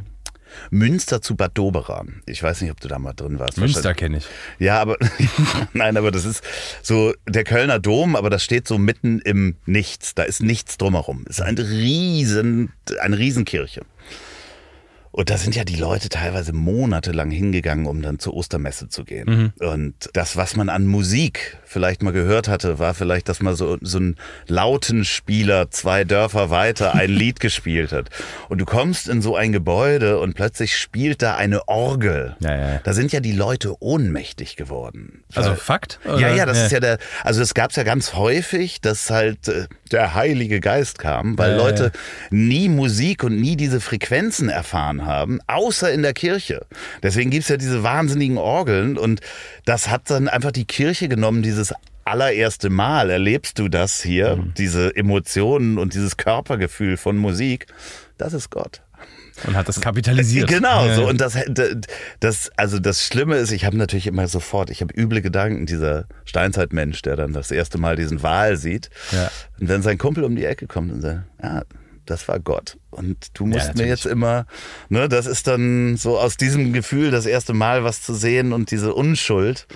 Münster 0.71 1.23
zu 1.23 1.37
Bad 1.37 1.57
Doberan. 1.57 2.23
Ich 2.27 2.43
weiß 2.43 2.61
nicht, 2.61 2.71
ob 2.71 2.81
du 2.81 2.89
da 2.89 2.99
mal 2.99 3.13
drin 3.13 3.39
warst. 3.39 3.59
Münster 3.59 3.95
kenne 3.95 4.19
ich. 4.19 4.27
Ja, 4.59 4.81
aber 4.81 4.97
nein, 5.73 5.97
aber 5.97 6.11
das 6.11 6.25
ist 6.25 6.43
so 6.83 7.15
der 7.29 7.45
Kölner 7.45 7.79
Dom, 7.79 8.17
aber 8.17 8.31
das 8.31 8.45
steht 8.45 8.67
so 8.69 8.79
mitten 8.79 9.21
im 9.21 9.57
Nichts. 9.67 10.15
Da 10.15 10.23
ist 10.25 10.43
nichts 10.43 10.79
drumherum. 10.79 11.25
Es 11.29 11.39
ist 11.39 11.45
ein 11.45 11.59
riesen, 11.59 12.73
eine 13.01 13.19
Riesenkirche. 13.19 13.83
Und 15.13 15.29
da 15.31 15.37
sind 15.37 15.55
ja 15.55 15.65
die 15.65 15.77
Leute 15.77 16.09
teilweise 16.09 16.53
monatelang 16.55 17.31
hingegangen, 17.31 17.87
um 17.87 18.01
dann 18.03 18.19
zur 18.19 18.35
Ostermesse 18.35 18.89
zu 18.89 19.05
gehen. 19.05 19.53
Und 19.61 19.95
das, 20.15 20.37
was 20.37 20.57
man 20.57 20.71
an 20.71 20.87
Musik 20.87 21.59
vielleicht 21.65 22.03
mal 22.03 22.13
gehört 22.15 22.49
hatte, 22.49 22.79
war 22.79 22.95
vielleicht, 22.95 23.29
dass 23.29 23.41
man 23.43 23.55
so, 23.55 23.77
so 23.83 23.99
einen 23.99 24.17
Lautenspieler 24.83 25.71
zwei 25.71 26.05
Dörfer 26.05 26.51
weiter 26.51 26.95
ein 26.95 27.11
Lied 27.11 27.41
gespielt 27.41 27.93
hat. 27.93 28.09
Und 28.49 28.59
du 28.59 28.65
kommst 28.65 29.09
in 29.09 29.23
so 29.23 29.37
ein 29.37 29.53
Gebäude 29.53 30.19
und 30.19 30.35
plötzlich 30.35 30.77
spielt 30.77 31.23
da 31.23 31.37
eine 31.37 31.69
Orgel. 31.69 32.37
Ja, 32.41 32.55
ja, 32.57 32.69
ja. 32.75 32.81
Da 32.83 32.93
sind 32.95 33.13
ja 33.13 33.21
die 33.21 33.33
Leute 33.33 33.75
ohnmächtig 33.81 34.57
geworden. 34.57 35.25
Also 35.35 35.51
Weil- 35.51 35.57
Fakt? 35.57 36.01
ja, 36.05 36.13
oder? 36.15 36.35
ja, 36.35 36.47
das 36.47 36.59
ist 36.59 36.73
ja 36.73 36.81
der, 36.81 36.99
also 37.23 37.41
das 37.41 37.55
gab's 37.55 37.77
ja 37.77 37.83
ganz 37.83 38.15
häufig, 38.15 38.81
dass 38.81 39.11
halt 39.11 39.47
äh, 39.49 39.67
der 39.91 40.15
Heilige 40.15 40.61
Geist 40.61 40.99
kam, 40.99 41.37
weil 41.39 41.53
Ja, 41.53 41.57
ja, 41.59 41.63
Leute 41.63 41.85
ja. 41.85 41.91
nie 42.31 42.69
Musik 42.69 43.25
und 43.25 43.39
nie 43.41 43.57
diese 43.57 43.81
Frequenzen 43.81 44.49
erfahren 44.49 45.02
haben, 45.07 45.41
außer 45.47 45.93
in 45.93 46.03
der 46.03 46.13
Kirche. 46.15 46.67
Deswegen 47.03 47.31
gibt's 47.31 47.49
ja 47.49 47.57
diese 47.57 47.83
wahnsinnigen 47.83 48.39
Orgeln 48.39 48.97
und 48.99 49.21
das 49.65 49.89
hat 49.91 50.11
dann 50.11 50.29
einfach 50.29 50.53
die 50.53 50.65
Kirche 50.65 51.09
genommen, 51.09 51.43
dieses 51.43 51.73
allererste 52.05 52.69
Mal 52.69 53.11
erlebst 53.11 53.59
du 53.59 53.69
das 53.69 54.03
hier, 54.03 54.37
Mhm. 54.37 54.55
diese 54.59 54.95
Emotionen 54.97 55.79
und 55.79 55.95
dieses 55.95 56.17
Körpergefühl 56.17 56.97
von 56.97 57.17
Musik. 57.17 57.67
Das 58.19 58.33
ist 58.33 58.51
Gott. 58.51 58.83
Und 59.47 59.57
hat 59.57 59.67
das 59.69 59.81
kapitalisiert. 59.81 60.49
Genau, 60.51 60.85
Ja, 60.87 60.95
so 60.97 61.09
und 61.09 61.21
das, 61.21 61.37
das, 62.21 62.51
also 62.57 62.79
das 62.79 63.05
Schlimme 63.07 63.37
ist, 63.37 63.51
ich 63.53 63.65
habe 63.65 63.77
natürlich 63.77 64.07
immer 64.07 64.29
sofort, 64.29 64.69
ich 64.71 64.81
habe 64.83 64.93
üble 64.95 65.23
Gedanken, 65.23 65.65
dieser 65.67 66.05
Steinzeitmensch, 66.25 67.03
der 67.03 67.17
dann 67.17 67.33
das 67.33 67.51
erste 67.51 67.79
Mal 67.79 67.97
diesen 67.97 68.23
Wal 68.23 68.57
sieht 68.57 68.91
Ja. 69.13 69.31
und 69.61 69.69
wenn 69.69 69.83
sein 69.83 69.97
Kumpel 69.97 70.25
um 70.25 70.37
die 70.37 70.45
Ecke 70.45 70.67
kommt 70.67 70.93
und 70.93 71.01
sagt, 71.01 71.23
ja, 71.43 71.63
das 72.13 72.29
war 72.29 72.39
Gott 72.39 72.77
und 72.91 73.17
du 73.35 73.47
musst 73.47 73.61
mir 73.61 73.69
natürlich. 73.69 73.89
jetzt 73.89 74.07
immer, 74.07 74.47
ne, 74.89 75.09
das 75.09 75.27
ist 75.27 75.47
dann 75.47 75.97
so 75.97 76.19
aus 76.19 76.37
diesem 76.37 76.73
Gefühl, 76.73 77.11
das 77.11 77.27
erste 77.27 77.55
Mal 77.55 77.85
was 77.85 78.03
zu 78.03 78.15
sehen 78.15 78.53
und 78.53 78.71
diese 78.71 78.95
Unschuld, 78.95 79.67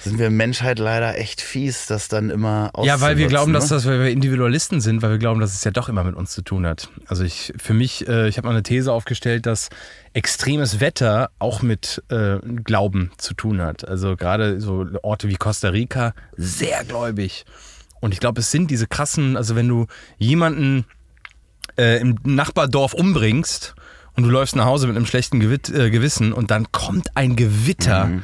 sind 0.00 0.18
wir 0.18 0.30
Menschheit 0.30 0.78
leider 0.78 1.16
echt 1.16 1.40
fies, 1.40 1.86
das 1.86 2.08
dann 2.08 2.30
immer 2.30 2.72
Ja, 2.82 3.00
weil 3.00 3.18
wir 3.18 3.28
glauben, 3.28 3.52
dass 3.52 3.70
ne? 3.70 3.76
das, 3.76 3.86
weil 3.86 4.00
wir 4.00 4.10
Individualisten 4.10 4.80
sind, 4.80 5.02
weil 5.02 5.10
wir 5.10 5.18
glauben, 5.18 5.40
dass 5.40 5.54
es 5.54 5.62
ja 5.64 5.70
doch 5.70 5.88
immer 5.88 6.02
mit 6.02 6.16
uns 6.16 6.32
zu 6.32 6.42
tun 6.42 6.66
hat. 6.66 6.88
Also 7.06 7.24
ich, 7.24 7.52
für 7.56 7.74
mich, 7.74 8.08
äh, 8.08 8.28
ich 8.28 8.36
habe 8.36 8.48
mal 8.48 8.52
eine 8.52 8.62
These 8.62 8.92
aufgestellt, 8.92 9.46
dass 9.46 9.68
extremes 10.12 10.80
Wetter 10.80 11.30
auch 11.38 11.62
mit 11.62 12.02
äh, 12.08 12.38
Glauben 12.64 13.12
zu 13.18 13.34
tun 13.34 13.60
hat. 13.60 13.86
Also 13.86 14.16
gerade 14.16 14.60
so 14.60 14.86
Orte 15.02 15.28
wie 15.28 15.36
Costa 15.36 15.68
Rica, 15.68 16.14
sehr 16.36 16.84
gläubig. 16.84 17.44
Und 18.00 18.12
ich 18.12 18.18
glaube, 18.18 18.40
es 18.40 18.50
sind 18.50 18.70
diese 18.70 18.88
krassen, 18.88 19.36
also 19.36 19.54
wenn 19.54 19.68
du 19.68 19.86
jemanden 20.18 20.84
äh, 21.76 22.00
im 22.00 22.18
Nachbardorf 22.24 22.94
umbringst 22.94 23.74
und 24.16 24.24
du 24.24 24.30
läufst 24.30 24.56
nach 24.56 24.66
Hause 24.66 24.86
mit 24.86 24.96
einem 24.96 25.06
schlechten 25.06 25.40
Gewit 25.40 25.68
äh, 25.70 25.90
Gewissen 25.90 26.32
und 26.32 26.50
dann 26.50 26.70
kommt 26.72 27.16
ein 27.16 27.36
Gewitter 27.36 28.22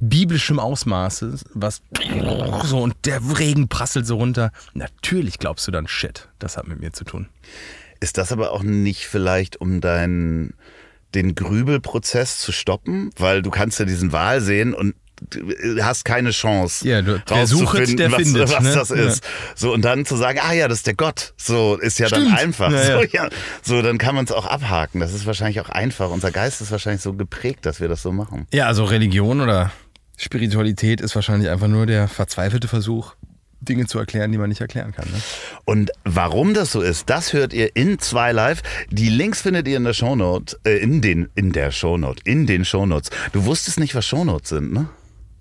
biblischem 0.00 0.58
Ausmaßes, 0.58 1.44
was 1.54 1.82
so 2.64 2.82
und 2.82 2.94
der 3.04 3.20
Regen 3.38 3.68
prasselt 3.68 4.06
so 4.06 4.16
runter. 4.16 4.52
Natürlich 4.74 5.38
glaubst 5.38 5.66
du 5.66 5.72
dann, 5.72 5.88
shit, 5.88 6.28
das 6.38 6.56
hat 6.56 6.68
mit 6.68 6.80
mir 6.80 6.92
zu 6.92 7.04
tun. 7.04 7.28
Ist 8.00 8.18
das 8.18 8.32
aber 8.32 8.52
auch 8.52 8.62
nicht 8.62 9.06
vielleicht, 9.06 9.60
um 9.60 9.80
deinen 9.80 10.54
den 11.14 11.34
Grübelprozess 11.34 12.38
zu 12.38 12.52
stoppen? 12.52 13.10
Weil 13.16 13.42
du 13.42 13.50
kannst 13.50 13.78
ja 13.78 13.86
diesen 13.86 14.12
Wal 14.12 14.40
sehen 14.40 14.74
und 14.74 14.94
hast 15.80 16.04
keine 16.04 16.30
Chance, 16.30 16.86
Ja, 16.88 17.02
du- 17.02 17.22
wer 17.26 17.46
sucht, 17.46 17.98
der 17.98 18.12
was, 18.12 18.22
findet, 18.22 18.50
was 18.52 18.62
ne? 18.62 18.72
das 18.74 18.90
ist. 18.90 19.24
So, 19.54 19.72
und 19.72 19.82
dann 19.82 20.04
zu 20.04 20.16
sagen, 20.16 20.38
ah 20.42 20.52
ja, 20.52 20.68
das 20.68 20.78
ist 20.78 20.86
der 20.86 20.94
Gott. 20.94 21.32
So, 21.36 21.76
ist 21.76 21.98
ja 21.98 22.08
dann 22.08 22.22
Stimmt. 22.26 22.38
einfach. 22.38 22.70
Ja, 22.70 22.84
so, 22.84 23.00
ja. 23.02 23.08
ja. 23.12 23.28
so, 23.62 23.82
dann 23.82 23.98
kann 23.98 24.14
man 24.14 24.24
es 24.24 24.32
auch 24.32 24.46
abhaken. 24.46 25.00
Das 25.00 25.12
ist 25.14 25.26
wahrscheinlich 25.26 25.60
auch 25.60 25.68
einfach. 25.68 26.10
Unser 26.10 26.30
Geist 26.30 26.60
ist 26.60 26.70
wahrscheinlich 26.70 27.02
so 27.02 27.14
geprägt, 27.14 27.66
dass 27.66 27.80
wir 27.80 27.88
das 27.88 28.02
so 28.02 28.12
machen. 28.12 28.46
Ja, 28.52 28.66
also 28.66 28.84
Religion 28.84 29.40
oder 29.40 29.72
Spiritualität 30.16 31.00
ist 31.00 31.14
wahrscheinlich 31.14 31.50
einfach 31.50 31.68
nur 31.68 31.86
der 31.86 32.08
verzweifelte 32.08 32.68
Versuch, 32.68 33.14
Dinge 33.60 33.86
zu 33.86 33.98
erklären, 33.98 34.32
die 34.32 34.38
man 34.38 34.48
nicht 34.48 34.60
erklären 34.60 34.92
kann. 34.92 35.06
Ne? 35.10 35.20
Und 35.64 35.90
warum 36.04 36.54
das 36.54 36.72
so 36.72 36.80
ist, 36.82 37.08
das 37.10 37.32
hört 37.32 37.52
ihr 37.52 37.74
in 37.74 37.98
zwei 37.98 38.32
Live. 38.32 38.62
Die 38.90 39.08
Links 39.08 39.42
findet 39.42 39.66
ihr 39.66 39.76
in 39.76 39.84
der 39.84 39.94
Shownote, 39.94 40.58
äh, 40.64 40.76
in 40.78 41.00
den, 41.00 41.28
in 41.34 41.52
der 41.52 41.70
Shownote, 41.70 42.20
in 42.24 42.46
den 42.46 42.64
Shownotes. 42.64 43.10
Du 43.32 43.44
wusstest 43.44 43.80
nicht, 43.80 43.94
was 43.94 44.06
Shownotes 44.06 44.50
sind, 44.50 44.72
ne? 44.72 44.88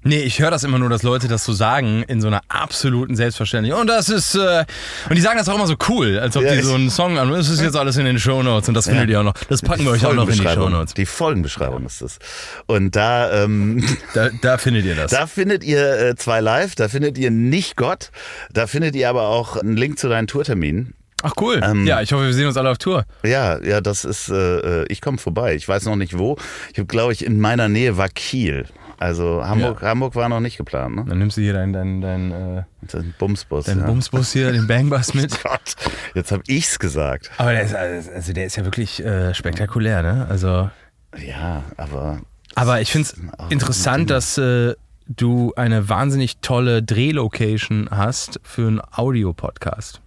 Nee, 0.07 0.19
ich 0.21 0.39
höre 0.39 0.51
das 0.51 0.63
immer 0.63 0.77
nur, 0.77 0.89
dass 0.89 1.01
Leute 1.01 1.27
das 1.27 1.43
so 1.43 1.51
sagen, 1.51 2.03
in 2.03 2.21
so 2.21 2.27
einer 2.27 2.41
absoluten 2.47 3.15
Selbstverständlichkeit. 3.15 3.81
Und 3.81 3.87
das 3.87 4.09
ist, 4.09 4.35
äh, 4.35 4.63
und 5.09 5.15
die 5.15 5.21
sagen 5.21 5.39
das 5.39 5.49
auch 5.49 5.55
immer 5.55 5.65
so 5.65 5.75
cool, 5.89 6.19
als 6.19 6.37
ob 6.37 6.43
Ja, 6.43 6.53
die 6.53 6.61
so 6.61 6.75
einen 6.75 6.91
Song 6.91 7.17
an. 7.17 7.31
Das 7.31 7.49
ist 7.49 7.59
jetzt 7.59 7.75
alles 7.75 7.97
in 7.97 8.05
den 8.05 8.19
Shownotes 8.19 8.67
und 8.67 8.75
das 8.75 8.85
findet 8.85 9.09
ihr 9.09 9.19
auch 9.19 9.23
noch. 9.23 9.33
Das 9.49 9.63
packen 9.63 9.83
wir 9.83 9.91
euch 9.91 10.05
auch 10.05 10.13
noch 10.13 10.29
in 10.29 10.35
die. 10.35 10.43
Shownotes. 10.47 10.93
Die 10.93 11.07
Folgenbeschreibung 11.07 11.87
ist 11.87 12.03
das. 12.03 12.19
Und 12.67 12.95
da, 12.95 13.43
ähm, 13.43 13.83
Da, 14.13 14.29
da 14.41 14.57
findet 14.59 14.85
ihr 14.85 14.95
das. 14.95 15.09
da 15.09 15.25
findet 15.25 15.63
ihr 15.63 15.99
äh, 15.99 16.15
zwei 16.15 16.39
Live, 16.39 16.75
da 16.75 16.87
findet 16.87 17.17
ihr 17.17 17.31
nicht 17.31 17.75
Gott, 17.75 18.11
da 18.53 18.67
findet 18.67 18.95
ihr 18.95 19.09
aber 19.09 19.29
auch 19.29 19.57
einen 19.57 19.75
Link 19.75 19.97
zu 19.97 20.07
deinen 20.07 20.27
Tourterminen. 20.27 20.93
Ach 21.23 21.33
cool. 21.41 21.61
Ähm, 21.63 21.87
ja, 21.87 22.01
ich 22.01 22.13
hoffe, 22.13 22.25
wir 22.25 22.33
sehen 22.33 22.45
uns 22.45 22.57
alle 22.57 22.69
auf 22.69 22.77
Tour. 22.77 23.05
Ja, 23.23 23.59
ja, 23.63 23.81
das 23.81 24.05
ist, 24.05 24.29
äh, 24.29 24.83
äh, 24.83 24.85
ich 24.89 25.01
komme 25.01 25.17
vorbei. 25.17 25.55
Ich 25.55 25.67
weiß 25.67 25.85
noch 25.85 25.95
nicht 25.95 26.15
wo. 26.19 26.37
Ich 26.71 26.77
habe, 26.77 26.85
glaube 26.85 27.13
ich, 27.13 27.25
in 27.25 27.39
meiner 27.39 27.67
Nähe 27.67 27.97
war 27.97 28.09
Kiel. 28.09 28.65
Also 28.97 29.43
Hamburg, 29.45 29.81
Hamburg 29.81 30.15
war 30.15 30.29
noch 30.29 30.39
nicht 30.39 30.57
geplant, 30.57 30.95
ne? 30.95 31.05
Dann 31.07 31.17
nimmst 31.17 31.37
du 31.37 31.41
hier 31.41 31.53
deinen 31.53 31.73
dein, 31.73 32.01
dein, 32.01 32.31
äh, 32.31 32.63
Den 32.93 33.13
Bumsbus. 33.17 33.65
deinen 33.65 33.81
ja. 33.81 33.85
Bumsbus 33.87 34.31
hier, 34.31 34.51
den 34.51 34.67
Bangbus 34.67 35.13
mit. 35.13 35.41
Gott, 35.43 35.75
jetzt 36.13 36.31
habe 36.31 36.43
ich's 36.47 36.79
gesagt. 36.79 37.31
Aber 37.37 37.51
der 37.51 37.63
ist, 37.63 37.75
also 37.75 38.33
der 38.33 38.45
ist 38.45 38.55
ja 38.55 38.65
wirklich 38.65 39.03
äh, 39.03 39.33
spektakulär, 39.33 40.01
ne? 40.03 40.27
Also. 40.29 40.69
Ja, 41.17 41.63
aber 41.77 42.19
Aber 42.55 42.81
ich 42.81 42.91
finde 42.91 43.09
es 43.09 43.51
interessant, 43.51 44.09
dass 44.09 44.37
äh, 44.37 44.75
du 45.07 45.53
eine 45.55 45.87
wahnsinnig 45.87 46.37
tolle 46.39 46.81
Drehlocation 46.83 47.89
hast 47.91 48.39
für 48.43 48.67
einen 48.67 48.81
Audiopodcast. 48.91 50.01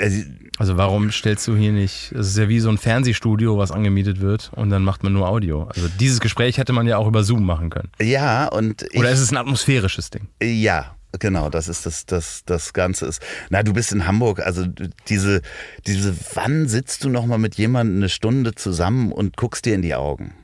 Äh, 0.00 0.24
Also 0.58 0.76
warum 0.76 1.10
stellst 1.12 1.46
du 1.48 1.56
hier 1.56 1.72
nicht, 1.72 2.12
es 2.12 2.28
ist 2.28 2.36
ja 2.38 2.48
wie 2.48 2.60
so 2.60 2.68
ein 2.70 2.78
Fernsehstudio, 2.78 3.56
was 3.58 3.70
angemietet 3.70 4.20
wird 4.20 4.50
und 4.54 4.70
dann 4.70 4.82
macht 4.84 5.02
man 5.04 5.12
nur 5.12 5.28
Audio. 5.28 5.64
Also 5.74 5.88
dieses 6.00 6.20
Gespräch 6.20 6.58
hätte 6.58 6.72
man 6.72 6.86
ja 6.86 6.96
auch 6.98 7.06
über 7.06 7.22
Zoom 7.24 7.44
machen 7.44 7.70
können. 7.70 7.90
ja 8.00 8.46
und 8.48 8.82
ich, 8.90 8.98
Oder 8.98 9.10
ist 9.10 9.20
es 9.20 9.30
ein 9.30 9.36
atmosphärisches 9.36 10.10
Ding? 10.10 10.28
ja. 10.42 10.96
Genau, 11.18 11.50
das 11.50 11.66
ist 11.66 11.86
das, 11.86 12.06
das, 12.06 12.44
das 12.46 12.72
Ganze 12.72 13.04
ist. 13.06 13.20
Na, 13.48 13.64
du 13.64 13.72
bist 13.72 13.90
in 13.90 14.06
Hamburg, 14.06 14.38
also 14.46 14.64
diese, 15.08 15.42
diese, 15.84 16.14
wann 16.34 16.68
sitzt 16.68 17.02
du 17.02 17.08
nochmal 17.08 17.38
mit 17.38 17.56
jemandem 17.56 17.96
eine 17.96 18.08
Stunde 18.08 18.54
zusammen 18.54 19.10
und 19.10 19.36
guckst 19.36 19.64
dir 19.64 19.74
in 19.74 19.82
die 19.82 19.96
Augen? 19.96 20.34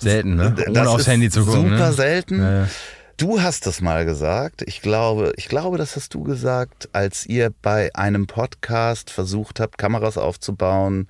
Selten, 0.00 0.34
ne? 0.34 0.56
Ohne 0.66 0.72
Das 0.72 0.88
aufs 0.88 1.06
Handy 1.06 1.30
zu 1.30 1.44
gucken. 1.44 1.70
Super 1.70 1.90
ne? 1.90 1.92
selten. 1.92 2.38
Ja, 2.40 2.52
ja. 2.62 2.68
Du 3.22 3.40
hast 3.40 3.66
das 3.68 3.80
mal 3.80 4.04
gesagt. 4.04 4.62
Ich 4.62 4.82
glaube, 4.82 5.32
ich 5.36 5.46
glaube, 5.46 5.78
das 5.78 5.94
hast 5.94 6.12
du 6.12 6.24
gesagt, 6.24 6.88
als 6.92 7.24
ihr 7.24 7.52
bei 7.62 7.94
einem 7.94 8.26
Podcast 8.26 9.10
versucht 9.10 9.60
habt, 9.60 9.78
Kameras 9.78 10.18
aufzubauen. 10.18 11.06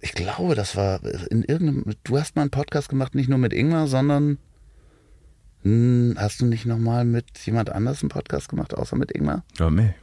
Ich 0.00 0.14
glaube, 0.14 0.56
das 0.56 0.74
war 0.74 0.98
in 1.30 1.44
irgendeinem. 1.44 1.94
Du 2.02 2.18
hast 2.18 2.34
mal 2.34 2.42
einen 2.42 2.50
Podcast 2.50 2.88
gemacht, 2.88 3.14
nicht 3.14 3.28
nur 3.28 3.38
mit 3.38 3.52
Ingmar, 3.52 3.86
sondern 3.86 4.38
hm, 5.62 6.16
hast 6.18 6.40
du 6.40 6.46
nicht 6.46 6.66
nochmal 6.66 7.04
mit 7.04 7.38
jemand 7.46 7.70
anders 7.70 8.02
einen 8.02 8.08
Podcast 8.08 8.48
gemacht, 8.48 8.74
außer 8.74 8.96
mit 8.96 9.12
Ingmar? 9.12 9.44
Ja, 9.60 9.70
meh. 9.70 9.94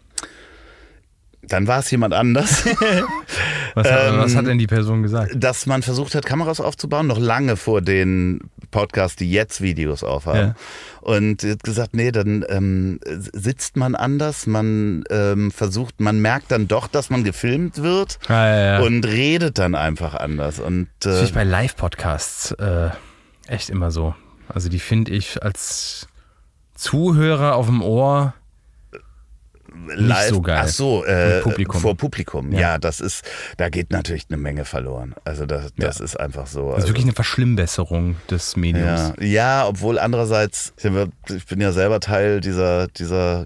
Dann 1.49 1.67
war 1.67 1.79
es 1.79 1.91
jemand 1.91 2.13
anders. 2.13 2.65
Was, 3.75 3.91
hat, 3.91 4.13
Ähm, 4.13 4.19
was 4.19 4.35
hat 4.37 4.47
denn 4.47 4.57
die 4.57 4.67
Person 4.67 5.03
gesagt? 5.03 5.33
dass 5.35 5.65
man 5.65 5.81
versucht 5.81 6.15
hat, 6.15 6.25
Kameras 6.25 6.61
aufzubauen, 6.61 7.07
noch 7.07 7.19
lange 7.19 7.57
vor 7.57 7.81
den 7.81 8.39
Podcasts, 8.71 9.17
die 9.17 9.29
jetzt 9.29 9.59
Videos 9.59 10.01
aufhaben. 10.01 10.39
Ja. 10.39 10.55
Und 11.01 11.43
hat 11.43 11.61
gesagt, 11.63 11.93
nee, 11.93 12.11
dann 12.13 12.45
ähm, 12.47 12.99
sitzt 13.03 13.75
man 13.75 13.95
anders, 13.95 14.47
man 14.47 15.03
ähm, 15.09 15.51
versucht, 15.51 15.99
man 15.99 16.19
merkt 16.21 16.51
dann 16.51 16.69
doch, 16.69 16.87
dass 16.87 17.09
man 17.09 17.25
gefilmt 17.25 17.81
wird 17.81 18.17
Ah, 18.29 18.47
ja, 18.47 18.57
ja. 18.57 18.79
und 18.79 19.05
redet 19.05 19.59
dann 19.59 19.75
einfach 19.75 20.13
anders. 20.15 20.59
Und 20.61 20.87
Das 21.01 21.07
äh, 21.11 21.15
finde 21.17 21.29
ich 21.29 21.33
bei 21.35 21.43
Live-Podcasts 21.43 22.51
äh, 22.53 22.89
echt 23.47 23.69
immer 23.69 23.91
so. 23.91 24.15
Also 24.47 24.69
die 24.69 24.79
finde 24.79 25.11
ich 25.11 25.43
als 25.43 26.07
Zuhörer 26.75 27.55
auf 27.55 27.65
dem 27.67 27.81
Ohr 27.81 28.33
live, 29.95 30.29
so 30.29 30.41
geil. 30.41 30.61
Ach 30.63 30.67
so, 30.67 31.03
äh, 31.05 31.41
Publikum. 31.41 31.81
vor 31.81 31.95
Publikum. 31.95 32.51
Ja. 32.51 32.59
Ja. 32.59 32.77
das 32.77 32.99
ist, 32.99 33.23
da 33.57 33.69
geht 33.69 33.91
natürlich 33.91 34.25
eine 34.29 34.37
Menge 34.37 34.65
verloren. 34.65 35.15
Also 35.25 35.45
das, 35.45 35.71
das 35.77 35.99
ist 35.99 36.19
einfach 36.19 36.47
so. 36.47 36.69
Das 36.69 36.69
ist 36.69 36.75
Also- 36.75 36.87
wirklich 36.89 37.05
eine 37.05 37.13
Verschlimmbesserung 37.13 38.15
des 38.29 38.55
Mediums. 38.55 39.13
Ja, 39.19 39.25
ja, 39.25 39.67
obwohl 39.67 39.99
andererseits, 39.99 40.73
ich 40.77 41.45
bin 41.45 41.61
ja 41.61 41.71
selber 41.71 41.99
Teil 41.99 42.41
dieser, 42.41 42.87
dieser 42.87 43.45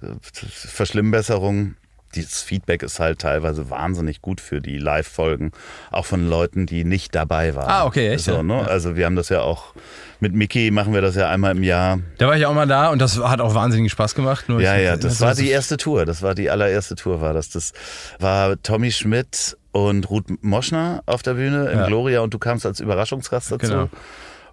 Verschlimmbesserung. 0.80 1.76
Dieses 2.16 2.42
Feedback 2.42 2.84
ist 2.84 3.00
halt 3.00 3.20
teilweise 3.20 3.70
wahnsinnig 3.70 4.22
gut 4.22 4.42
für 4.42 4.62
die 4.62 4.78
Live-Folgen, 4.78 5.52
auch 5.92 6.06
von 6.06 6.28
Leuten, 6.28 6.66
die 6.66 6.84
nicht 6.84 7.14
dabei 7.16 7.56
waren. 7.56 7.70
Ah, 7.70 7.86
okay, 7.86 8.10
echt, 8.14 8.26
So, 8.26 8.34
ja. 8.34 8.44
ne? 8.44 8.68
Also 8.68 8.96
wir 8.96 9.06
haben 9.06 9.16
das 9.16 9.30
ja 9.30 9.42
auch 9.42 9.74
mit 10.20 10.34
Mickey 10.34 10.70
machen 10.72 10.94
wir 10.94 11.02
das 11.02 11.16
ja 11.16 11.30
einmal 11.30 11.56
im 11.56 11.64
Jahr. 11.64 12.00
Da 12.18 12.28
war 12.28 12.36
ich 12.36 12.46
auch 12.46 12.54
mal 12.54 12.68
da 12.68 12.90
und 12.90 13.00
das 13.00 13.18
hat 13.20 13.40
auch 13.40 13.56
wahnsinnigen 13.56 13.90
Spaß 13.90 14.16
gemacht. 14.16 14.46
Ja, 14.50 14.76
ja, 14.76 14.96
das 14.98 15.06
also 15.22 15.26
war 15.26 15.36
die 15.36 15.50
erste 15.50 15.78
Tour. 15.78 16.06
Das 16.06 16.22
war 16.22 16.36
die 16.36 16.50
allererste 16.50 16.96
Tour, 16.96 17.22
war 17.22 17.34
das. 17.34 17.50
Das 17.50 17.72
war 18.20 18.62
Tommy 18.62 18.92
Schmidt 18.92 19.58
und 19.72 20.10
Ruth 20.10 20.26
Moschner 20.44 21.04
auf 21.06 21.22
der 21.22 21.36
Bühne 21.36 21.70
im 21.70 21.80
Ja. 21.80 21.86
Gloria 21.88 22.20
und 22.22 22.34
du 22.34 22.40
kamst 22.40 22.66
als 22.66 22.80
Überraschungsgast 22.82 23.52
dazu. 23.52 23.68
Genau. 23.68 23.90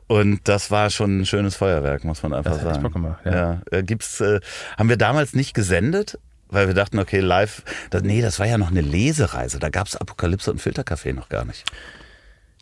Und 0.09 0.41
das 0.45 0.71
war 0.71 0.91
schon 0.91 1.19
ein 1.21 1.27
schönes 1.27 1.57
Feuerwerk, 1.57 2.05
muss 2.05 2.23
man 2.23 2.33
einfach 2.33 2.53
Das 2.53 2.63
sagen. 2.63 2.83
Bock 2.83 2.93
gemacht, 2.93 3.19
ja. 3.25 3.33
ja. 3.35 3.61
Äh, 3.73 3.83
Gibt's, 3.83 4.21
äh, 4.21 4.39
haben 4.79 4.89
wir 4.89 4.97
damals 4.97 5.35
nicht 5.35 5.53
gesendet, 5.53 6.19
weil 6.49 6.67
wir 6.67 6.75
dachten, 6.75 6.99
okay, 6.99 7.21
live, 7.21 7.63
das, 7.91 8.03
nee, 8.03 8.23
das 8.23 8.39
war 8.39 8.47
ja 8.47 8.59
noch 8.59 8.71
eine 8.71 8.81
Lesereise. 8.81 9.59
Da 9.59 9.69
gab's 9.69 9.97
Apokalypse 9.97 10.51
und 10.51 10.61
Filtercafé 10.61 11.13
noch 11.15 11.29
gar 11.29 11.45
nicht. 11.45 11.65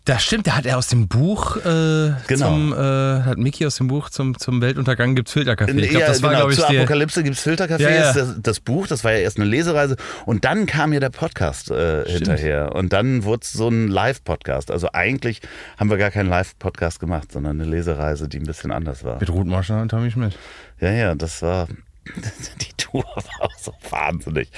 Das 0.07 0.23
stimmt, 0.23 0.47
da 0.47 0.55
hat 0.57 0.67
er 0.67 0.77
aus 0.77 0.89
dem 0.89 1.09
Buch 1.09 1.57
äh, 1.65 2.13
Genau. 2.27 2.49
zum, 2.51 2.75
äh, 2.75 2.77
hat 2.77 3.39
Mickey 3.39 3.65
aus 3.65 3.77
dem 3.77 3.89
Buch 3.89 4.11
zum, 4.11 4.39
zum 4.39 4.61
Weltuntergang 4.61 5.15
gibt's 5.15 5.33
Filterkaffee. 5.33 5.81
Ich 5.81 5.89
glaube, 5.89 6.03
ja, 6.03 6.07
das 6.09 6.21
war, 6.23 6.29
genau, 6.29 6.41
glaube 6.43 6.53
ich, 6.53 6.59
zur 6.59 6.69
Apokalypse 6.69 7.23
gibt's 7.23 7.41
Filtercafé, 7.43 7.81
Ja, 7.81 7.89
ja. 7.91 8.09
ist 8.11 8.17
das, 8.17 8.35
das 8.43 8.61
Buch, 8.61 8.87
das 8.87 9.03
war 9.03 9.13
ja 9.13 9.21
erst 9.21 9.39
eine 9.39 9.47
Lesereise 9.47 9.97
und 10.27 10.45
dann 10.45 10.67
kam 10.67 10.93
ja 10.93 11.01
der 11.01 11.09
Podcast 11.09 11.71
äh, 11.71 12.05
hinterher 12.07 12.75
und 12.75 12.93
dann 12.93 13.25
wurde 13.25 13.45
es 13.45 13.53
so 13.55 13.69
ein 13.71 13.89
Live-Podcast. 13.89 14.71
Also 14.71 14.91
eigentlich 14.93 15.41
haben 15.79 15.89
wir 15.89 15.97
gar 15.97 16.11
keinen 16.11 16.29
Live-Podcast 16.29 17.01
gemacht, 17.01 17.33
sondern 17.33 17.59
eine 17.59 17.71
Lesereise, 17.71 18.29
die 18.29 18.37
ein 18.41 18.45
bisschen 18.47 18.73
anders 18.73 19.05
war. 19.05 19.19
mit 19.21 19.31
Ruth 19.31 19.47
Moschner 19.47 19.81
und 19.81 19.89
Tommy 19.89 20.11
Schmidt. 20.11 20.37
Ja, 20.81 20.91
ja, 20.91 21.15
das 21.15 21.41
war, 21.41 21.67
die 22.61 22.73
Tour 22.77 23.05
war 23.05 23.41
auch 23.47 23.59
so 23.59 23.73
wahnsinnig. 23.91 24.49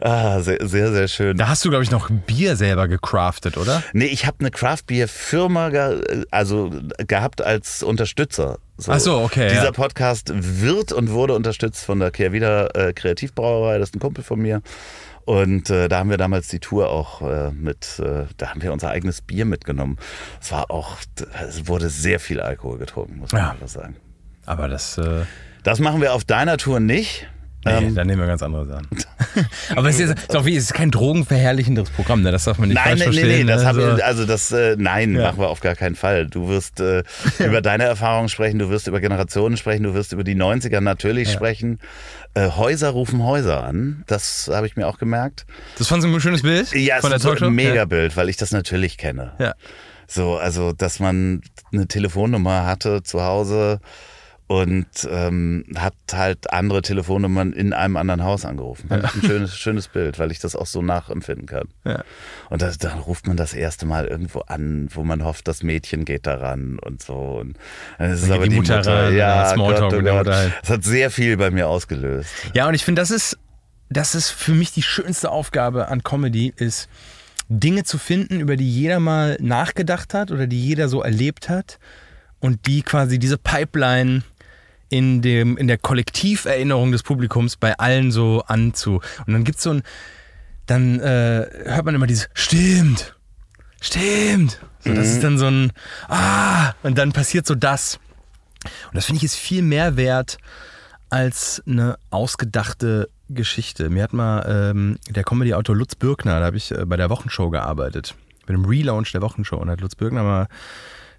Ah, 0.00 0.40
sehr, 0.40 0.66
sehr, 0.66 0.92
sehr 0.92 1.08
schön. 1.08 1.36
Da 1.36 1.48
hast 1.48 1.64
du, 1.64 1.70
glaube 1.70 1.84
ich, 1.84 1.90
noch 1.90 2.08
Bier 2.10 2.56
selber 2.56 2.88
gecraftet, 2.88 3.56
oder? 3.56 3.82
Nee, 3.92 4.06
ich 4.06 4.26
habe 4.26 4.36
eine 4.40 4.50
Craft 4.50 4.82
Beer 4.86 5.08
Firma 5.08 5.70
ge 5.70 6.24
also 6.30 6.70
gehabt 7.06 7.42
als 7.42 7.82
Unterstützer. 7.82 8.58
So. 8.76 8.92
Ach 8.92 9.00
so, 9.00 9.18
okay, 9.20 9.48
Dieser 9.48 9.64
ja. 9.64 9.72
Podcast 9.72 10.32
wird 10.34 10.92
und 10.92 11.10
wurde 11.10 11.34
unterstützt 11.34 11.84
von 11.84 12.00
der 12.00 12.10
Kehrwieder 12.10 12.74
äh, 12.74 12.92
Kreativbrauerei, 12.92 13.78
das 13.78 13.90
ist 13.90 13.96
ein 13.96 14.00
Kumpel 14.00 14.24
von 14.24 14.40
mir. 14.40 14.62
Und 15.26 15.68
äh, 15.70 15.88
da 15.88 15.98
haben 15.98 16.10
wir 16.10 16.16
damals 16.16 16.48
die 16.48 16.60
Tour 16.60 16.88
auch 16.88 17.20
äh, 17.22 17.50
mit, 17.52 17.98
äh, 18.00 18.24
da 18.38 18.48
haben 18.50 18.62
wir 18.62 18.72
unser 18.72 18.88
eigenes 18.88 19.20
Bier 19.20 19.44
mitgenommen. 19.44 19.98
Es 20.40 20.50
war 20.50 20.70
auch, 20.70 20.96
es 21.46 21.68
wurde 21.68 21.88
sehr 21.90 22.18
viel 22.20 22.40
Alkohol 22.40 22.78
getrunken, 22.78 23.18
muss 23.18 23.32
man 23.32 23.42
Ja. 23.42 23.50
einfach 23.50 23.68
sagen. 23.68 23.96
Aber 24.46 24.66
das, 24.68 24.96
äh, 24.98 25.22
Das 25.62 25.78
machen 25.80 26.00
wir 26.00 26.14
auf 26.14 26.24
deiner 26.24 26.56
Tour 26.56 26.80
nicht. 26.80 27.26
nee, 27.64 27.72
Ähm, 27.72 27.94
dann 27.94 28.06
nehmen 28.06 28.20
wir 28.20 28.26
ganz 28.26 28.42
andere 28.42 28.66
Sachen. 28.66 28.86
Aber 29.76 29.88
es 29.88 30.00
ist, 30.00 30.10
ist 30.18 30.34
auch 30.36 30.44
wie, 30.46 30.56
es 30.56 30.64
ist 30.64 30.74
kein 30.74 30.90
drogenverherrlichendes 30.90 31.90
Programm, 31.90 32.22
ne? 32.22 32.32
das 32.32 32.44
darf 32.44 32.58
man 32.58 32.68
nicht 32.70 32.76
Nein, 32.76 32.96
falsch 32.98 33.00
nee, 33.00 33.04
verstehen. 33.20 33.46
nee, 33.46 33.52
das 33.52 33.62
ne? 33.62 33.68
hab 33.68 33.74
So- 33.74 33.96
ich, 33.96 34.04
also 34.04 34.24
das, 34.24 34.50
äh, 34.52 34.76
nein, 34.78 35.14
Ja. 35.14 35.22
machen 35.28 35.40
wir 35.40 35.48
auf 35.48 35.60
gar 35.60 35.74
keinen 35.76 35.94
Fall. 35.96 36.26
Du 36.26 36.48
wirst 36.48 36.80
äh, 36.80 37.02
über 37.38 37.60
deine 37.60 37.84
Erfahrungen 37.84 38.28
sprechen, 38.30 38.58
du 38.58 38.70
wirst 38.70 38.86
über 38.86 39.00
Generationen 39.00 39.56
sprechen, 39.58 39.82
du 39.82 39.92
wirst 39.94 40.12
über 40.12 40.24
die 40.24 40.34
90er 40.34 40.80
natürlich 40.80 41.30
sprechen. 41.30 41.78
Äh, 42.34 42.48
Häuser 42.50 42.90
rufen 42.90 43.22
Häuser 43.24 43.62
an, 43.64 44.04
das 44.06 44.48
habe 44.52 44.66
ich 44.66 44.76
mir 44.76 44.86
auch 44.86 44.98
gemerkt. 44.98 45.44
das 45.78 45.88
fand 45.88 46.02
so 46.02 46.08
ein 46.08 46.20
schönes 46.20 46.42
Bild 46.42 46.72
Ja, 46.72 47.00
von 47.00 47.10
der 47.10 47.18
Talkshow. 47.20 47.46
ein 47.46 47.54
Megabild, 47.54 48.16
weil 48.16 48.28
ich 48.30 48.36
das 48.38 48.52
natürlich 48.52 48.96
kenne. 48.96 49.32
Ja. 49.38 49.46
ja. 49.46 49.54
So, 50.06 50.36
also, 50.38 50.72
dass 50.72 50.98
man 50.98 51.40
eine 51.72 51.86
Telefonnummer 51.86 52.66
hatte 52.66 53.02
zu 53.04 53.22
Hause 53.22 53.80
und 54.50 55.08
ähm, 55.08 55.64
hat 55.76 55.94
halt 56.12 56.52
andere 56.52 56.82
Telefonnummern 56.82 57.52
in 57.52 57.72
einem 57.72 57.96
anderen 57.96 58.24
Haus 58.24 58.44
angerufen. 58.44 58.90
Ich 58.90 59.14
ein 59.14 59.22
schönes, 59.22 59.56
schönes 59.56 59.86
Bild, 59.86 60.18
weil 60.18 60.32
ich 60.32 60.40
das 60.40 60.56
auch 60.56 60.66
so 60.66 60.82
nachempfinden 60.82 61.46
kann. 61.46 61.68
Ja. 61.84 62.02
Und 62.48 62.60
das, 62.60 62.76
dann 62.76 62.98
ruft 62.98 63.28
man 63.28 63.36
das 63.36 63.54
erste 63.54 63.86
Mal 63.86 64.08
irgendwo 64.08 64.40
an, 64.40 64.88
wo 64.92 65.04
man 65.04 65.24
hofft, 65.24 65.46
das 65.46 65.62
Mädchen 65.62 66.04
geht 66.04 66.26
daran 66.26 66.80
und 66.80 67.00
so. 67.00 67.14
Und 67.14 67.58
dann 67.98 68.10
ist 68.10 68.24
es 68.24 68.30
aber 68.32 68.42
die 68.42 68.50
die 68.50 68.56
Mutter 68.56 68.78
Mutter. 68.78 69.10
ja, 69.10 69.52
Smalltalk 69.54 69.92
Gott, 69.92 70.00
oh 70.00 70.02
Gott. 70.02 70.26
Halt. 70.26 70.52
Das 70.62 70.70
hat 70.70 70.82
sehr 70.82 71.12
viel 71.12 71.36
bei 71.36 71.52
mir 71.52 71.68
ausgelöst. 71.68 72.30
Ja, 72.52 72.66
und 72.66 72.74
ich 72.74 72.84
finde, 72.84 73.02
das 73.02 73.12
ist, 73.12 73.38
das 73.88 74.16
ist 74.16 74.30
für 74.30 74.52
mich 74.52 74.72
die 74.72 74.82
schönste 74.82 75.30
Aufgabe 75.30 75.86
an 75.86 76.02
Comedy, 76.02 76.52
ist 76.56 76.88
Dinge 77.48 77.84
zu 77.84 77.98
finden, 77.98 78.40
über 78.40 78.56
die 78.56 78.68
jeder 78.68 78.98
mal 78.98 79.36
nachgedacht 79.40 80.12
hat 80.12 80.32
oder 80.32 80.48
die 80.48 80.60
jeder 80.60 80.88
so 80.88 81.02
erlebt 81.02 81.48
hat 81.48 81.78
und 82.40 82.66
die 82.66 82.82
quasi 82.82 83.20
diese 83.20 83.38
Pipeline 83.38 84.24
in, 84.90 85.22
dem, 85.22 85.56
in 85.56 85.68
der 85.68 85.78
Kollektiverinnerung 85.78 86.92
des 86.92 87.02
Publikums 87.02 87.56
bei 87.56 87.78
allen 87.78 88.10
so 88.12 88.42
anzu. 88.46 89.00
Und 89.26 89.32
dann 89.32 89.44
gibt's 89.44 89.62
so 89.62 89.70
ein, 89.70 89.82
dann 90.66 91.00
äh, 91.00 91.46
hört 91.64 91.84
man 91.86 91.94
immer 91.94 92.06
dieses 92.06 92.28
Stimmt, 92.34 93.16
stimmt. 93.80 94.60
So, 94.80 94.92
das 94.92 95.08
ist 95.08 95.22
dann 95.22 95.38
so 95.38 95.46
ein 95.46 95.72
Ah, 96.08 96.74
und 96.82 96.98
dann 96.98 97.12
passiert 97.12 97.46
so 97.46 97.54
das. 97.54 97.98
Und 98.64 98.94
das 98.94 99.06
finde 99.06 99.18
ich 99.18 99.24
ist 99.24 99.36
viel 99.36 99.62
mehr 99.62 99.96
wert 99.96 100.38
als 101.08 101.62
eine 101.66 101.98
ausgedachte 102.10 103.08
Geschichte. 103.28 103.90
Mir 103.90 104.02
hat 104.02 104.12
mal 104.12 104.44
ähm, 104.48 104.98
der 105.08 105.24
Comedy-Autor 105.24 105.76
Lutz 105.76 105.94
Birkner, 105.94 106.40
da 106.40 106.46
habe 106.46 106.56
ich 106.56 106.72
äh, 106.72 106.84
bei 106.84 106.96
der 106.96 107.10
Wochenshow 107.10 107.50
gearbeitet, 107.50 108.14
bei 108.46 108.52
dem 108.52 108.64
Relaunch 108.64 109.12
der 109.12 109.22
Wochenshow. 109.22 109.56
Und 109.56 109.68
da 109.68 109.72
hat 109.72 109.80
Lutz 109.80 109.94
Birkner 109.94 110.22
mal, 110.22 110.48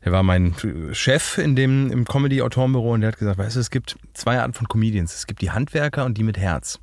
der 0.04 0.12
war 0.12 0.24
mein 0.24 0.56
Chef 0.94 1.38
in 1.38 1.56
dem, 1.56 1.92
im 1.92 2.06
Comedy-Autorenbüro 2.06 2.94
und 2.94 3.02
der 3.02 3.10
hat 3.10 3.20
gesagt, 3.20 3.38
weißt 3.38 3.56
du, 3.56 3.60
es 3.60 3.70
gibt 3.70 3.98
zwei 4.14 4.40
Arten 4.40 4.54
von 4.54 4.68
Comedians. 4.68 5.14
Es 5.14 5.28
gibt 5.28 5.42
die 5.42 5.52
Handwerker 5.52 6.06
und 6.06 6.18
die 6.18 6.24
mit 6.24 6.38
Herz. 6.38 6.80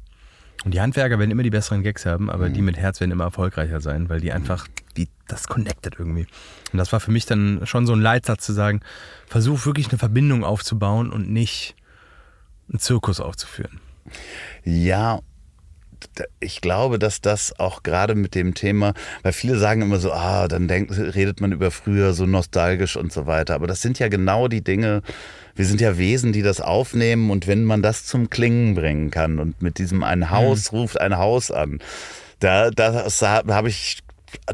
Und 0.65 0.75
die 0.75 0.81
Handwerker 0.81 1.19
werden 1.19 1.31
immer 1.31 1.45
die 1.45 1.51
besseren 1.51 1.83
Gags 1.83 2.05
haben, 2.05 2.31
aber 2.31 2.49
die 2.49 2.63
mit 2.63 2.77
Herz 2.77 3.01
werden 3.01 3.13
immer 3.13 3.25
erfolgreicher 3.25 3.81
sein, 3.81 4.09
weil 4.09 4.21
die 4.21 4.33
einfach, 4.33 4.67
die, 4.97 5.09
das 5.29 5.47
connected 5.47 5.97
irgendwie. 5.99 6.27
Und 6.73 6.79
das 6.79 6.93
war 6.93 6.99
für 6.99 7.13
mich 7.13 7.27
dann 7.27 7.61
schon 7.65 7.87
so 7.87 7.93
ein 7.93 8.01
Leitsatz 8.01 8.45
zu 8.45 8.53
sagen, 8.53 8.81
versuch 9.27 9.67
wirklich 9.67 9.89
eine 9.91 9.99
Verbindung 9.99 10.45
aufzubauen 10.45 11.11
und 11.11 11.31
nicht 11.31 11.77
einen 12.69 12.81
Zirkus 12.81 13.21
aufzuführen. 13.21 13.81
Ja, 14.65 15.21
ich 16.41 16.61
glaube, 16.61 16.99
dass 16.99 17.21
das 17.21 17.59
auch 17.59 17.83
gerade 17.83 18.15
mit 18.15 18.35
dem 18.35 18.55
Thema, 18.55 18.95
weil 19.23 19.33
viele 19.33 19.59
sagen 19.59 19.83
immer 19.83 19.99
so, 19.99 20.13
ah, 20.13 20.49
dann 20.49 20.69
denkt, 20.69 20.93
redet 20.97 21.41
man 21.41 21.53
über 21.53 21.71
früher 21.71 22.13
so 22.13 22.27
nostalgisch 22.27 22.97
und 22.97 23.13
so 23.13 23.27
weiter. 23.27 23.55
Aber 23.55 23.67
das 23.67 23.81
sind 23.83 23.99
ja 23.99 24.09
genau 24.09 24.49
die 24.49 24.63
Dinge, 24.63 25.03
wir 25.55 25.65
sind 25.65 25.81
ja 25.81 25.99
Wesen, 25.99 26.33
die 26.33 26.43
das 26.43 26.61
aufnehmen 26.61 27.31
und 27.31 27.47
wenn 27.47 27.65
man 27.65 27.83
das 27.83 28.07
zum 28.07 28.31
Klingen 28.31 28.75
bringen 28.75 29.11
kann 29.11 29.39
und 29.39 29.61
mit 29.61 29.79
diesem 29.79 30.03
ein 30.05 30.31
Haus 30.31 30.73
ruft 30.73 31.01
ein 31.01 31.19
Haus 31.19 31.51
an, 31.51 31.81
da, 32.39 32.71
das 32.71 33.23
habe 33.23 33.69
ich 33.69 33.99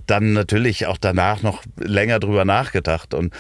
dann 0.07 0.33
natürlich 0.33 0.87
auch 0.87 0.99
danach 0.99 1.43
noch 1.43 1.63
länger 1.79 2.21
drüber 2.21 2.45
nachgedacht 2.45 3.13
und 3.13 3.35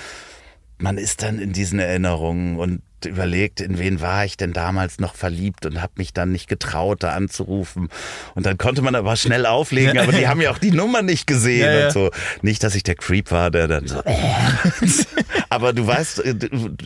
man 0.79 0.99
ist 0.99 1.23
dann 1.23 1.39
in 1.39 1.53
diesen 1.53 1.79
Erinnerungen 1.79 2.59
und 2.59 2.83
überlegt, 3.09 3.61
in 3.61 3.79
wen 3.79 4.01
war 4.01 4.25
ich 4.25 4.37
denn 4.37 4.53
damals 4.53 4.99
noch 4.99 5.15
verliebt 5.15 5.67
und 5.67 5.81
habe 5.83 5.93
mich 5.97 6.13
dann 6.13 6.33
nicht 6.33 6.49
getraut, 6.49 7.03
da 7.03 7.11
anzurufen. 7.11 7.89
Und 8.35 8.47
dann 8.47 8.59
konnte 8.59 8.83
man 8.83 8.95
aber 8.95 9.17
schnell 9.17 9.47
auflegen, 9.47 9.99
aber 9.99 10.13
die 10.13 10.29
haben 10.29 10.41
ja 10.41 10.51
auch 10.51 10.59
die 10.59 10.71
Nummer 10.71 11.03
nicht 11.03 11.27
gesehen 11.27 11.67
Ja, 11.67 11.73
ja. 11.73 11.87
und 11.87 11.93
so. 11.93 12.11
Nicht, 12.43 12.63
dass 12.63 12.75
ich 12.75 12.83
der 12.83 12.95
Creep 12.95 13.31
war, 13.31 13.51
der 13.51 13.69
dann 13.69 13.87
so. 13.87 14.03
aber 15.49 15.73
du 15.73 15.87
weißt, 15.87 16.25
äh, 16.25 16.35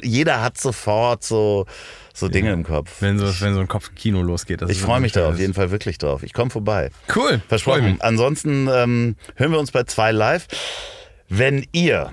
jeder 0.02 0.42
hat 0.42 0.58
sofort 0.58 1.24
so, 1.24 1.66
so 2.14 2.28
Dinge 2.28 2.52
im 2.52 2.64
Kopf. 2.64 2.96
Wenn 3.00 3.18
so, 3.18 3.26
wenn 3.40 3.54
so 3.54 3.60
ein 3.60 3.68
Kopfkino 3.68 4.22
losgeht. 4.22 4.62
Das 4.62 4.70
Ich 4.70 4.80
freue 4.80 5.00
mich 5.00 5.12
da 5.12 5.28
auf 5.28 5.38
jeden 5.38 5.54
Fall 5.54 5.70
wirklich 5.70 5.98
drauf. 5.98 6.22
Ich 6.22 6.32
komme 6.32 6.50
vorbei. 6.50 6.90
Cool. 7.14 7.40
Versprochen. 7.48 7.98
Ansonsten 8.00 8.68
ähm, 8.72 9.16
hören 9.36 9.52
wir 9.52 9.58
uns 9.58 9.70
bei 9.70 9.84
zwei 9.84 10.12
live. 10.12 10.46
Wenn 11.28 11.66
ihr 11.72 12.12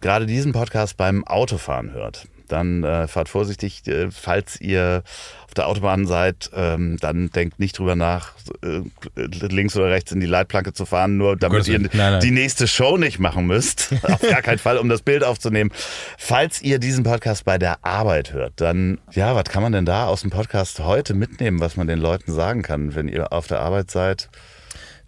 gerade 0.00 0.26
diesen 0.26 0.52
Podcast 0.52 0.96
beim 0.96 1.24
Autofahren 1.24 1.92
hört, 1.92 2.26
dann 2.52 2.84
äh, 2.84 3.08
fahrt 3.08 3.28
vorsichtig, 3.28 3.86
äh, 3.88 4.10
falls 4.10 4.60
ihr 4.60 5.02
auf 5.46 5.54
der 5.54 5.66
Autobahn 5.66 6.06
seid, 6.06 6.50
ähm, 6.54 6.96
dann 7.00 7.30
denkt 7.30 7.58
nicht 7.58 7.78
drüber 7.78 7.96
nach, 7.96 8.32
äh, 8.62 8.82
links 9.16 9.76
oder 9.76 9.90
rechts 9.90 10.12
in 10.12 10.20
die 10.20 10.26
Leitplanke 10.26 10.72
zu 10.72 10.86
fahren, 10.86 11.16
nur 11.16 11.36
damit 11.36 11.66
ihr. 11.66 11.78
Nein, 11.78 11.90
nein. 11.94 12.20
die 12.20 12.30
nächste 12.30 12.68
Show 12.68 12.96
nicht 12.96 13.18
machen 13.18 13.46
müsst. 13.46 13.92
auf 14.02 14.20
gar 14.20 14.42
keinen 14.42 14.58
Fall, 14.58 14.78
um 14.78 14.88
das 14.88 15.02
Bild 15.02 15.24
aufzunehmen. 15.24 15.70
Falls 16.18 16.62
ihr 16.62 16.78
diesen 16.78 17.04
Podcast 17.04 17.44
bei 17.44 17.58
der 17.58 17.84
Arbeit 17.84 18.32
hört, 18.32 18.54
dann, 18.56 18.98
ja, 19.12 19.34
was 19.34 19.44
kann 19.44 19.62
man 19.62 19.72
denn 19.72 19.86
da 19.86 20.06
aus 20.06 20.20
dem 20.20 20.30
Podcast 20.30 20.80
heute 20.80 21.14
mitnehmen, 21.14 21.60
was 21.60 21.76
man 21.76 21.86
den 21.86 21.98
Leuten 21.98 22.32
sagen 22.32 22.62
kann, 22.62 22.94
wenn 22.94 23.08
ihr 23.08 23.32
auf 23.32 23.46
der 23.46 23.60
Arbeit 23.60 23.90
seid? 23.90 24.28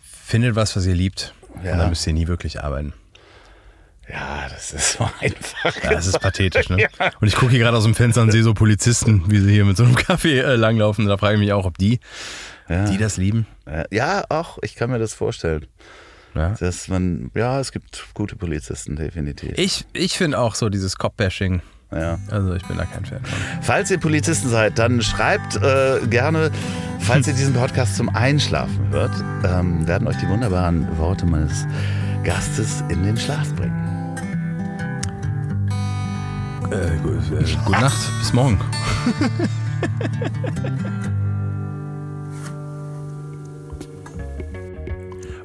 Findet 0.00 0.56
was, 0.56 0.74
was 0.76 0.86
ihr 0.86 0.94
liebt. 0.94 1.34
Ja. 1.62 1.72
Und 1.72 1.78
dann 1.78 1.88
müsst 1.90 2.06
ihr 2.06 2.14
nie 2.14 2.26
wirklich 2.26 2.62
arbeiten. 2.62 2.94
Ja, 4.10 4.46
das 4.50 4.72
ist 4.72 4.92
so 4.92 5.04
einfach. 5.20 5.82
Ja, 5.82 5.90
das 5.92 6.06
ist 6.06 6.18
pathetisch, 6.20 6.68
ne? 6.68 6.86
Und 7.20 7.28
ich 7.28 7.34
gucke 7.36 7.50
hier 7.52 7.60
gerade 7.60 7.76
aus 7.76 7.84
dem 7.84 7.94
Fenster 7.94 8.22
und 8.22 8.30
sehe 8.30 8.42
so 8.42 8.52
Polizisten, 8.54 9.24
wie 9.30 9.38
sie 9.38 9.52
hier 9.52 9.64
mit 9.64 9.76
so 9.76 9.84
einem 9.84 9.94
Kaffee 9.96 10.40
äh, 10.40 10.56
langlaufen. 10.56 11.06
Da 11.06 11.16
frage 11.16 11.34
ich 11.34 11.40
mich 11.40 11.52
auch, 11.52 11.64
ob 11.64 11.78
die, 11.78 12.00
Ja. 12.68 12.84
die 12.84 12.98
das 12.98 13.16
lieben. 13.16 13.46
Äh, 13.66 13.84
Ja, 13.90 14.24
auch, 14.28 14.58
ich 14.62 14.74
kann 14.74 14.90
mir 14.90 14.98
das 14.98 15.14
vorstellen. 15.14 15.66
Ja. 16.34 16.50
Dass 16.58 16.88
man, 16.88 17.30
ja, 17.34 17.60
es 17.60 17.70
gibt 17.72 18.06
gute 18.12 18.34
Polizisten, 18.36 18.96
definitiv. 18.96 19.52
Ich, 19.56 19.84
ich 19.92 20.18
finde 20.18 20.38
auch 20.38 20.54
so 20.56 20.68
dieses 20.68 20.96
Cop-Bashing. 20.98 21.62
Ja. 21.92 22.18
Also 22.28 22.54
ich 22.54 22.64
bin 22.66 22.76
da 22.76 22.84
kein 22.86 23.04
Fan 23.04 23.24
von. 23.24 23.38
Falls 23.62 23.88
ihr 23.90 23.98
Polizisten 24.00 24.48
seid, 24.48 24.78
dann 24.80 25.00
schreibt 25.00 25.54
äh, 25.56 26.00
gerne, 26.08 26.50
falls 26.98 27.28
ihr 27.28 27.34
diesen 27.34 27.54
Podcast 27.54 27.94
zum 27.96 28.08
Einschlafen 28.08 28.88
hört, 28.90 29.12
ähm, 29.44 29.86
werden 29.86 30.08
euch 30.08 30.16
die 30.16 30.26
wunderbaren 30.28 30.98
Worte 30.98 31.24
meines 31.24 31.66
Gastes 32.24 32.82
in 32.88 33.02
den 33.02 33.16
Schlaf 33.16 33.54
bringen. 33.54 34.16
Äh, 36.70 36.96
gut, 37.02 37.20
äh, 37.30 37.44
gute 37.64 37.80
Nacht, 37.80 38.18
bis 38.18 38.32
morgen. 38.32 38.58